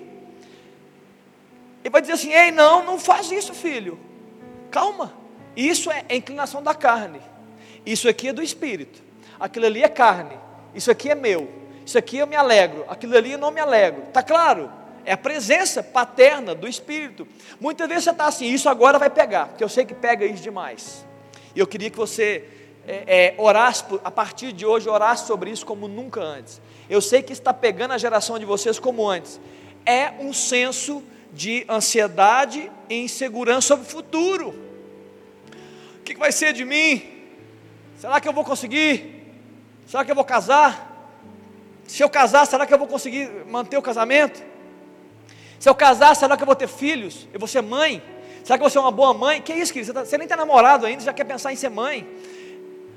Ele 1.84 1.92
vai 1.92 2.02
dizer 2.02 2.14
assim: 2.14 2.34
ei, 2.34 2.50
não, 2.50 2.84
não 2.84 2.98
faz 2.98 3.32
isso, 3.32 3.54
filho. 3.54 4.00
Calma. 4.72 5.14
Isso 5.56 5.90
é 5.92 6.16
inclinação 6.16 6.62
da 6.64 6.74
carne. 6.74 7.22
Isso 7.86 8.08
aqui 8.08 8.30
é 8.30 8.34
do 8.34 8.42
Espírito. 8.42 9.02
Aquilo 9.40 9.66
ali 9.66 9.84
é 9.84 9.90
carne. 9.90 10.38
Isso 10.74 10.92
aqui 10.92 11.10
é 11.10 11.16
meu. 11.16 11.50
Isso 11.86 11.98
aqui 11.98 12.18
eu 12.18 12.28
me 12.28 12.36
alegro. 12.36 12.86
Aquilo 12.88 13.18
ali 13.18 13.34
eu 13.34 13.38
não 13.38 13.52
me 13.52 13.60
alegro. 13.60 14.04
Está 14.04 14.24
claro? 14.24 14.72
É 15.04 15.14
a 15.14 15.18
presença 15.18 15.82
paterna 15.82 16.54
do 16.54 16.68
Espírito. 16.68 17.28
Muitas 17.60 17.88
vezes 17.88 18.04
você 18.04 18.12
está 18.12 18.26
assim, 18.26 18.46
isso 18.46 18.70
agora 18.70 19.00
vai 19.00 19.10
pegar, 19.10 19.48
porque 19.48 19.64
eu 19.64 19.70
sei 19.70 19.84
que 19.84 19.96
pega 19.96 20.26
isso 20.26 20.44
demais. 20.44 21.06
E 21.56 21.60
eu 21.60 21.66
queria 21.66 21.90
que 21.90 21.98
você 21.98 22.46
é, 22.88 23.04
é, 23.08 23.36
orasse, 23.38 23.84
a 24.04 24.12
partir 24.12 24.52
de 24.52 24.66
hoje, 24.66 24.88
orasse 24.88 25.26
sobre 25.26 25.50
isso 25.50 25.66
como 25.66 25.88
nunca 25.88 26.22
antes. 26.22 26.62
Eu 26.90 27.02
sei 27.02 27.22
que 27.22 27.34
está 27.34 27.54
pegando 27.54 27.92
a 27.92 27.98
geração 27.98 28.38
de 28.38 28.46
vocês 28.46 28.78
como 28.78 29.10
antes. 29.10 29.40
É 29.86 30.12
um 30.20 30.32
senso 30.32 31.04
de 31.34 31.66
ansiedade 31.68 32.72
e 32.90 33.04
insegurança 33.04 33.70
sobre 33.70 33.88
o 33.88 33.90
futuro. 33.90 34.71
O 36.02 36.04
que 36.04 36.18
vai 36.18 36.32
ser 36.32 36.52
de 36.52 36.66
mim? 36.66 37.02
Será 37.98 38.20
que 38.20 38.28
eu 38.28 38.34
vou 38.34 38.44
conseguir? 38.44 39.24
Será 39.86 40.04
que 40.04 40.10
eu 40.10 40.16
vou 40.16 40.26
casar? 40.26 40.90
Se 41.88 42.04
eu 42.04 42.10
casar, 42.10 42.46
será 42.48 42.66
que 42.66 42.74
eu 42.74 42.78
vou 42.78 42.88
conseguir 42.88 43.30
manter 43.48 43.78
o 43.78 43.82
casamento? 43.82 44.44
Se 45.60 45.70
eu 45.70 45.76
casar, 45.76 46.16
será 46.16 46.36
que 46.36 46.42
eu 46.42 46.48
vou 46.48 46.56
ter 46.56 46.68
filhos? 46.68 47.28
Eu 47.32 47.40
vou 47.40 47.48
ser 47.48 47.62
mãe? 47.62 48.02
Será 48.44 48.58
que 48.58 48.64
eu 48.64 48.66
vou 48.66 48.70
ser 48.72 48.80
uma 48.80 48.90
boa 48.90 49.14
mãe? 49.14 49.42
Que 49.42 49.54
isso, 49.54 49.72
querido? 49.72 49.94
Você, 49.94 50.12
tá, 50.12 50.18
nem 50.18 50.26
está 50.26 50.36
namorado 50.36 50.88
ainda, 50.88 51.04
já 51.04 51.14
quer 51.14 51.24
pensar 51.24 51.54
em 51.54 51.56
ser 51.56 51.70
mãe. 51.70 52.08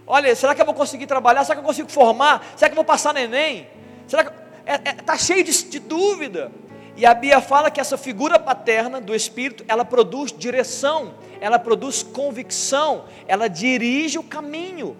Olha, 0.06 0.34
será 0.34 0.54
que 0.54 0.62
eu 0.62 0.66
vou 0.66 0.74
conseguir 0.74 1.06
trabalhar? 1.06 1.44
Será 1.44 1.56
que 1.56 1.60
eu 1.60 1.66
consigo 1.66 1.90
formar? 1.90 2.42
Será 2.56 2.70
que 2.70 2.72
eu 2.72 2.76
vou 2.76 2.84
passar 2.84 3.12
no 3.12 3.20
Enem? 3.20 3.68
Será 4.08 4.24
que. 4.24 4.30
Está 4.30 4.72
é, 4.72 4.80
é, 4.84 4.92
tá 4.94 5.18
cheio 5.18 5.44
de, 5.44 5.64
de 5.64 5.78
dúvida. 5.78 6.50
E 6.96 7.04
a 7.04 7.12
Bia 7.12 7.40
fala 7.40 7.70
que 7.70 7.80
essa 7.80 7.98
figura 7.98 8.38
paterna 8.38 9.00
do 9.00 9.14
Espírito, 9.14 9.64
ela 9.66 9.84
produz 9.84 10.32
direção, 10.32 11.14
ela 11.40 11.58
produz 11.58 12.02
convicção, 12.02 13.04
ela 13.26 13.48
dirige 13.48 14.18
o 14.18 14.22
caminho. 14.22 14.96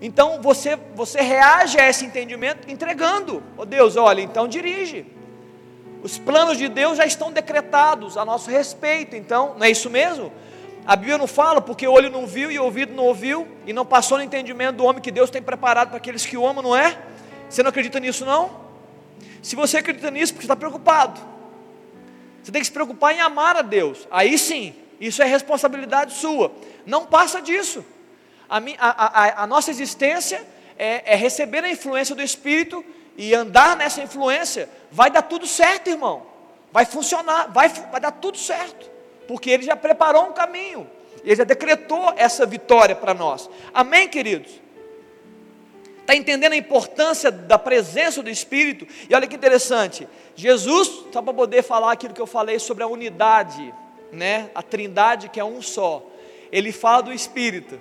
Então 0.00 0.40
você, 0.40 0.78
você 0.94 1.20
reage 1.20 1.78
a 1.78 1.88
esse 1.88 2.06
entendimento 2.06 2.70
entregando. 2.70 3.42
Oh 3.56 3.66
Deus, 3.66 3.96
olha, 3.96 4.22
então 4.22 4.48
dirige. 4.48 5.04
Os 6.02 6.16
planos 6.16 6.56
de 6.56 6.68
Deus 6.68 6.96
já 6.96 7.04
estão 7.04 7.30
decretados 7.30 8.16
a 8.16 8.24
nosso 8.24 8.50
respeito, 8.50 9.14
então, 9.14 9.54
não 9.58 9.66
é 9.66 9.70
isso 9.70 9.90
mesmo? 9.90 10.32
A 10.86 10.96
Bíblia 10.96 11.18
não 11.18 11.26
fala 11.26 11.60
porque 11.60 11.86
o 11.86 11.92
olho 11.92 12.10
não 12.10 12.26
viu 12.26 12.50
e 12.50 12.58
o 12.58 12.64
ouvido 12.64 12.94
não 12.94 13.04
ouviu 13.04 13.46
e 13.66 13.72
não 13.74 13.84
passou 13.84 14.16
no 14.16 14.24
entendimento 14.24 14.76
do 14.76 14.84
homem 14.84 15.02
que 15.02 15.10
Deus 15.10 15.28
tem 15.28 15.42
preparado 15.42 15.88
para 15.88 15.98
aqueles 15.98 16.24
que 16.24 16.38
o 16.38 16.46
amam, 16.46 16.62
não 16.62 16.74
é? 16.74 16.96
Você 17.50 17.62
não 17.62 17.68
acredita 17.68 18.00
nisso, 18.00 18.24
não? 18.24 18.69
Se 19.42 19.56
você 19.56 19.78
acredita 19.78 20.10
nisso, 20.10 20.32
porque 20.32 20.44
está 20.44 20.56
preocupado. 20.56 21.20
Você 22.42 22.52
tem 22.52 22.60
que 22.60 22.66
se 22.66 22.72
preocupar 22.72 23.14
em 23.14 23.20
amar 23.20 23.56
a 23.56 23.62
Deus. 23.62 24.06
Aí 24.10 24.38
sim, 24.38 24.74
isso 25.00 25.22
é 25.22 25.26
responsabilidade 25.26 26.14
sua. 26.14 26.52
Não 26.86 27.06
passa 27.06 27.40
disso. 27.40 27.84
A, 28.48 28.58
a, 28.58 29.24
a, 29.24 29.42
a 29.44 29.46
nossa 29.46 29.70
existência 29.70 30.46
é, 30.78 31.12
é 31.12 31.16
receber 31.16 31.64
a 31.64 31.70
influência 31.70 32.14
do 32.14 32.22
Espírito 32.22 32.84
e 33.16 33.34
andar 33.34 33.76
nessa 33.76 34.02
influência, 34.02 34.68
vai 34.90 35.10
dar 35.10 35.22
tudo 35.22 35.46
certo, 35.46 35.90
irmão. 35.90 36.26
Vai 36.72 36.84
funcionar, 36.86 37.50
vai, 37.52 37.68
vai 37.68 38.00
dar 38.00 38.12
tudo 38.12 38.38
certo. 38.38 38.90
Porque 39.28 39.50
ele 39.50 39.62
já 39.62 39.76
preparou 39.76 40.24
um 40.24 40.32
caminho. 40.32 40.88
Ele 41.22 41.36
já 41.36 41.44
decretou 41.44 42.14
essa 42.16 42.46
vitória 42.46 42.96
para 42.96 43.12
nós. 43.12 43.50
Amém, 43.74 44.08
queridos? 44.08 44.52
Está 46.10 46.18
entendendo 46.18 46.54
a 46.54 46.56
importância 46.56 47.30
da 47.30 47.56
presença 47.56 48.20
do 48.20 48.28
Espírito? 48.28 48.84
E 49.08 49.14
olha 49.14 49.28
que 49.28 49.36
interessante. 49.36 50.08
Jesus, 50.34 51.04
só 51.12 51.22
para 51.22 51.32
poder 51.32 51.62
falar 51.62 51.92
aquilo 51.92 52.12
que 52.12 52.20
eu 52.20 52.26
falei 52.26 52.58
sobre 52.58 52.82
a 52.82 52.88
unidade, 52.88 53.72
né? 54.10 54.50
A 54.52 54.60
trindade 54.60 55.28
que 55.28 55.38
é 55.38 55.44
um 55.44 55.62
só. 55.62 56.04
Ele 56.50 56.72
fala 56.72 57.02
do 57.04 57.12
Espírito. 57.12 57.78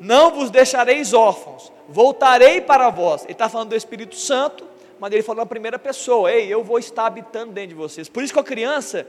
Não 0.00 0.32
vos 0.32 0.50
deixareis 0.50 1.14
órfãos, 1.14 1.72
voltarei 1.88 2.60
para 2.60 2.90
vós. 2.90 3.22
Ele 3.22 3.30
está 3.30 3.48
falando 3.48 3.68
do 3.68 3.76
Espírito 3.76 4.16
Santo, 4.16 4.66
mas 4.98 5.12
ele 5.12 5.22
falou 5.22 5.44
na 5.44 5.46
primeira 5.46 5.78
pessoa: 5.78 6.32
Ei, 6.32 6.52
eu 6.52 6.64
vou 6.64 6.80
estar 6.80 7.06
habitando 7.06 7.52
dentro 7.52 7.68
de 7.68 7.74
vocês. 7.76 8.08
Por 8.08 8.24
isso 8.24 8.32
que 8.32 8.40
a 8.40 8.42
criança, 8.42 9.06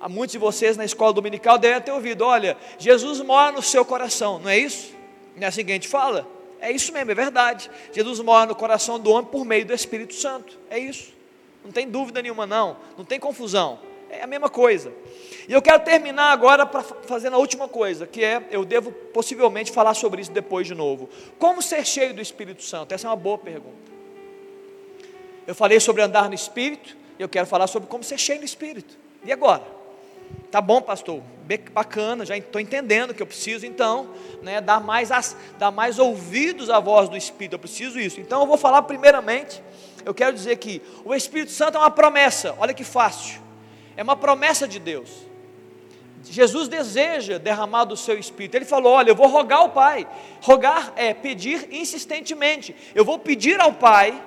há 0.00 0.08
muitos 0.08 0.30
de 0.30 0.38
vocês 0.38 0.76
na 0.76 0.84
escola 0.84 1.12
dominical 1.12 1.58
devem 1.58 1.82
ter 1.82 1.90
ouvido: 1.90 2.24
Olha, 2.24 2.56
Jesus 2.78 3.20
mora 3.22 3.50
no 3.50 3.60
seu 3.60 3.84
coração, 3.84 4.38
não 4.38 4.48
é 4.48 4.56
isso? 4.56 4.94
Não 5.34 5.42
é 5.42 5.46
assim 5.46 5.64
que 5.64 5.72
a 5.72 5.74
gente 5.74 5.88
fala? 5.88 6.41
É 6.62 6.70
isso 6.70 6.92
mesmo, 6.92 7.10
é 7.10 7.14
verdade. 7.14 7.68
Jesus 7.92 8.20
mora 8.20 8.46
no 8.46 8.54
coração 8.54 8.96
do 8.96 9.10
homem 9.10 9.28
por 9.28 9.44
meio 9.44 9.66
do 9.66 9.74
Espírito 9.74 10.14
Santo. 10.14 10.56
É 10.70 10.78
isso. 10.78 11.12
Não 11.64 11.72
tem 11.72 11.88
dúvida 11.88 12.22
nenhuma, 12.22 12.46
não. 12.46 12.76
Não 12.96 13.04
tem 13.04 13.18
confusão. 13.18 13.80
É 14.08 14.22
a 14.22 14.28
mesma 14.28 14.48
coisa. 14.48 14.92
E 15.48 15.52
eu 15.52 15.60
quero 15.60 15.82
terminar 15.82 16.30
agora 16.30 16.64
para 16.64 16.84
fazer 16.84 17.32
a 17.32 17.36
última 17.36 17.66
coisa, 17.66 18.06
que 18.06 18.22
é, 18.22 18.46
eu 18.48 18.64
devo 18.64 18.92
possivelmente 18.92 19.72
falar 19.72 19.94
sobre 19.94 20.22
isso 20.22 20.30
depois 20.30 20.64
de 20.64 20.74
novo. 20.74 21.10
Como 21.36 21.60
ser 21.60 21.84
cheio 21.84 22.14
do 22.14 22.22
Espírito 22.22 22.62
Santo? 22.62 22.92
Essa 22.94 23.08
é 23.08 23.10
uma 23.10 23.16
boa 23.16 23.38
pergunta. 23.38 23.90
Eu 25.44 25.56
falei 25.56 25.80
sobre 25.80 26.00
andar 26.00 26.28
no 26.28 26.34
Espírito, 26.34 26.96
eu 27.18 27.28
quero 27.28 27.48
falar 27.48 27.66
sobre 27.66 27.88
como 27.88 28.04
ser 28.04 28.18
cheio 28.18 28.38
do 28.38 28.44
Espírito. 28.44 28.96
E 29.24 29.32
agora? 29.32 29.64
Tá 30.52 30.60
bom, 30.60 30.82
pastor, 30.82 31.22
bacana, 31.72 32.26
já 32.26 32.36
estou 32.36 32.60
entendendo 32.60 33.14
que 33.14 33.22
eu 33.22 33.26
preciso 33.26 33.64
então, 33.64 34.10
né, 34.42 34.60
dar 34.60 34.82
mais 34.82 35.10
as, 35.10 35.34
dar 35.58 35.70
mais 35.70 35.98
ouvidos 35.98 36.68
à 36.68 36.78
voz 36.78 37.08
do 37.08 37.16
Espírito. 37.16 37.54
Eu 37.54 37.58
preciso 37.58 37.98
isso. 37.98 38.20
Então 38.20 38.42
eu 38.42 38.46
vou 38.46 38.58
falar 38.58 38.82
primeiramente. 38.82 39.62
Eu 40.04 40.12
quero 40.12 40.36
dizer 40.36 40.56
que 40.56 40.82
o 41.06 41.14
Espírito 41.14 41.52
Santo 41.52 41.78
é 41.78 41.80
uma 41.80 41.90
promessa. 41.90 42.54
Olha 42.58 42.74
que 42.74 42.84
fácil. 42.84 43.40
É 43.96 44.02
uma 44.02 44.14
promessa 44.14 44.68
de 44.68 44.78
Deus. 44.78 45.08
Jesus 46.22 46.68
deseja 46.68 47.38
derramar 47.38 47.86
do 47.86 47.96
seu 47.96 48.18
espírito. 48.18 48.54
Ele 48.54 48.66
falou: 48.66 48.92
Olha, 48.92 49.08
eu 49.12 49.16
vou 49.16 49.28
rogar 49.28 49.60
ao 49.60 49.70
Pai. 49.70 50.06
Rogar 50.42 50.92
é 50.96 51.14
pedir 51.14 51.66
insistentemente. 51.72 52.76
Eu 52.94 53.06
vou 53.06 53.18
pedir 53.18 53.58
ao 53.58 53.72
Pai. 53.72 54.22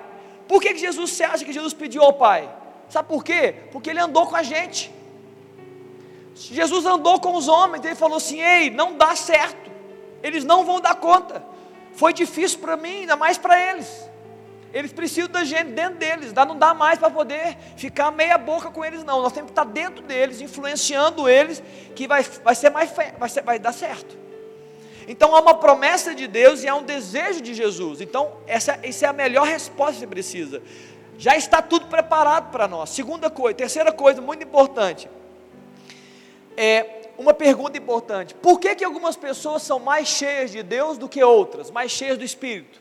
Por 0.48 0.60
que, 0.60 0.74
que 0.74 0.80
Jesus, 0.80 1.12
você 1.12 1.22
acha 1.22 1.44
que 1.44 1.52
Jesus 1.52 1.72
pediu 1.72 2.02
ao 2.02 2.14
Pai? 2.14 2.52
Sabe 2.88 3.08
por 3.08 3.22
quê? 3.22 3.54
Porque 3.70 3.90
ele 3.90 4.00
andou 4.00 4.26
com 4.26 4.34
a 4.34 4.42
gente. 4.42 4.95
Jesus 6.36 6.84
andou 6.84 7.18
com 7.18 7.34
os 7.34 7.48
homens, 7.48 7.84
ele 7.84 7.94
falou 7.94 8.18
assim: 8.18 8.40
Ei, 8.40 8.70
não 8.70 8.96
dá 8.96 9.16
certo, 9.16 9.70
eles 10.22 10.44
não 10.44 10.64
vão 10.64 10.80
dar 10.80 10.94
conta. 10.96 11.42
Foi 11.94 12.12
difícil 12.12 12.58
para 12.58 12.76
mim, 12.76 13.00
ainda 13.00 13.16
mais 13.16 13.38
para 13.38 13.58
eles. 13.58 14.06
Eles 14.72 14.92
precisam 14.92 15.30
da 15.30 15.42
gente 15.42 15.70
dentro 15.70 15.98
deles, 15.98 16.34
não 16.34 16.58
dá 16.58 16.74
mais 16.74 16.98
para 16.98 17.10
poder 17.10 17.56
ficar 17.76 18.10
meia 18.10 18.36
boca 18.36 18.70
com 18.70 18.84
eles, 18.84 19.02
não. 19.02 19.22
Nós 19.22 19.32
temos 19.32 19.50
que 19.50 19.52
estar 19.52 19.64
dentro 19.64 20.02
deles, 20.02 20.42
influenciando 20.42 21.26
eles, 21.26 21.62
que 21.94 22.06
vai, 22.06 22.22
vai 22.22 22.54
ser 22.54 22.68
mais 22.68 22.92
vai, 23.18 23.28
ser, 23.30 23.42
vai 23.42 23.58
dar 23.58 23.72
certo. 23.72 24.18
Então 25.08 25.34
há 25.34 25.40
uma 25.40 25.54
promessa 25.54 26.14
de 26.14 26.26
Deus 26.26 26.62
e 26.62 26.68
há 26.68 26.74
um 26.74 26.82
desejo 26.82 27.40
de 27.40 27.54
Jesus. 27.54 28.02
Então, 28.02 28.36
essa, 28.46 28.78
essa 28.82 29.06
é 29.06 29.08
a 29.08 29.12
melhor 29.14 29.46
resposta 29.46 29.94
que 29.94 30.00
você 30.00 30.06
precisa. 30.06 30.62
Já 31.16 31.34
está 31.34 31.62
tudo 31.62 31.86
preparado 31.86 32.50
para 32.50 32.68
nós. 32.68 32.90
Segunda 32.90 33.30
coisa, 33.30 33.56
terceira 33.56 33.90
coisa 33.90 34.20
muito 34.20 34.44
importante. 34.44 35.08
É 36.56 36.96
uma 37.18 37.34
pergunta 37.34 37.76
importante. 37.78 38.34
Por 38.34 38.58
que, 38.58 38.74
que 38.74 38.84
algumas 38.84 39.16
pessoas 39.16 39.62
são 39.62 39.78
mais 39.78 40.08
cheias 40.08 40.50
de 40.50 40.62
Deus 40.62 40.98
do 40.98 41.08
que 41.08 41.22
outras, 41.22 41.70
mais 41.70 41.90
cheias 41.90 42.18
do 42.18 42.24
Espírito? 42.24 42.80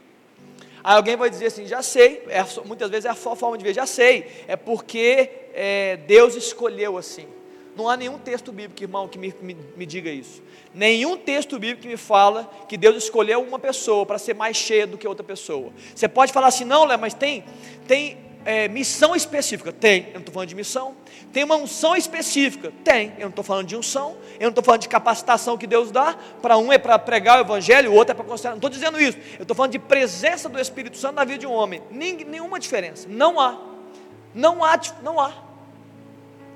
Aí 0.83 0.95
alguém 0.95 1.15
vai 1.15 1.29
dizer 1.29 1.47
assim: 1.47 1.65
já 1.65 1.81
sei, 1.81 2.23
é, 2.27 2.45
muitas 2.65 2.89
vezes 2.89 3.05
é 3.05 3.09
a 3.09 3.15
forma 3.15 3.57
de 3.57 3.63
ver, 3.63 3.73
já 3.73 3.85
sei, 3.85 4.27
é 4.47 4.55
porque 4.55 5.29
é, 5.53 5.97
Deus 5.97 6.35
escolheu 6.35 6.97
assim. 6.97 7.27
Não 7.75 7.89
há 7.89 7.97
nenhum 7.97 8.17
texto 8.17 8.53
bíblico, 8.53 8.81
irmão, 8.81 9.05
que 9.07 9.17
me, 9.19 9.33
me, 9.41 9.57
me 9.75 9.85
diga 9.85 10.09
isso. 10.09 10.41
Nenhum 10.73 11.17
texto 11.17 11.59
bíblico 11.59 11.81
que 11.81 11.87
me 11.89 11.97
fala 11.97 12.49
que 12.69 12.77
Deus 12.77 12.95
escolheu 12.95 13.41
uma 13.41 13.59
pessoa 13.59 14.05
para 14.05 14.17
ser 14.17 14.33
mais 14.33 14.55
cheia 14.55 14.87
do 14.87 14.97
que 14.97 15.05
outra 15.05 15.25
pessoa. 15.25 15.73
Você 15.93 16.07
pode 16.07 16.31
falar 16.31 16.47
assim, 16.47 16.63
não, 16.63 16.85
Léo, 16.85 16.97
mas 16.97 17.13
tem, 17.13 17.43
tem 17.85 18.17
é, 18.45 18.67
missão 18.67 19.15
específica? 19.15 19.71
Tem, 19.73 20.07
eu 20.07 20.13
não 20.13 20.19
estou 20.19 20.33
falando 20.33 20.49
de 20.49 20.55
missão. 20.55 20.95
Tem 21.33 21.43
uma 21.43 21.55
unção 21.55 21.95
específica? 21.95 22.71
Tem, 22.83 23.13
eu 23.17 23.23
não 23.23 23.29
estou 23.29 23.43
falando 23.43 23.67
de 23.67 23.75
unção. 23.75 24.15
Eu 24.39 24.43
não 24.43 24.49
estou 24.49 24.63
falando 24.63 24.81
de 24.81 24.87
capacitação 24.87 25.57
que 25.57 25.65
Deus 25.65 25.91
dá. 25.91 26.15
Para 26.41 26.57
um 26.57 26.71
é 26.71 26.77
para 26.77 26.97
pregar 26.99 27.39
o 27.39 27.41
evangelho, 27.41 27.91
o 27.91 27.95
outro 27.95 28.11
é 28.11 28.15
para 28.15 28.23
considerar. 28.23 28.51
Não 28.51 28.59
estou 28.59 28.69
dizendo 28.69 29.01
isso. 29.01 29.17
Eu 29.37 29.41
estou 29.41 29.55
falando 29.55 29.71
de 29.71 29.79
presença 29.79 30.47
do 30.47 30.59
Espírito 30.59 30.95
Santo 30.95 31.15
na 31.15 31.25
vida 31.25 31.39
de 31.39 31.47
um 31.47 31.51
homem. 31.51 31.81
nenhuma 31.91 32.59
diferença. 32.59 33.07
Não 33.09 33.39
há. 33.39 33.57
Não 34.33 34.63
há, 34.63 34.79
não 35.01 35.19
há. 35.19 35.33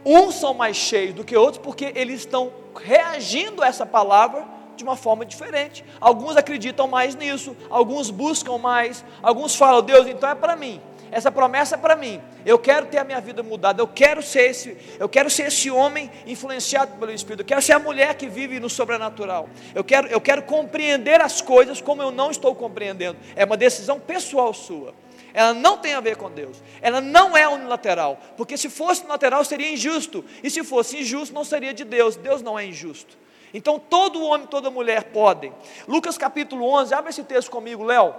Uns 0.05 0.35
são 0.35 0.53
mais 0.53 0.77
cheios 0.77 1.13
do 1.13 1.23
que 1.23 1.35
outros 1.35 1.61
porque 1.61 1.91
eles 1.95 2.19
estão 2.19 2.53
reagindo 2.75 3.63
a 3.63 3.67
essa 3.67 3.85
palavra 3.85 4.45
de 4.75 4.83
uma 4.83 4.95
forma 4.95 5.25
diferente. 5.25 5.83
Alguns 5.99 6.37
acreditam 6.37 6.87
mais 6.87 7.15
nisso, 7.15 7.55
alguns 7.69 8.09
buscam 8.09 8.57
mais, 8.57 9.03
alguns 9.21 9.55
falam, 9.55 9.81
Deus, 9.81 10.07
então 10.07 10.29
é 10.29 10.35
para 10.35 10.55
mim. 10.55 10.81
Essa 11.11 11.31
promessa 11.31 11.75
é 11.75 11.77
para 11.77 11.95
mim. 11.95 12.21
Eu 12.45 12.57
quero 12.59 12.85
ter 12.87 12.97
a 12.97 13.03
minha 13.03 13.19
vida 13.19 13.41
mudada. 13.43 13.81
Eu 13.81 13.87
quero 13.87 14.21
ser 14.21 14.49
esse, 14.49 14.77
eu 14.99 15.09
quero 15.09 15.29
ser 15.29 15.47
esse 15.47 15.69
homem 15.69 16.09
influenciado 16.25 16.97
pelo 16.97 17.11
Espírito. 17.11 17.41
Eu 17.41 17.45
quero 17.45 17.61
ser 17.61 17.73
a 17.73 17.79
mulher 17.79 18.15
que 18.15 18.27
vive 18.27 18.59
no 18.59 18.69
sobrenatural. 18.69 19.49
Eu 19.73 19.83
quero, 19.83 20.07
eu 20.07 20.21
quero 20.21 20.43
compreender 20.43 21.21
as 21.21 21.41
coisas 21.41 21.81
como 21.81 22.01
eu 22.01 22.11
não 22.11 22.31
estou 22.31 22.53
compreendendo. 22.55 23.17
É 23.35 23.45
uma 23.45 23.57
decisão 23.57 23.99
pessoal 23.99 24.53
sua 24.53 24.93
ela 25.33 25.53
não 25.53 25.77
tem 25.77 25.93
a 25.93 25.99
ver 25.99 26.17
com 26.17 26.29
Deus, 26.29 26.61
ela 26.81 26.99
não 26.99 27.37
é 27.37 27.47
unilateral, 27.47 28.19
porque 28.35 28.57
se 28.57 28.69
fosse 28.69 29.01
unilateral 29.01 29.43
seria 29.43 29.71
injusto, 29.71 30.25
e 30.43 30.49
se 30.49 30.63
fosse 30.63 30.97
injusto 30.97 31.33
não 31.33 31.43
seria 31.43 31.73
de 31.73 31.83
Deus, 31.83 32.15
Deus 32.15 32.41
não 32.41 32.57
é 32.57 32.65
injusto. 32.65 33.17
Então 33.53 33.79
todo 33.79 34.23
homem, 34.23 34.47
toda 34.47 34.69
mulher 34.69 35.05
podem. 35.05 35.53
Lucas 35.87 36.17
capítulo 36.17 36.65
11, 36.65 36.93
abre 36.93 37.09
esse 37.09 37.23
texto 37.23 37.49
comigo, 37.49 37.83
Léo. 37.83 38.13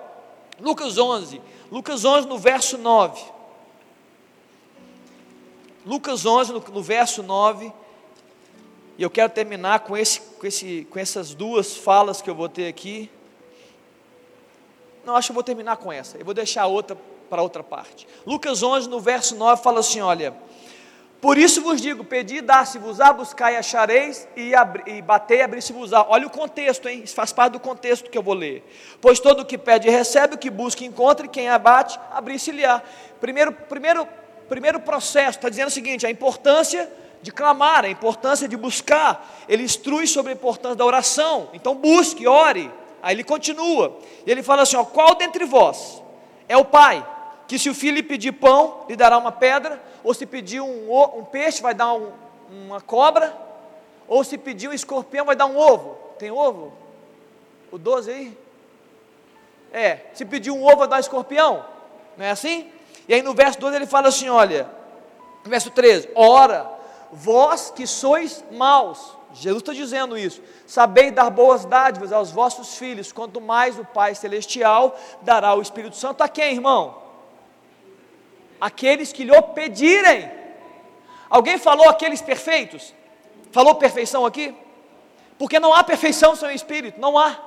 Lucas 0.60 0.98
11, 0.98 1.40
Lucas 1.70 2.04
11 2.04 2.28
no 2.28 2.38
verso 2.38 2.76
9. 2.78 3.22
Lucas 5.86 6.26
11 6.26 6.52
no, 6.52 6.60
no 6.60 6.82
verso 6.82 7.22
9. 7.22 7.72
E 8.98 9.02
eu 9.02 9.08
quero 9.08 9.30
terminar 9.30 9.80
com, 9.80 9.96
esse, 9.96 10.20
com, 10.20 10.46
esse, 10.46 10.86
com 10.90 10.98
essas 10.98 11.34
duas 11.34 11.76
falas 11.76 12.20
que 12.20 12.28
eu 12.28 12.34
vou 12.34 12.48
ter 12.48 12.68
aqui. 12.68 13.10
Não, 15.04 15.16
acho 15.16 15.28
que 15.28 15.32
eu 15.32 15.34
vou 15.34 15.42
terminar 15.42 15.78
com 15.78 15.90
essa. 15.90 16.18
Eu 16.18 16.24
vou 16.24 16.34
deixar 16.34 16.66
outra 16.66 16.96
para 17.30 17.40
outra 17.40 17.62
parte. 17.62 18.06
Lucas 18.26 18.62
11, 18.62 18.88
no 18.88 19.00
verso 19.00 19.36
9, 19.36 19.62
fala 19.62 19.80
assim: 19.80 20.00
Olha, 20.00 20.34
por 21.20 21.36
isso 21.36 21.62
vos 21.62 21.80
digo: 21.80 22.02
pedi, 22.02 22.40
dá-se-vos-á, 22.40 23.12
buscai, 23.12 23.56
achareis, 23.56 24.26
e, 24.34 24.52
e 24.86 25.02
batei, 25.02 25.42
abri-se-vos-á. 25.42 26.06
Olha 26.08 26.26
o 26.26 26.30
contexto, 26.30 26.88
hein? 26.88 27.02
Isso 27.04 27.14
faz 27.14 27.32
parte 27.32 27.52
do 27.52 27.60
contexto 27.60 28.10
que 28.10 28.16
eu 28.16 28.22
vou 28.22 28.34
ler. 28.34 28.64
Pois 29.00 29.20
todo 29.20 29.40
o 29.40 29.44
que 29.44 29.58
pede 29.58 29.90
recebe, 29.90 30.34
o 30.34 30.38
que 30.38 30.48
busca 30.48 30.84
encontra, 30.84 31.26
e 31.26 31.28
quem 31.28 31.48
abate, 31.48 32.00
abri-se-lhe-á. 32.10 32.82
Primeiro, 33.20 33.52
primeiro, 33.52 34.08
primeiro 34.48 34.80
processo, 34.80 35.38
está 35.38 35.50
dizendo 35.50 35.68
o 35.68 35.72
seguinte: 35.72 36.06
a 36.06 36.10
importância 36.10 36.90
de 37.20 37.30
clamar, 37.30 37.84
a 37.84 37.90
importância 37.90 38.48
de 38.48 38.56
buscar. 38.56 39.44
Ele 39.46 39.62
instrui 39.62 40.06
sobre 40.06 40.32
a 40.32 40.34
importância 40.34 40.76
da 40.76 40.86
oração. 40.86 41.50
Então 41.52 41.74
busque, 41.74 42.26
ore. 42.26 42.72
Aí 43.02 43.14
ele 43.14 43.24
continua, 43.24 43.98
e 44.26 44.30
ele 44.30 44.42
fala 44.42 44.62
assim: 44.62 44.76
ó, 44.76 44.84
qual 44.84 45.14
dentre 45.14 45.44
vós 45.44 46.02
é 46.48 46.56
o 46.56 46.64
pai 46.64 47.06
que, 47.50 47.58
se 47.58 47.68
o 47.68 47.74
filho 47.74 47.96
lhe 47.96 48.02
pedir 48.04 48.30
pão, 48.30 48.84
lhe 48.88 48.94
dará 48.94 49.18
uma 49.18 49.32
pedra, 49.32 49.82
ou 50.04 50.14
se 50.14 50.24
pedir 50.24 50.60
um, 50.60 51.18
um 51.18 51.24
peixe, 51.24 51.60
vai 51.60 51.74
dar 51.74 51.92
um, 51.94 52.12
uma 52.48 52.80
cobra, 52.80 53.36
ou 54.06 54.22
se 54.22 54.38
pedir 54.38 54.68
um 54.68 54.72
escorpião, 54.72 55.26
vai 55.26 55.34
dar 55.34 55.46
um 55.46 55.58
ovo? 55.58 55.98
Tem 56.16 56.30
ovo? 56.30 56.72
O 57.72 57.76
12 57.76 58.08
aí? 58.08 58.38
É, 59.72 59.98
se 60.14 60.24
pedir 60.24 60.52
um 60.52 60.64
ovo, 60.64 60.76
vai 60.76 60.86
dar 60.86 60.98
um 60.98 61.00
escorpião? 61.00 61.64
Não 62.16 62.24
é 62.24 62.30
assim? 62.30 62.70
E 63.08 63.14
aí 63.14 63.20
no 63.20 63.34
verso 63.34 63.58
12 63.58 63.74
ele 63.74 63.86
fala 63.86 64.06
assim: 64.06 64.28
olha, 64.28 64.70
verso 65.44 65.72
13: 65.72 66.10
ora, 66.14 66.70
vós 67.10 67.72
que 67.74 67.84
sois 67.84 68.44
maus, 68.52 69.16
Jesus 69.34 69.60
está 69.60 69.72
dizendo 69.72 70.16
isso. 70.16 70.40
Sabei 70.68 71.10
dar 71.10 71.30
boas 71.30 71.64
dádivas 71.64 72.12
aos 72.12 72.30
vossos 72.30 72.76
filhos, 72.76 73.10
quanto 73.10 73.40
mais 73.40 73.76
o 73.76 73.84
Pai 73.84 74.14
Celestial 74.14 74.96
dará 75.22 75.52
o 75.56 75.60
Espírito 75.60 75.96
Santo 75.96 76.22
a 76.22 76.28
quem, 76.28 76.54
irmão? 76.54 77.09
Aqueles 78.60 79.12
que 79.12 79.24
lhe 79.24 79.42
pedirem. 79.54 80.30
Alguém 81.28 81.58
falou 81.58 81.88
aqueles 81.88 82.20
perfeitos? 82.20 82.94
Falou 83.52 83.74
perfeição 83.76 84.26
aqui? 84.26 84.54
Porque 85.38 85.58
não 85.58 85.72
há 85.72 85.82
perfeição 85.82 86.36
sem 86.36 86.48
o 86.48 86.52
Espírito, 86.52 87.00
não 87.00 87.18
há. 87.18 87.38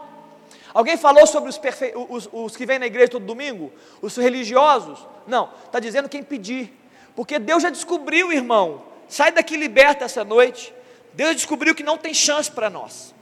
Alguém 0.73 0.97
falou 0.97 1.27
sobre 1.27 1.49
os, 1.49 1.57
perfe... 1.57 1.93
os, 2.09 2.27
os 2.31 2.57
que 2.57 2.65
vêm 2.65 2.79
na 2.79 2.87
igreja 2.87 3.11
todo 3.11 3.25
domingo? 3.25 3.71
Os 4.01 4.15
religiosos? 4.17 5.05
Não, 5.27 5.49
está 5.65 5.79
dizendo 5.79 6.09
quem 6.09 6.23
pedir. 6.23 6.73
Porque 7.15 7.37
Deus 7.37 7.61
já 7.61 7.69
descobriu, 7.69 8.31
irmão. 8.31 8.81
Sai 9.07 9.31
daqui 9.31 9.55
liberta 9.55 10.05
essa 10.05 10.23
noite 10.23 10.73
Deus 11.13 11.35
descobriu 11.35 11.75
que 11.75 11.83
não 11.83 11.97
tem 11.97 12.13
chance 12.13 12.51
para 12.51 12.69
nós. 12.69 13.13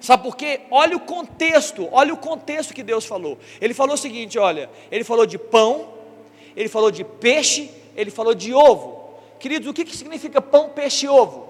Sabe 0.00 0.22
por 0.22 0.36
quê? 0.36 0.60
Olha 0.70 0.96
o 0.96 1.00
contexto, 1.00 1.88
olha 1.92 2.12
o 2.12 2.16
contexto 2.16 2.72
que 2.72 2.82
Deus 2.82 3.04
falou. 3.04 3.38
Ele 3.60 3.74
falou 3.74 3.94
o 3.94 3.98
seguinte: 3.98 4.38
olha, 4.38 4.70
ele 4.90 5.04
falou 5.04 5.26
de 5.26 5.38
pão, 5.38 5.92
ele 6.56 6.68
falou 6.68 6.90
de 6.90 7.04
peixe, 7.04 7.70
ele 7.94 8.10
falou 8.10 8.34
de 8.34 8.54
ovo. 8.54 9.10
Queridos, 9.38 9.68
o 9.68 9.74
que, 9.74 9.84
que 9.84 9.96
significa 9.96 10.40
pão, 10.40 10.70
peixe 10.70 11.06
e 11.06 11.08
ovo? 11.08 11.40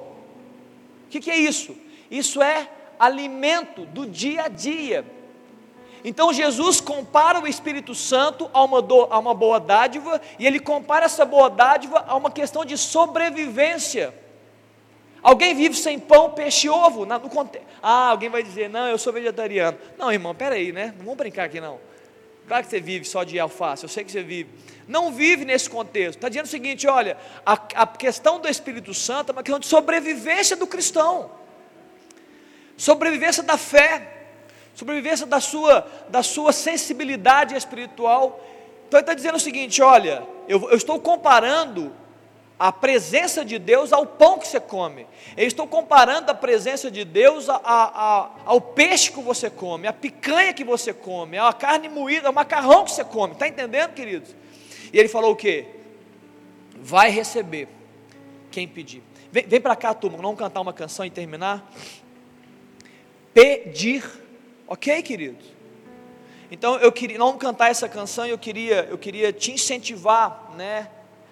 O 1.07 1.09
que, 1.09 1.21
que 1.21 1.31
é 1.31 1.37
isso? 1.37 1.77
Isso 2.11 2.43
é 2.43 2.69
alimento 2.99 3.87
do 3.87 4.07
dia 4.07 4.45
a 4.45 4.49
dia. 4.49 5.05
Então 6.05 6.33
Jesus 6.33 6.81
compara 6.81 7.41
o 7.41 7.47
Espírito 7.47 7.95
Santo 7.95 8.51
a 8.53 8.63
uma, 8.63 8.83
do, 8.83 9.07
a 9.11 9.19
uma 9.19 9.35
boa 9.35 9.59
dádiva, 9.59 10.21
e 10.39 10.47
ele 10.47 10.61
compara 10.61 11.07
essa 11.07 11.25
boa 11.25 11.49
dádiva 11.49 12.05
a 12.07 12.17
uma 12.17 12.31
questão 12.31 12.65
de 12.65 12.77
sobrevivência. 12.77 14.15
Alguém 15.23 15.55
vive 15.55 15.75
sem 15.77 15.99
pão, 15.99 16.31
peixe 16.31 16.67
e 16.67 16.71
ovo? 16.71 17.05
No, 17.05 17.19
no, 17.19 17.51
ah, 17.83 18.11
alguém 18.11 18.29
vai 18.29 18.43
dizer, 18.43 18.71
não, 18.71 18.87
eu 18.87 18.99
sou 18.99 19.13
vegetariano. 19.13 19.79
Não, 19.99 20.13
irmão, 20.13 20.35
peraí, 20.35 20.71
né? 20.73 20.95
Não 20.97 21.05
vamos 21.05 21.17
brincar 21.17 21.45
aqui 21.45 21.61
não. 21.61 21.81
Claro 22.47 22.63
que 22.65 22.71
você 22.71 22.81
vive 22.81 23.05
só 23.05 23.25
de 23.25 23.39
alface, 23.39 23.83
eu 23.83 23.89
sei 23.89 24.05
que 24.05 24.13
você 24.13 24.23
vive. 24.23 24.51
Não 24.87 25.13
vive 25.13 25.45
nesse 25.45 25.69
contexto. 25.69 26.19
Está 26.19 26.29
dizendo 26.29 26.47
o 26.47 26.49
seguinte: 26.49 26.87
olha, 26.87 27.17
a, 27.45 27.53
a 27.53 27.87
questão 27.87 28.39
do 28.39 28.49
Espírito 28.49 28.95
Santo 28.95 29.31
é 29.31 29.33
uma 29.33 29.43
questão 29.43 29.59
de 29.59 29.67
sobrevivência 29.67 30.57
do 30.57 30.67
cristão, 30.67 31.31
sobrevivência 32.77 33.43
da 33.43 33.59
fé, 33.59 34.29
sobrevivência 34.75 35.27
da 35.27 35.41
sua, 35.41 35.87
da 36.09 36.23
sua 36.23 36.53
sensibilidade 36.53 37.57
espiritual. 37.57 38.41
Então 38.87 38.99
ele 38.99 39.03
está 39.03 39.15
dizendo 39.15 39.37
o 39.37 39.41
seguinte: 39.41 39.83
olha, 39.83 40.23
eu, 40.47 40.71
eu 40.71 40.77
estou 40.77 41.01
comparando 41.01 41.93
a 42.59 42.73
presença 42.73 43.45
de 43.45 43.59
Deus 43.59 43.93
ao 43.93 44.07
pão 44.07 44.39
que 44.39 44.49
você 44.49 44.59
come. 44.59 45.07
Eu 45.37 45.47
estou 45.47 45.67
comparando 45.67 46.31
a 46.31 46.35
presença 46.35 46.91
de 46.91 47.05
Deus 47.05 47.49
a, 47.51 47.57
a, 47.57 47.85
a, 47.85 48.31
ao 48.47 48.61
peixe 48.61 49.13
que 49.13 49.21
você 49.21 49.51
come, 49.51 49.87
a 49.87 49.93
picanha 49.93 50.55
que 50.55 50.65
você 50.65 50.95
come, 50.95 51.37
a 51.37 51.53
carne 51.53 51.89
moída, 51.89 52.29
ao 52.29 52.33
macarrão 52.33 52.85
que 52.85 52.93
você 52.93 53.05
come. 53.05 53.35
Está 53.35 53.47
entendendo, 53.47 53.93
queridos? 53.93 54.35
E 54.93 54.99
ele 54.99 55.09
falou 55.09 55.33
o 55.33 55.37
quê? 55.37 55.67
Vai 56.77 57.11
receber 57.11 57.69
quem 58.51 58.67
pedir. 58.67 59.03
Vem, 59.31 59.47
vem 59.47 59.61
para 59.61 59.77
cá, 59.77 59.93
turma, 59.93 60.17
vamos 60.17 60.39
cantar 60.39 60.61
uma 60.61 60.73
canção 60.73 61.05
e 61.05 61.11
terminar. 61.11 61.71
Pedir, 63.35 64.03
ok, 64.67 65.03
queridos? 65.03 65.45
Então 66.51 66.77
eu 66.77 66.91
queria, 66.91 67.19
não 67.19 67.37
cantar 67.37 67.71
essa 67.71 67.87
canção, 67.87 68.25
eu 68.25 68.39
queria, 68.39 68.87
eu 68.89 68.97
queria 68.97 69.31
te 69.31 69.53
incentivar, 69.53 70.53
né? 70.57 70.89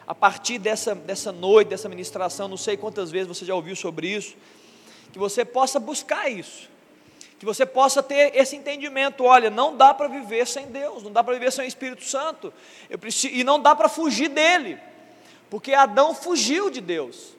A 0.06 0.14
partir 0.14 0.58
dessa, 0.58 0.94
dessa 0.94 1.32
noite, 1.32 1.68
dessa 1.68 1.88
ministração, 1.88 2.48
não 2.48 2.56
sei 2.56 2.76
quantas 2.76 3.10
vezes 3.10 3.28
você 3.28 3.44
já 3.44 3.54
ouviu 3.54 3.74
sobre 3.74 4.08
isso, 4.08 4.36
que 5.12 5.18
você 5.18 5.44
possa 5.44 5.80
buscar 5.80 6.30
isso, 6.30 6.68
que 7.38 7.46
você 7.46 7.64
possa 7.64 8.02
ter 8.02 8.36
esse 8.36 8.54
entendimento: 8.56 9.24
olha, 9.24 9.48
não 9.48 9.76
dá 9.76 9.94
para 9.94 10.08
viver 10.08 10.46
sem 10.46 10.66
Deus, 10.66 11.02
não 11.02 11.12
dá 11.12 11.24
para 11.24 11.34
viver 11.34 11.52
sem 11.52 11.64
o 11.64 11.68
Espírito 11.68 12.04
Santo, 12.04 12.52
eu 12.90 12.98
preciso, 12.98 13.34
e 13.34 13.42
não 13.42 13.60
dá 13.60 13.74
para 13.74 13.88
fugir 13.88 14.28
dele, 14.28 14.78
porque 15.48 15.72
Adão 15.72 16.14
fugiu 16.14 16.68
de 16.68 16.80
Deus, 16.80 17.34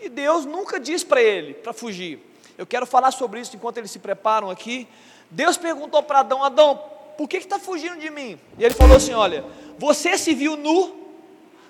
e 0.00 0.08
Deus 0.08 0.44
nunca 0.44 0.80
diz 0.80 1.04
para 1.04 1.22
ele 1.22 1.54
para 1.54 1.72
fugir. 1.72 2.20
Eu 2.58 2.66
quero 2.66 2.86
falar 2.86 3.10
sobre 3.10 3.40
isso 3.40 3.54
enquanto 3.54 3.76
eles 3.78 3.90
se 3.90 3.98
preparam 3.98 4.50
aqui. 4.50 4.88
Deus 5.30 5.56
perguntou 5.56 6.02
para 6.02 6.20
Adão: 6.20 6.42
Adão, 6.42 6.82
por 7.16 7.28
que 7.28 7.36
está 7.36 7.58
fugindo 7.58 7.98
de 7.98 8.10
mim? 8.10 8.40
E 8.58 8.64
ele 8.64 8.74
falou 8.74 8.96
assim: 8.96 9.12
Olha, 9.12 9.44
você 9.78 10.16
se 10.16 10.34
viu 10.34 10.56
nu 10.56 11.05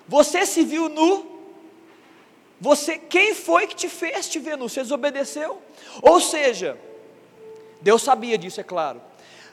você 0.09 0.47
se 0.47 0.65
viu 0.65 0.89
nu? 0.89 1.35
Você, 2.61 2.97
quem 2.97 3.35
foi 3.35 3.67
que 3.67 3.75
te 3.75 3.89
fez 3.89 4.29
te 4.29 4.39
ver 4.39 4.57
nu? 4.57 4.69
Você 4.69 4.81
desobedeceu? 4.81 5.61
Ou 6.01 6.21
seja, 6.21 6.79
Deus 7.81 8.03
sabia 8.03 8.39
disso, 8.39 8.61
é 8.61 8.65
claro. 8.65 9.01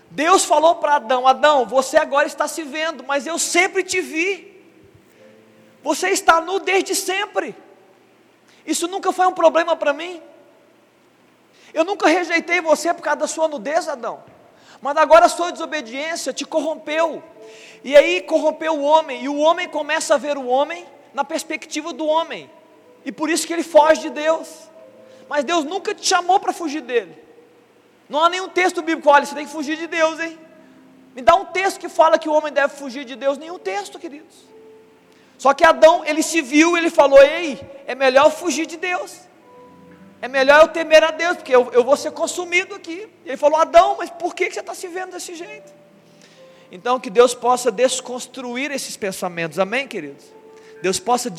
Deus 0.10 0.46
falou 0.46 0.76
para 0.76 0.96
Adão: 0.96 1.28
Adão, 1.28 1.66
você 1.66 1.98
agora 1.98 2.28
está 2.28 2.48
se 2.48 2.64
vendo, 2.64 3.04
mas 3.04 3.26
eu 3.28 3.38
sempre 3.38 3.84
te 3.84 4.00
vi. 4.00 4.54
Você 5.82 6.10
está 6.10 6.40
nu 6.40 6.60
desde 6.60 6.96
sempre. 6.96 7.56
Isso 8.66 8.88
nunca 8.88 9.12
foi 9.12 9.28
um 9.28 9.34
problema 9.34 9.76
para 9.76 9.92
mim. 9.92 10.22
Eu 11.74 11.84
nunca 11.84 12.08
rejeitei 12.08 12.62
você 12.62 12.94
por 12.94 13.02
causa 13.02 13.20
da 13.20 13.28
sua 13.28 13.48
nudez, 13.48 13.90
Adão. 13.90 14.24
Mas 14.82 14.96
agora 14.98 15.26
a 15.26 15.30
sua 15.30 15.52
desobediência 15.52 16.32
te 16.32 16.46
corrompeu. 16.46 17.24
E 17.84 17.96
aí 17.96 18.22
corrompeu 18.22 18.74
o 18.74 18.84
homem. 18.84 19.24
E 19.24 19.30
o 19.30 19.38
homem 19.38 19.68
começa 19.68 20.16
a 20.16 20.18
ver 20.18 20.38
o 20.38 20.48
homem 20.48 20.86
na 21.14 21.24
perspectiva 21.24 21.92
do 21.92 22.06
homem. 22.06 22.50
E 23.06 23.12
por 23.12 23.30
isso 23.30 23.46
que 23.46 23.54
ele 23.54 23.64
foge 23.64 24.02
de 24.02 24.10
Deus. 24.10 24.48
Mas 25.28 25.44
Deus 25.44 25.66
nunca 25.66 25.94
te 25.94 26.08
chamou 26.08 26.40
para 26.40 26.54
fugir 26.54 26.82
dele. 26.82 27.18
Não 28.08 28.24
há 28.24 28.30
nenhum 28.30 28.50
texto 28.50 28.82
bíblico, 28.82 29.10
olha, 29.10 29.26
você 29.26 29.36
tem 29.36 29.46
que 29.46 29.52
fugir 29.52 29.78
de 29.78 29.88
Deus, 29.88 30.20
hein? 30.20 30.38
Me 31.16 31.22
dá 31.22 31.36
um 31.36 31.46
texto 31.46 31.80
que 31.80 31.90
fala 31.90 32.18
que 32.18 32.28
o 32.28 32.34
homem 32.34 32.52
deve 32.52 32.76
fugir 32.76 33.06
de 33.06 33.16
Deus, 33.16 33.38
nenhum 33.38 33.60
texto, 33.60 34.00
queridos. 34.00 34.36
Só 35.38 35.54
que 35.54 35.64
Adão, 35.64 36.04
ele 36.06 36.24
se 36.24 36.42
viu, 36.42 36.78
ele 36.78 36.90
falou: 36.90 37.22
Ei, 37.22 37.60
é 37.86 37.94
melhor 37.94 38.32
fugir 38.32 38.66
de 38.66 38.78
Deus. 38.78 39.22
É 40.22 40.28
melhor 40.28 40.62
eu 40.62 40.68
temer 40.70 41.04
a 41.04 41.12
Deus, 41.12 41.36
porque 41.38 41.54
eu, 41.54 41.70
eu 41.74 41.84
vou 41.84 41.98
ser 41.98 42.12
consumido 42.12 42.76
aqui. 42.76 43.10
E 43.26 43.30
ele 43.30 43.38
falou: 43.38 43.60
Adão, 43.60 43.96
mas 43.98 44.10
por 44.10 44.34
que, 44.34 44.48
que 44.48 44.54
você 44.54 44.62
está 44.62 44.74
se 44.74 44.88
vendo 44.88 45.12
desse 45.12 45.36
jeito? 45.36 45.72
Então, 46.74 47.00
que 47.00 47.12
Deus 47.12 47.36
possa 47.36 47.72
desconstruir 47.72 48.72
esses 48.72 48.98
pensamentos, 48.98 49.60
amém, 49.60 49.88
queridos? 49.88 50.26
Deus 50.82 51.00
possa 51.00 51.32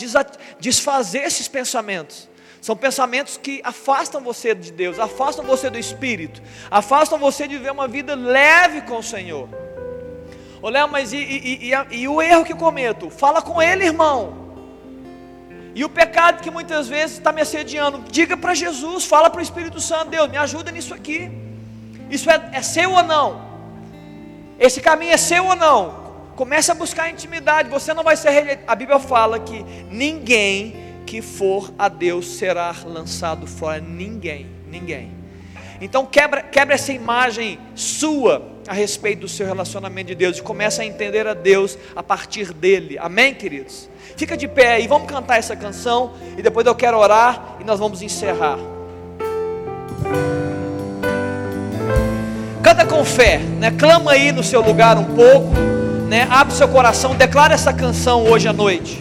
desfazer 0.61 1.24
esses 1.24 1.49
pensamentos. 1.49 2.28
São 2.62 2.76
pensamentos 2.76 3.37
que 3.37 3.61
afastam 3.64 4.20
você 4.20 4.55
de 4.55 4.70
Deus, 4.70 4.97
afastam 4.97 5.45
você 5.45 5.68
do 5.68 5.76
Espírito, 5.76 6.41
afastam 6.70 7.18
você 7.18 7.49
de 7.49 7.57
viver 7.57 7.72
uma 7.72 7.89
vida 7.89 8.14
leve 8.14 8.82
com 8.82 8.99
o 8.99 9.03
Senhor. 9.03 9.49
Ô 10.62 10.68
Léo, 10.68 10.89
mas 10.89 11.12
e, 11.12 11.16
e, 11.16 11.72
e, 11.72 11.97
e 11.97 12.07
o 12.07 12.22
erro 12.22 12.45
que 12.45 12.55
cometo? 12.55 13.11
Fala 13.11 13.43
com 13.43 13.61
ele, 13.61 13.87
irmão. 13.87 14.55
E 15.74 15.85
o 15.85 15.89
pecado 15.89 16.43
que 16.43 16.51
muitas 16.51 16.87
vezes 16.87 17.18
está 17.18 17.32
me 17.32 17.43
assediando, 17.43 18.05
diga 18.09 18.37
para 18.37 18.55
Jesus, 18.55 19.05
fala 19.05 19.28
para 19.28 19.41
o 19.41 19.43
Espírito 19.43 19.80
Santo, 19.80 20.11
Deus, 20.11 20.30
me 20.30 20.37
ajuda 20.37 20.70
nisso 20.70 20.95
aqui. 20.95 21.28
Isso 22.09 22.30
é, 22.30 22.51
é 22.53 22.62
seu 22.62 22.93
ou 22.93 23.03
não? 23.03 23.43
Esse 24.59 24.80
caminho 24.80 25.12
é 25.12 25.16
seu 25.16 25.46
ou 25.46 25.57
não? 25.57 26.05
Comece 26.36 26.70
a 26.70 26.74
buscar 26.74 27.11
intimidade, 27.11 27.68
você 27.68 27.94
não 27.94 28.02
vai 28.02 28.16
ser 28.16 28.30
rejeitado. 28.30 28.64
A 28.66 28.74
Bíblia 28.74 28.98
fala 28.98 29.38
que 29.38 29.64
ninguém 29.90 30.76
que 31.07 31.22
for 31.22 31.72
a 31.78 31.88
Deus 31.88 32.26
será 32.26 32.74
lançado 32.84 33.46
fora. 33.46 33.80
Ninguém, 33.80 34.46
ninguém. 34.68 35.12
Então 35.80 36.07
quebra, 36.07 36.42
quebra 36.42 36.74
essa 36.74 36.92
imagem 36.92 37.59
sua 37.74 38.42
a 38.66 38.72
respeito 38.72 39.20
do 39.20 39.28
seu 39.28 39.46
relacionamento 39.46 40.09
de 40.09 40.14
Deus 40.14 40.38
e 40.38 40.42
começa 40.42 40.82
a 40.82 40.86
entender 40.86 41.26
a 41.26 41.34
Deus 41.34 41.78
a 41.94 42.02
partir 42.02 42.52
dele. 42.52 42.96
Amém, 42.98 43.34
queridos? 43.34 43.88
Fica 44.16 44.36
de 44.36 44.48
pé 44.48 44.74
aí, 44.74 44.86
vamos 44.86 45.09
cantar 45.09 45.38
essa 45.38 45.57
canção 45.57 46.14
e 46.38 46.42
depois 46.42 46.66
eu 46.66 46.74
quero 46.74 46.98
orar 46.98 47.59
e 47.61 47.64
nós 47.64 47.78
vamos 47.78 48.02
encerrar. 48.02 48.59
Canta 52.74 52.86
com 52.86 53.04
fé, 53.04 53.38
né? 53.38 53.70
Clama 53.70 54.10
aí 54.10 54.32
no 54.32 54.42
seu 54.42 54.60
lugar 54.60 54.98
um 54.98 55.04
pouco, 55.04 55.54
né? 56.08 56.26
Abre 56.28 56.52
seu 56.52 56.66
coração, 56.66 57.14
declara 57.14 57.54
essa 57.54 57.72
canção 57.72 58.24
hoje 58.24 58.48
à 58.48 58.52
noite. 58.52 59.00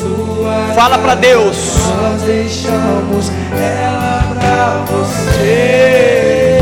Fala 0.75 0.97
para 0.97 1.15
Deus. 1.15 1.57
Nós 1.87 2.21
deixamos 2.23 3.31
ela 3.53 4.23
para 4.39 4.85
você. 4.89 6.61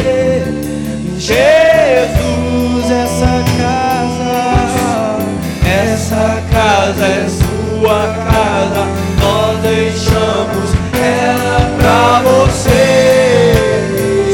Jesus, 1.18 2.92
essa 2.92 3.44
casa, 3.62 5.18
essa 5.66 6.42
casa 6.52 7.06
é 7.06 7.28
sua 7.30 8.16
casa. 8.32 8.88
Nós 9.22 9.60
deixamos 9.62 10.74
ela 10.94 11.60
para 11.80 12.22
você. 12.22 13.54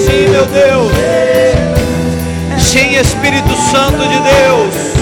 Sim, 0.05 0.29
meu 0.29 0.45
Deus. 0.45 0.91
Sim, 2.59 2.95
Espírito 2.97 3.55
Santo 3.55 4.07
de 4.07 4.19
Deus. 4.19 4.94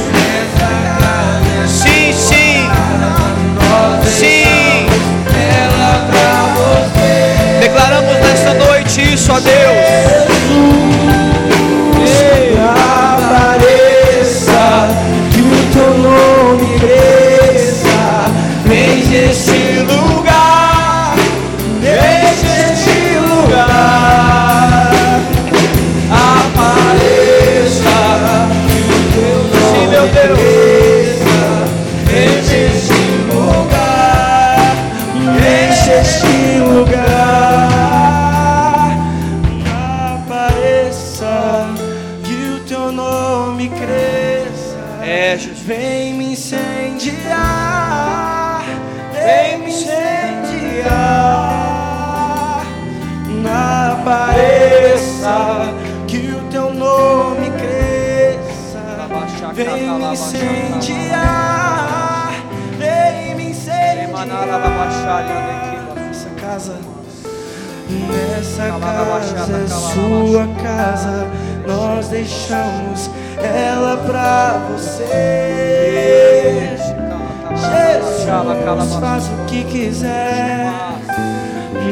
Nesta 8.33 8.55
noite 8.55 9.13
isso 9.13 9.31
a 9.31 9.39
Deus. 9.39 9.53
Apareça, 13.29 14.89
que 15.31 15.39
o 15.39 15.69
teu 15.71 15.93
nome 15.99 16.79
cresça, 16.79 18.25
vem 18.65 19.05
desse 19.05 19.82
Vem 59.53 59.87
me 59.99 60.13
incendiar, 60.13 61.21
vem 62.79 63.35
me 63.35 63.51
incendiar. 63.51 64.07
Nessa 65.95 66.29
casa, 66.41 66.75
nessa 67.87 68.63
casa 69.35 69.57
é 69.57 69.67
sua 69.67 70.47
casa. 70.63 71.27
Nós 71.67 72.07
deixamos 72.07 73.11
ela 73.37 73.97
pra 73.97 74.59
você. 74.71 75.05
Jesus, 77.51 78.25
faz 78.99 79.27
o 79.27 79.45
que 79.45 79.63
quiser. 79.65 80.73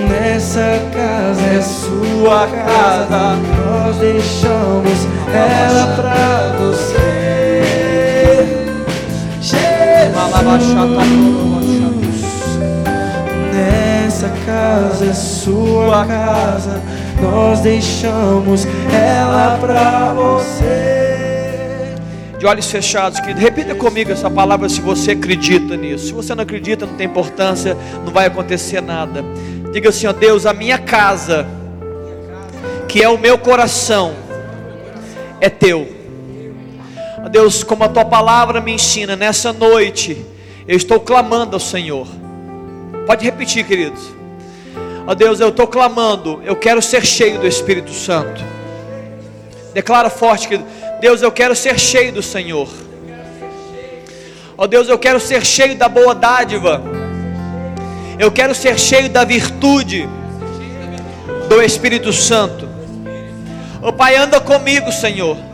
Nessa 0.09 0.79
casa 0.91 1.45
é 1.45 1.61
sua 1.61 2.47
casa. 2.47 3.37
Nós 3.65 3.97
deixamos 3.97 5.07
ela 5.31 5.85
pra 5.95 6.57
você. 6.57 7.00
Nessa 13.53 14.29
casa 14.45 15.05
é 15.05 15.13
sua 15.13 16.05
casa, 16.05 16.81
nós 17.21 17.59
deixamos 17.59 18.65
ela 18.91 19.57
pra 19.59 20.13
você. 20.13 21.01
De 22.39 22.45
olhos 22.47 22.71
fechados, 22.71 23.19
querido, 23.19 23.39
repita 23.39 23.75
comigo 23.75 24.11
essa 24.11 24.29
palavra 24.29 24.67
se 24.67 24.81
você 24.81 25.11
acredita 25.11 25.77
nisso. 25.77 26.07
Se 26.07 26.13
você 26.13 26.33
não 26.33 26.41
acredita, 26.41 26.85
não 26.87 26.95
tem 26.95 27.05
importância, 27.05 27.77
não 28.03 28.11
vai 28.11 28.25
acontecer 28.25 28.81
nada. 28.81 29.23
Diga 29.71 29.89
assim, 29.89 30.07
ó 30.07 30.13
Deus, 30.13 30.45
a 30.45 30.53
minha 30.53 30.79
casa, 30.79 31.47
que 32.87 33.03
é 33.03 33.07
o 33.07 33.17
meu 33.17 33.37
coração, 33.37 34.13
é 35.39 35.49
teu. 35.49 36.00
Deus, 37.31 37.63
como 37.63 37.85
a 37.85 37.89
tua 37.89 38.03
palavra 38.03 38.59
me 38.59 38.73
ensina, 38.73 39.15
nessa 39.15 39.53
noite, 39.53 40.25
eu 40.67 40.75
estou 40.75 40.99
clamando 40.99 41.55
ao 41.55 41.61
Senhor. 41.61 42.05
Pode 43.07 43.23
repetir, 43.23 43.65
queridos. 43.65 44.01
Ó 45.07 45.15
Deus, 45.15 45.39
eu 45.39 45.47
estou 45.47 45.65
clamando, 45.65 46.41
eu 46.43 46.57
quero 46.57 46.81
ser 46.81 47.05
cheio 47.05 47.39
do 47.39 47.47
Espírito 47.47 47.93
Santo. 47.93 48.43
Declara 49.73 50.09
forte, 50.09 50.49
querido. 50.49 50.67
Deus, 50.99 51.21
eu 51.21 51.31
quero 51.31 51.55
ser 51.55 51.79
cheio 51.79 52.11
do 52.11 52.21
Senhor. 52.21 52.67
Ó 54.57 54.67
Deus, 54.67 54.89
eu 54.89 54.99
quero 54.99 55.19
ser 55.19 55.45
cheio 55.45 55.75
da 55.75 55.87
boa 55.87 56.13
dádiva. 56.13 56.83
Eu 58.19 58.29
quero 58.29 58.53
ser 58.53 58.77
cheio 58.77 59.09
da 59.09 59.23
virtude 59.23 60.07
do 61.47 61.61
Espírito 61.61 62.11
Santo. 62.11 62.67
Ó 63.81 63.91
Pai, 63.91 64.17
anda 64.17 64.39
comigo, 64.41 64.91
Senhor. 64.91 65.50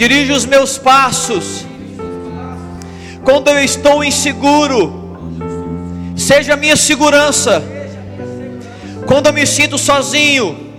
Dirige 0.00 0.32
os 0.32 0.46
meus 0.46 0.78
passos. 0.78 1.66
Quando 3.22 3.48
eu 3.48 3.62
estou 3.62 4.02
inseguro, 4.02 5.18
seja 6.16 6.54
a 6.54 6.56
minha 6.56 6.74
segurança. 6.74 7.62
Quando 9.06 9.26
eu 9.26 9.32
me 9.34 9.46
sinto 9.46 9.76
sozinho, 9.76 10.72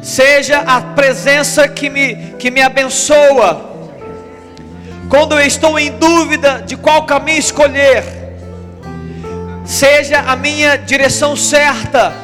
seja 0.00 0.60
a 0.60 0.80
presença 0.80 1.68
que 1.68 1.90
me, 1.90 2.16
que 2.38 2.50
me 2.50 2.62
abençoa. 2.62 3.68
Quando 5.10 5.34
eu 5.34 5.46
estou 5.46 5.78
em 5.78 5.90
dúvida 5.90 6.64
de 6.66 6.78
qual 6.78 7.04
caminho 7.04 7.38
escolher, 7.38 8.02
seja 9.66 10.20
a 10.20 10.34
minha 10.36 10.76
direção 10.76 11.36
certa. 11.36 12.14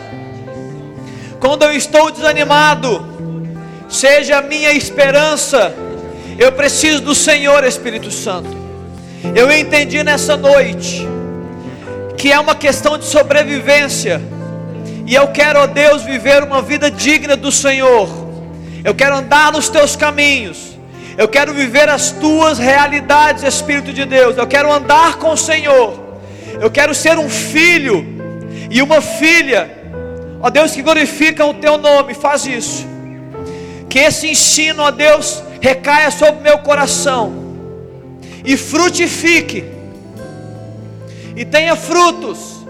Quando 1.39 1.65
eu 1.65 1.73
estou 1.73 2.11
desanimado, 2.11 3.16
seja 3.89 4.39
a 4.39 4.43
minha 4.43 4.73
esperança. 4.73 5.75
Eu 6.39 6.53
preciso 6.53 7.01
do 7.01 7.15
Senhor 7.15 7.65
Espírito 7.65 8.11
Santo. 8.11 8.57
Eu 9.35 9.51
entendi 9.51 10.03
nessa 10.03 10.37
noite 10.37 11.07
que 12.17 12.33
é 12.33 12.39
uma 12.39 12.55
questão 12.55 12.99
de 12.99 13.05
sobrevivência. 13.05 14.21
E 15.07 15.15
eu 15.15 15.29
quero, 15.29 15.61
ó 15.61 15.67
Deus, 15.67 16.03
viver 16.03 16.43
uma 16.43 16.61
vida 16.63 16.91
digna 16.91 17.37
do 17.37 17.53
Senhor. 17.53 18.09
Eu 18.85 18.95
quero 18.95 19.17
andar 19.17 19.53
nos 19.53 19.69
teus 19.69 19.95
caminhos. 19.95 20.77
Eu 21.17 21.29
quero 21.29 21.55
viver 21.55 21.89
as 21.89 22.11
tuas 22.11 22.59
realidades, 22.59 23.43
Espírito 23.43 23.93
de 23.93 24.05
Deus. 24.05 24.37
Eu 24.37 24.47
quero 24.47 24.73
andar 24.73 25.17
com 25.17 25.31
o 25.31 25.37
Senhor. 25.37 25.99
Eu 26.61 26.71
quero 26.71 26.95
ser 26.95 27.19
um 27.19 27.29
filho 27.29 28.05
e 28.71 28.83
uma 28.83 29.01
filha. 29.01 29.71
Ó 30.43 30.51
Deus, 30.51 30.73
que 30.73 30.83
glorifica 30.83 31.45
o 31.45 31.55
teu 31.55 31.79
nome. 31.79 32.13
Faz 32.15 32.45
isso. 32.47 32.96
Que 33.97 34.01
esse 34.01 34.29
ensino, 34.29 34.83
ó 34.83 34.91
Deus, 34.91 35.43
recaia 35.59 36.11
sobre 36.11 36.43
meu 36.43 36.59
coração 36.59 37.33
e 38.45 38.55
frutifique, 38.55 39.65
e 41.35 41.47
tenha 41.47 41.75
frutos, 41.75 42.63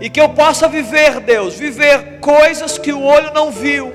e 0.00 0.08
que 0.08 0.20
eu 0.20 0.28
possa 0.28 0.68
viver, 0.68 1.18
Deus, 1.18 1.54
viver 1.54 2.20
coisas 2.20 2.78
que 2.78 2.92
o 2.92 3.02
olho 3.02 3.32
não 3.34 3.50
viu, 3.50 3.92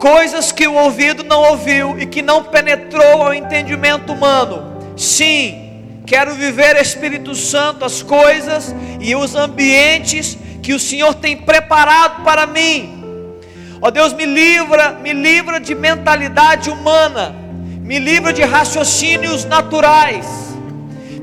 coisas 0.00 0.50
que 0.50 0.66
o 0.66 0.74
ouvido 0.74 1.22
não 1.22 1.50
ouviu 1.50 1.96
e 1.96 2.06
que 2.06 2.22
não 2.22 2.42
penetrou 2.42 3.22
ao 3.22 3.32
entendimento 3.32 4.12
humano. 4.12 4.80
Sim, 4.96 6.02
quero 6.08 6.34
viver, 6.34 6.74
Espírito 6.74 7.36
Santo, 7.36 7.84
as 7.84 8.02
coisas 8.02 8.74
e 8.98 9.14
os 9.14 9.36
ambientes 9.36 10.36
que 10.60 10.74
o 10.74 10.80
Senhor 10.80 11.14
tem 11.14 11.36
preparado 11.36 12.24
para 12.24 12.48
mim. 12.48 12.99
Ó 13.82 13.90
Deus, 13.90 14.12
me 14.12 14.26
livra, 14.26 14.92
me 14.92 15.12
livra 15.12 15.58
de 15.58 15.74
mentalidade 15.74 16.70
humana 16.70 17.40
me 17.90 17.98
livra 17.98 18.32
de 18.32 18.44
raciocínios 18.44 19.44
naturais, 19.44 20.24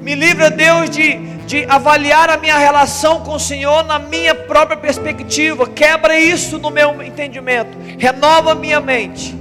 me 0.02 0.14
livra, 0.14 0.50
Deus, 0.50 0.90
de, 0.90 1.16
de 1.46 1.66
avaliar 1.70 2.30
a 2.30 2.36
minha 2.36 2.58
relação 2.58 3.22
com 3.22 3.36
o 3.36 3.40
Senhor 3.40 3.86
na 3.86 3.98
minha 3.98 4.36
própria 4.36 4.76
perspectiva, 4.76 5.66
quebra 5.66 6.20
isso 6.20 6.60
no 6.60 6.70
meu 6.70 7.02
entendimento, 7.02 7.70
renova 7.98 8.54
minha 8.54 8.82
mente 8.82 9.34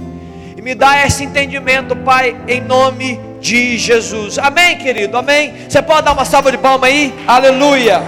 e 0.55 0.61
me 0.61 0.73
dá 0.73 1.05
esse 1.05 1.25
entendimento, 1.25 1.97
Pai, 1.97 2.33
em 2.47 2.61
nome 2.61 3.19
de 3.41 3.77
Jesus. 3.77 4.39
Amém, 4.39 4.77
querido, 4.77 5.17
amém. 5.17 5.53
Você 5.67 5.81
pode 5.81 6.03
dar 6.03 6.13
uma 6.13 6.23
salva 6.23 6.49
de 6.49 6.57
palmas 6.57 6.89
aí? 6.89 7.13
Aleluia. 7.27 8.01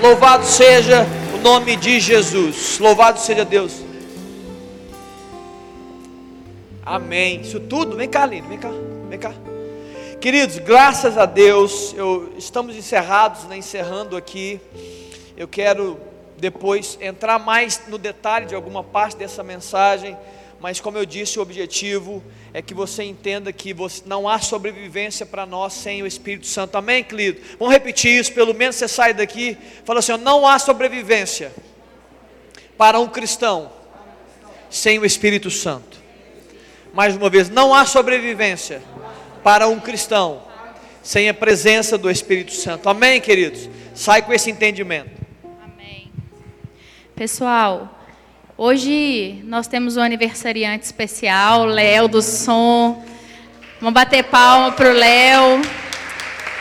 Louvado 0.00 0.46
seja 0.46 1.06
o 1.34 1.36
nome 1.42 1.76
de 1.76 2.00
Jesus. 2.00 2.78
Louvado 2.80 3.20
seja 3.20 3.44
Deus. 3.44 3.83
Amém. 6.86 7.40
Isso 7.40 7.58
tudo, 7.58 7.96
vem 7.96 8.08
cá, 8.08 8.26
lindo, 8.26 8.46
vem 8.46 8.58
cá, 8.58 8.70
vem 9.08 9.18
cá. 9.18 9.32
Queridos, 10.20 10.58
graças 10.58 11.16
a 11.16 11.24
Deus, 11.24 11.94
eu, 11.96 12.34
estamos 12.36 12.76
encerrados, 12.76 13.44
né, 13.44 13.56
encerrando 13.56 14.18
aqui. 14.18 14.60
Eu 15.34 15.48
quero 15.48 15.98
depois 16.36 16.98
entrar 17.00 17.38
mais 17.38 17.80
no 17.88 17.96
detalhe 17.96 18.44
de 18.44 18.54
alguma 18.54 18.84
parte 18.84 19.16
dessa 19.16 19.42
mensagem, 19.42 20.14
mas 20.60 20.78
como 20.78 20.98
eu 20.98 21.06
disse, 21.06 21.38
o 21.38 21.42
objetivo 21.42 22.22
é 22.52 22.60
que 22.60 22.74
você 22.74 23.02
entenda 23.02 23.50
que 23.50 23.72
você, 23.72 24.02
não 24.04 24.28
há 24.28 24.38
sobrevivência 24.38 25.24
para 25.24 25.46
nós 25.46 25.72
sem 25.72 26.02
o 26.02 26.06
Espírito 26.06 26.46
Santo. 26.46 26.76
Amém, 26.76 27.02
querido? 27.02 27.40
Vamos 27.58 27.72
repetir 27.72 28.20
isso, 28.20 28.30
pelo 28.34 28.52
menos 28.52 28.76
você 28.76 28.88
sai 28.88 29.14
daqui, 29.14 29.56
fala 29.86 30.00
assim: 30.00 30.18
não 30.18 30.46
há 30.46 30.58
sobrevivência 30.58 31.50
para 32.76 32.98
um 33.00 33.08
cristão 33.08 33.72
sem 34.68 34.98
o 34.98 35.06
Espírito 35.06 35.50
Santo 35.50 36.03
mais 36.94 37.16
uma 37.16 37.28
vez, 37.28 37.50
não 37.50 37.74
há 37.74 37.84
sobrevivência 37.84 38.80
para 39.42 39.66
um 39.66 39.80
cristão 39.80 40.42
sem 41.02 41.28
a 41.28 41.34
presença 41.34 41.98
do 41.98 42.08
Espírito 42.08 42.52
Santo. 42.52 42.88
Amém, 42.88 43.20
queridos? 43.20 43.68
Sai 43.92 44.22
com 44.22 44.32
esse 44.32 44.48
entendimento. 44.48 45.10
Amém. 45.62 46.10
Pessoal, 47.16 47.98
hoje 48.56 49.42
nós 49.44 49.66
temos 49.66 49.96
um 49.96 50.00
aniversariante 50.00 50.84
especial, 50.84 51.64
Léo 51.64 52.06
do 52.06 52.22
Som. 52.22 53.04
Vamos 53.80 53.94
bater 53.94 54.22
palma 54.22 54.70
para 54.70 54.90
o 54.90 54.92
Léo. 54.92 55.62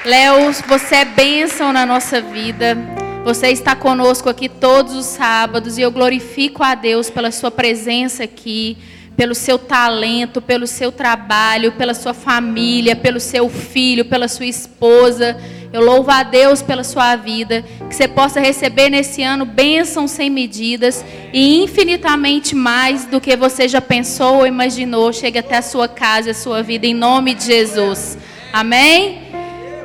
Léo, 0.04 0.52
você 0.68 0.96
é 0.96 1.06
bênção 1.06 1.72
na 1.72 1.86
nossa 1.86 2.20
vida. 2.20 2.76
Você 3.24 3.50
está 3.50 3.76
conosco 3.76 4.28
aqui 4.30 4.50
todos 4.50 4.96
os 4.96 5.06
sábados 5.06 5.78
e 5.78 5.82
eu 5.84 5.92
glorifico 5.92 6.64
a 6.64 6.74
Deus 6.74 7.10
pela 7.12 7.32
sua 7.32 7.52
presença 7.52 8.24
aqui 8.24 8.78
pelo 9.16 9.36
seu 9.36 9.60
talento, 9.60 10.42
pelo 10.42 10.66
seu 10.66 10.92
trabalho, 10.92 11.74
pela 11.74 11.94
sua 11.94 12.14
família, 12.14 12.96
pelo 12.96 13.20
seu 13.20 13.50
filho, 13.50 14.06
pela 14.06 14.28
sua 14.28 14.46
esposa. 14.46 15.38
Eu 15.72 15.82
louvo 15.82 16.12
a 16.12 16.22
Deus 16.22 16.62
pela 16.62 16.84
sua 16.84 17.16
vida, 17.16 17.64
que 17.90 17.96
você 17.96 18.08
possa 18.08 18.40
receber 18.40 18.90
nesse 18.90 19.24
ano 19.24 19.46
bênçãos 19.46 20.12
sem 20.12 20.30
medidas 20.30 21.04
e 21.34 21.64
infinitamente 21.64 22.56
mais 22.56 23.06
do 23.06 23.20
que 23.20 23.36
você 23.36 23.68
já 23.68 23.82
pensou 23.82 24.38
ou 24.38 24.48
imaginou, 24.48 25.12
chegue 25.12 25.40
até 25.40 25.58
a 25.58 25.64
sua 25.64 25.88
casa, 25.88 26.32
a 26.32 26.36
sua 26.36 26.62
vida, 26.62 26.86
em 26.86 26.94
nome 26.94 27.34
de 27.34 27.46
Jesus. 27.46 28.18
Amém? 28.52 29.24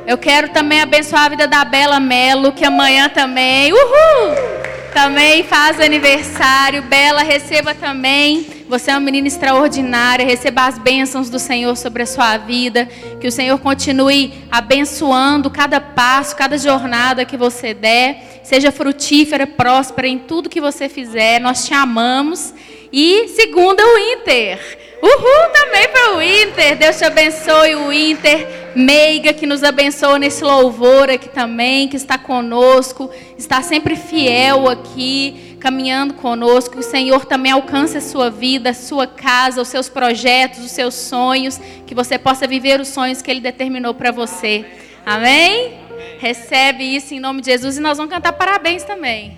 Eu 0.05 0.17
quero 0.17 0.49
também 0.49 0.81
abençoar 0.81 1.25
a 1.25 1.29
vida 1.29 1.47
da 1.47 1.65
Bela 1.65 1.99
Melo, 1.99 2.51
que 2.51 2.65
amanhã 2.65 3.09
também, 3.09 3.73
uhul! 3.73 4.59
Também 4.93 5.43
faz 5.43 5.79
aniversário. 5.79 6.83
Bela, 6.83 7.23
receba 7.23 7.73
também 7.73 8.59
você 8.69 8.91
é 8.91 8.93
uma 8.93 8.99
menina 8.99 9.27
extraordinária. 9.27 10.23
Receba 10.23 10.67
as 10.67 10.77
bênçãos 10.77 11.27
do 11.27 11.39
Senhor 11.39 11.75
sobre 11.75 12.03
a 12.03 12.05
sua 12.05 12.37
vida. 12.37 12.87
Que 13.19 13.27
o 13.27 13.31
Senhor 13.31 13.57
continue 13.57 14.31
abençoando 14.51 15.49
cada 15.49 15.81
passo, 15.81 16.35
cada 16.35 16.55
jornada 16.55 17.25
que 17.25 17.35
você 17.35 17.73
der. 17.73 18.41
Seja 18.43 18.71
frutífera, 18.71 19.47
próspera 19.47 20.07
em 20.07 20.19
tudo 20.19 20.49
que 20.49 20.61
você 20.61 20.87
fizer. 20.87 21.39
Nós 21.39 21.65
te 21.65 21.73
amamos. 21.73 22.53
E 22.93 23.27
segunda, 23.29 23.83
o 23.83 23.97
Inter. 23.97 24.88
Uhul 25.01 25.49
também 25.53 25.87
para 25.87 26.17
o 26.17 26.21
Inter. 26.21 26.77
Deus 26.77 26.97
te 26.97 27.05
abençoe, 27.05 27.75
o 27.75 27.91
Inter. 27.91 28.71
Meiga, 28.75 29.33
que 29.33 29.45
nos 29.45 29.63
abençoa 29.63 30.19
nesse 30.19 30.43
louvor 30.43 31.09
aqui 31.09 31.29
também, 31.29 31.87
que 31.87 31.95
está 31.97 32.17
conosco, 32.17 33.09
está 33.37 33.61
sempre 33.61 33.95
fiel 33.95 34.69
aqui 34.69 35.57
caminhando 35.59 36.13
conosco. 36.13 36.79
O 36.79 36.83
Senhor 36.83 37.25
também 37.25 37.51
alcance 37.51 37.97
a 37.97 38.01
sua 38.01 38.29
vida, 38.29 38.69
a 38.71 38.73
sua 38.73 39.07
casa, 39.07 39.61
os 39.61 39.67
seus 39.67 39.89
projetos, 39.89 40.59
os 40.59 40.71
seus 40.71 40.93
sonhos. 40.93 41.59
Que 41.87 41.95
você 41.95 42.17
possa 42.17 42.45
viver 42.45 42.79
os 42.79 42.89
sonhos 42.89 43.21
que 43.21 43.31
Ele 43.31 43.41
determinou 43.41 43.93
para 43.93 44.11
você. 44.11 44.65
Amém? 45.05 45.79
Recebe 46.19 46.83
isso 46.83 47.13
em 47.13 47.19
nome 47.19 47.41
de 47.41 47.51
Jesus 47.51 47.77
e 47.77 47.81
nós 47.81 47.97
vamos 47.97 48.13
cantar 48.13 48.33
parabéns 48.33 48.83
também. 48.83 49.37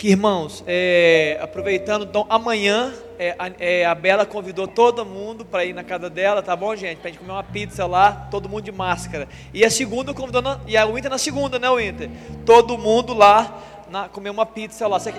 Que 0.00 0.08
irmãos, 0.08 0.64
é, 0.66 1.38
aproveitando, 1.42 2.06
então 2.06 2.24
amanhã 2.30 2.90
é, 3.18 3.36
a, 3.38 3.50
é, 3.58 3.84
a, 3.84 3.94
Bela 3.94 4.24
convidou 4.24 4.66
todo 4.66 5.04
mundo 5.04 5.44
para 5.44 5.62
ir 5.66 5.74
na 5.74 5.84
casa 5.84 6.08
dela, 6.08 6.40
tá 6.40 6.56
bom, 6.56 6.74
gente? 6.74 7.00
Para 7.00 7.10
gente 7.10 7.18
comer 7.18 7.32
uma 7.32 7.44
pizza 7.44 7.84
lá, 7.84 8.26
todo 8.30 8.48
mundo 8.48 8.62
de 8.62 8.72
máscara. 8.72 9.28
E 9.52 9.62
a 9.62 9.70
segunda 9.70 10.14
convidou, 10.14 10.40
na, 10.40 10.58
e 10.66 10.74
a 10.74 10.86
Winter 10.86 11.10
na 11.10 11.18
segunda, 11.18 11.58
né, 11.58 11.68
Winter? 11.70 12.08
Todo 12.46 12.78
mundo 12.78 13.12
lá 13.12 13.62
na, 13.90 14.08
comer 14.08 14.30
uma 14.30 14.46
pizza 14.46 14.88
lá. 14.88 14.98
Você... 14.98 15.12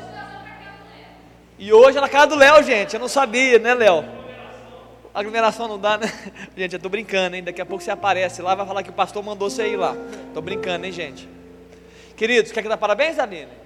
E 1.60 1.72
hoje 1.72 2.00
é 2.00 2.02
na 2.02 2.10
casa 2.10 2.26
do 2.26 2.36
Léo, 2.36 2.64
gente. 2.64 2.96
Eu 2.96 3.00
não 3.00 3.08
sabia, 3.08 3.60
né, 3.60 3.76
Léo? 3.76 4.04
aglomeração 5.14 5.68
não 5.68 5.78
dá, 5.78 6.00
né? 6.00 6.12
Gente, 6.58 6.74
eu 6.74 6.80
tô 6.80 6.90
brincando, 6.90 7.36
hein? 7.36 7.44
Daqui 7.44 7.62
a 7.62 7.66
pouco 7.68 7.84
você 7.84 7.92
aparece 7.92 8.42
lá 8.42 8.56
vai 8.56 8.66
falar 8.66 8.82
que 8.82 8.90
o 8.90 8.94
pastor 8.94 9.22
mandou 9.22 9.48
você 9.48 9.68
ir 9.68 9.76
lá. 9.76 9.96
Tô 10.34 10.42
brincando, 10.42 10.88
hein, 10.88 10.92
gente? 10.92 11.30
Queridos, 12.16 12.52
quer 12.52 12.64
cantar 12.64 12.78
parabéns, 12.78 13.20
Aline? 13.20 13.61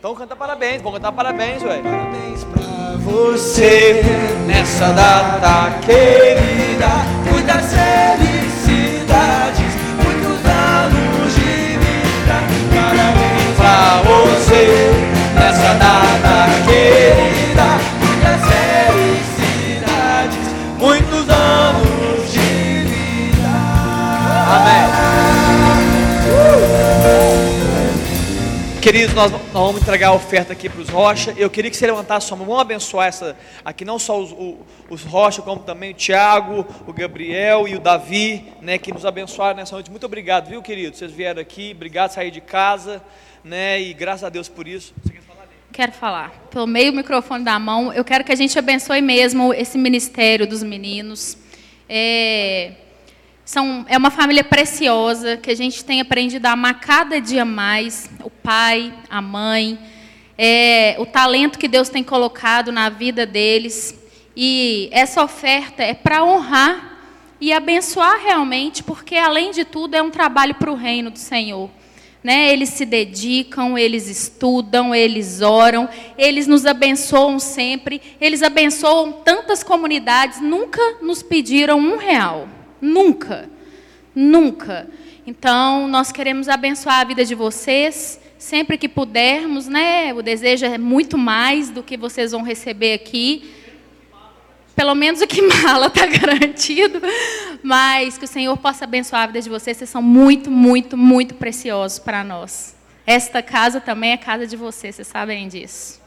Então 0.00 0.14
canta 0.14 0.34
parabéns, 0.34 0.80
vamos 0.80 0.98
cantar 0.98 1.12
parabéns, 1.12 1.62
ué. 1.62 1.82
Parabéns 1.82 2.42
pra 2.44 2.96
você 2.96 4.00
nessa 4.46 4.94
data 4.94 5.78
querida. 5.80 6.88
Muitas 7.30 7.66
felicidades, 7.70 9.74
muitos 10.02 10.42
anos 10.46 11.34
de 11.34 11.76
vida. 11.76 12.40
Parabéns 12.72 13.58
pra 13.58 14.00
você 14.08 14.90
nessa 15.34 15.74
data 15.74 16.39
Queridos, 28.80 29.14
nós, 29.14 29.30
vamos 29.52 29.82
entregar 29.82 30.08
a 30.08 30.12
oferta 30.14 30.54
aqui 30.54 30.66
para 30.66 30.80
os 30.80 30.88
Rocha. 30.88 31.34
Eu 31.36 31.50
queria 31.50 31.70
que 31.70 31.76
você 31.76 31.86
levantasse 31.86 32.26
sua 32.26 32.36
mão. 32.36 32.46
Vamos 32.46 32.62
abençoar 32.62 33.08
essa 33.08 33.36
aqui, 33.62 33.84
não 33.84 33.98
só 33.98 34.18
os, 34.18 34.34
os, 34.88 35.02
Rocha, 35.04 35.42
como 35.42 35.60
também 35.60 35.90
o 35.90 35.94
Tiago, 35.94 36.66
o 36.86 36.92
Gabriel 36.92 37.68
e 37.68 37.76
o 37.76 37.78
Davi, 37.78 38.42
né, 38.62 38.78
que 38.78 38.90
nos 38.90 39.04
abençoaram 39.04 39.58
nessa 39.58 39.74
noite. 39.74 39.90
Muito 39.90 40.06
obrigado, 40.06 40.48
viu, 40.48 40.62
queridos? 40.62 40.98
Vocês 40.98 41.12
vieram 41.12 41.42
aqui, 41.42 41.72
obrigado 41.76 42.12
sair 42.12 42.30
de 42.30 42.40
casa, 42.40 43.02
né? 43.44 43.78
E 43.82 43.92
graças 43.92 44.24
a 44.24 44.30
Deus 44.30 44.48
por 44.48 44.66
isso. 44.66 44.94
Você 45.04 45.12
quer 45.12 45.22
falar? 45.22 45.46
Quero 45.70 45.92
falar. 45.92 46.30
Pelo 46.50 46.66
meio 46.66 46.90
do 46.90 46.96
microfone 46.96 47.44
da 47.44 47.58
mão, 47.58 47.92
eu 47.92 48.02
quero 48.02 48.24
que 48.24 48.32
a 48.32 48.36
gente 48.36 48.58
abençoe 48.58 49.02
mesmo 49.02 49.52
esse 49.52 49.76
ministério 49.76 50.46
dos 50.46 50.62
meninos. 50.62 51.36
É 51.86 52.72
são, 53.50 53.84
é 53.88 53.98
uma 53.98 54.12
família 54.12 54.44
preciosa 54.44 55.36
que 55.36 55.50
a 55.50 55.56
gente 55.56 55.84
tem 55.84 56.00
aprendido 56.00 56.46
a 56.46 56.52
amar 56.52 56.78
cada 56.78 57.20
dia 57.20 57.44
mais 57.44 58.08
o 58.22 58.30
pai, 58.30 58.94
a 59.10 59.20
mãe, 59.20 59.76
é, 60.38 60.94
o 61.00 61.04
talento 61.04 61.58
que 61.58 61.66
Deus 61.66 61.88
tem 61.88 62.04
colocado 62.04 62.70
na 62.70 62.88
vida 62.88 63.26
deles. 63.26 63.98
E 64.36 64.88
essa 64.92 65.20
oferta 65.24 65.82
é 65.82 65.94
para 65.94 66.22
honrar 66.24 66.96
e 67.40 67.52
abençoar 67.52 68.20
realmente, 68.22 68.84
porque 68.84 69.16
além 69.16 69.50
de 69.50 69.64
tudo 69.64 69.96
é 69.96 70.02
um 70.02 70.10
trabalho 70.10 70.54
para 70.54 70.70
o 70.70 70.76
reino 70.76 71.10
do 71.10 71.18
Senhor. 71.18 71.68
Né? 72.22 72.52
Eles 72.52 72.68
se 72.68 72.84
dedicam, 72.84 73.76
eles 73.76 74.06
estudam, 74.06 74.94
eles 74.94 75.40
oram, 75.40 75.88
eles 76.16 76.46
nos 76.46 76.64
abençoam 76.64 77.40
sempre, 77.40 78.00
eles 78.20 78.44
abençoam 78.44 79.10
tantas 79.10 79.64
comunidades, 79.64 80.40
nunca 80.40 80.80
nos 81.02 81.20
pediram 81.20 81.80
um 81.80 81.96
real. 81.96 82.46
Nunca. 82.80 83.48
Nunca. 84.14 84.88
Então, 85.26 85.86
nós 85.86 86.10
queremos 86.10 86.48
abençoar 86.48 87.00
a 87.00 87.04
vida 87.04 87.24
de 87.24 87.34
vocês, 87.34 88.20
sempre 88.38 88.76
que 88.78 88.88
pudermos, 88.88 89.68
né? 89.68 90.12
O 90.14 90.22
desejo 90.22 90.66
é 90.66 90.78
muito 90.78 91.16
mais 91.16 91.70
do 91.70 91.82
que 91.82 91.96
vocês 91.96 92.32
vão 92.32 92.42
receber 92.42 92.94
aqui. 92.94 93.54
Pelo 94.74 94.94
menos 94.94 95.20
o 95.20 95.26
que 95.26 95.42
mala 95.62 95.86
está 95.86 96.06
garantido, 96.06 97.00
mas 97.62 98.16
que 98.16 98.24
o 98.24 98.28
Senhor 98.28 98.56
possa 98.56 98.84
abençoar 98.84 99.22
a 99.22 99.26
vida 99.26 99.42
de 99.42 99.50
vocês. 99.50 99.76
Vocês 99.76 99.90
são 99.90 100.02
muito, 100.02 100.50
muito, 100.50 100.96
muito 100.96 101.34
preciosos 101.34 101.98
para 101.98 102.24
nós. 102.24 102.74
Esta 103.06 103.42
casa 103.42 103.80
também 103.80 104.12
é 104.12 104.16
casa 104.16 104.46
de 104.46 104.56
vocês, 104.56 104.94
vocês 104.96 105.08
sabem 105.08 105.48
disso. 105.48 106.00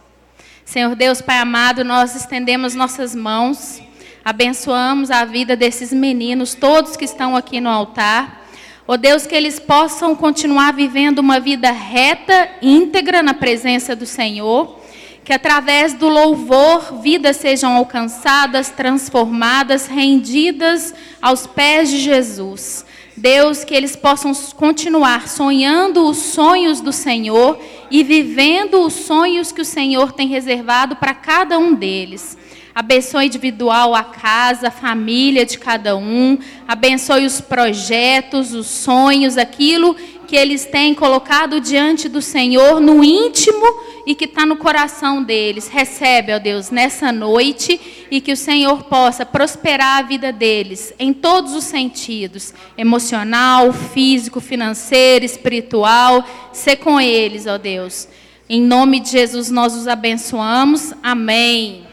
Senhor 0.65 0.95
Deus, 0.95 1.21
Pai 1.21 1.37
amado, 1.37 1.83
nós 1.83 2.15
estendemos 2.15 2.73
nossas 2.73 3.13
mãos 3.13 3.81
abençoamos 4.23 5.11
a 5.11 5.25
vida 5.25 5.55
desses 5.55 5.91
meninos, 5.91 6.53
todos 6.53 6.95
que 6.95 7.05
estão 7.05 7.35
aqui 7.35 7.59
no 7.59 7.69
altar. 7.69 8.47
Ó 8.87 8.93
oh 8.93 8.97
Deus, 8.97 9.25
que 9.25 9.35
eles 9.35 9.59
possam 9.59 10.15
continuar 10.15 10.73
vivendo 10.73 11.19
uma 11.19 11.39
vida 11.39 11.71
reta, 11.71 12.49
íntegra 12.61 13.23
na 13.23 13.33
presença 13.33 13.95
do 13.95 14.05
Senhor. 14.05 14.79
Que 15.23 15.31
através 15.31 15.93
do 15.93 16.09
louvor 16.09 16.99
vidas 17.01 17.37
sejam 17.37 17.77
alcançadas, 17.77 18.69
transformadas, 18.69 19.87
rendidas 19.87 20.93
aos 21.21 21.47
pés 21.47 21.89
de 21.89 21.99
Jesus. 21.99 22.85
Deus, 23.15 23.63
que 23.63 23.73
eles 23.73 23.95
possam 23.95 24.33
continuar 24.55 25.29
sonhando 25.29 26.05
os 26.09 26.17
sonhos 26.17 26.81
do 26.81 26.91
Senhor 26.91 27.57
e 27.89 28.03
vivendo 28.03 28.81
os 28.81 28.93
sonhos 28.93 29.51
que 29.51 29.61
o 29.61 29.65
Senhor 29.65 30.11
tem 30.11 30.27
reservado 30.27 30.97
para 30.97 31.13
cada 31.13 31.57
um 31.57 31.73
deles. 31.73 32.37
Abençoe 32.75 33.27
individual 33.27 33.93
a 33.93 34.03
casa, 34.03 34.69
a 34.69 34.71
família 34.71 35.45
de 35.45 35.59
cada 35.59 35.95
um. 35.95 36.39
Abençoe 36.67 37.25
os 37.25 37.39
projetos, 37.39 38.53
os 38.53 38.65
sonhos, 38.65 39.37
aquilo 39.37 39.95
que 40.27 40.35
eles 40.35 40.65
têm 40.65 40.95
colocado 40.95 41.61
diante 41.61 42.09
do 42.09 42.19
Senhor 42.19 42.79
no 42.79 43.03
íntimo 43.03 43.63
e 44.07 44.15
que 44.15 44.25
está 44.25 44.43
no 44.43 44.57
coração 44.57 45.21
deles. 45.21 45.67
Recebe, 45.67 46.33
ó 46.33 46.39
Deus, 46.39 46.71
nessa 46.71 47.11
noite 47.11 47.79
e 48.09 48.19
que 48.19 48.31
o 48.31 48.37
Senhor 48.37 48.85
possa 48.85 49.23
prosperar 49.23 49.99
a 49.99 50.01
vida 50.01 50.31
deles 50.31 50.91
em 50.97 51.13
todos 51.13 51.53
os 51.53 51.65
sentidos 51.65 52.53
emocional, 52.75 53.71
físico, 53.71 54.41
financeiro, 54.41 55.23
espiritual. 55.23 56.25
Ser 56.51 56.77
com 56.77 56.99
eles, 56.99 57.45
ó 57.45 57.59
Deus. 57.59 58.07
Em 58.49 58.59
nome 58.59 58.99
de 58.99 59.11
Jesus 59.11 59.51
nós 59.51 59.75
os 59.75 59.87
abençoamos. 59.87 60.93
Amém. 61.03 61.92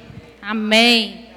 Amém. 0.50 1.29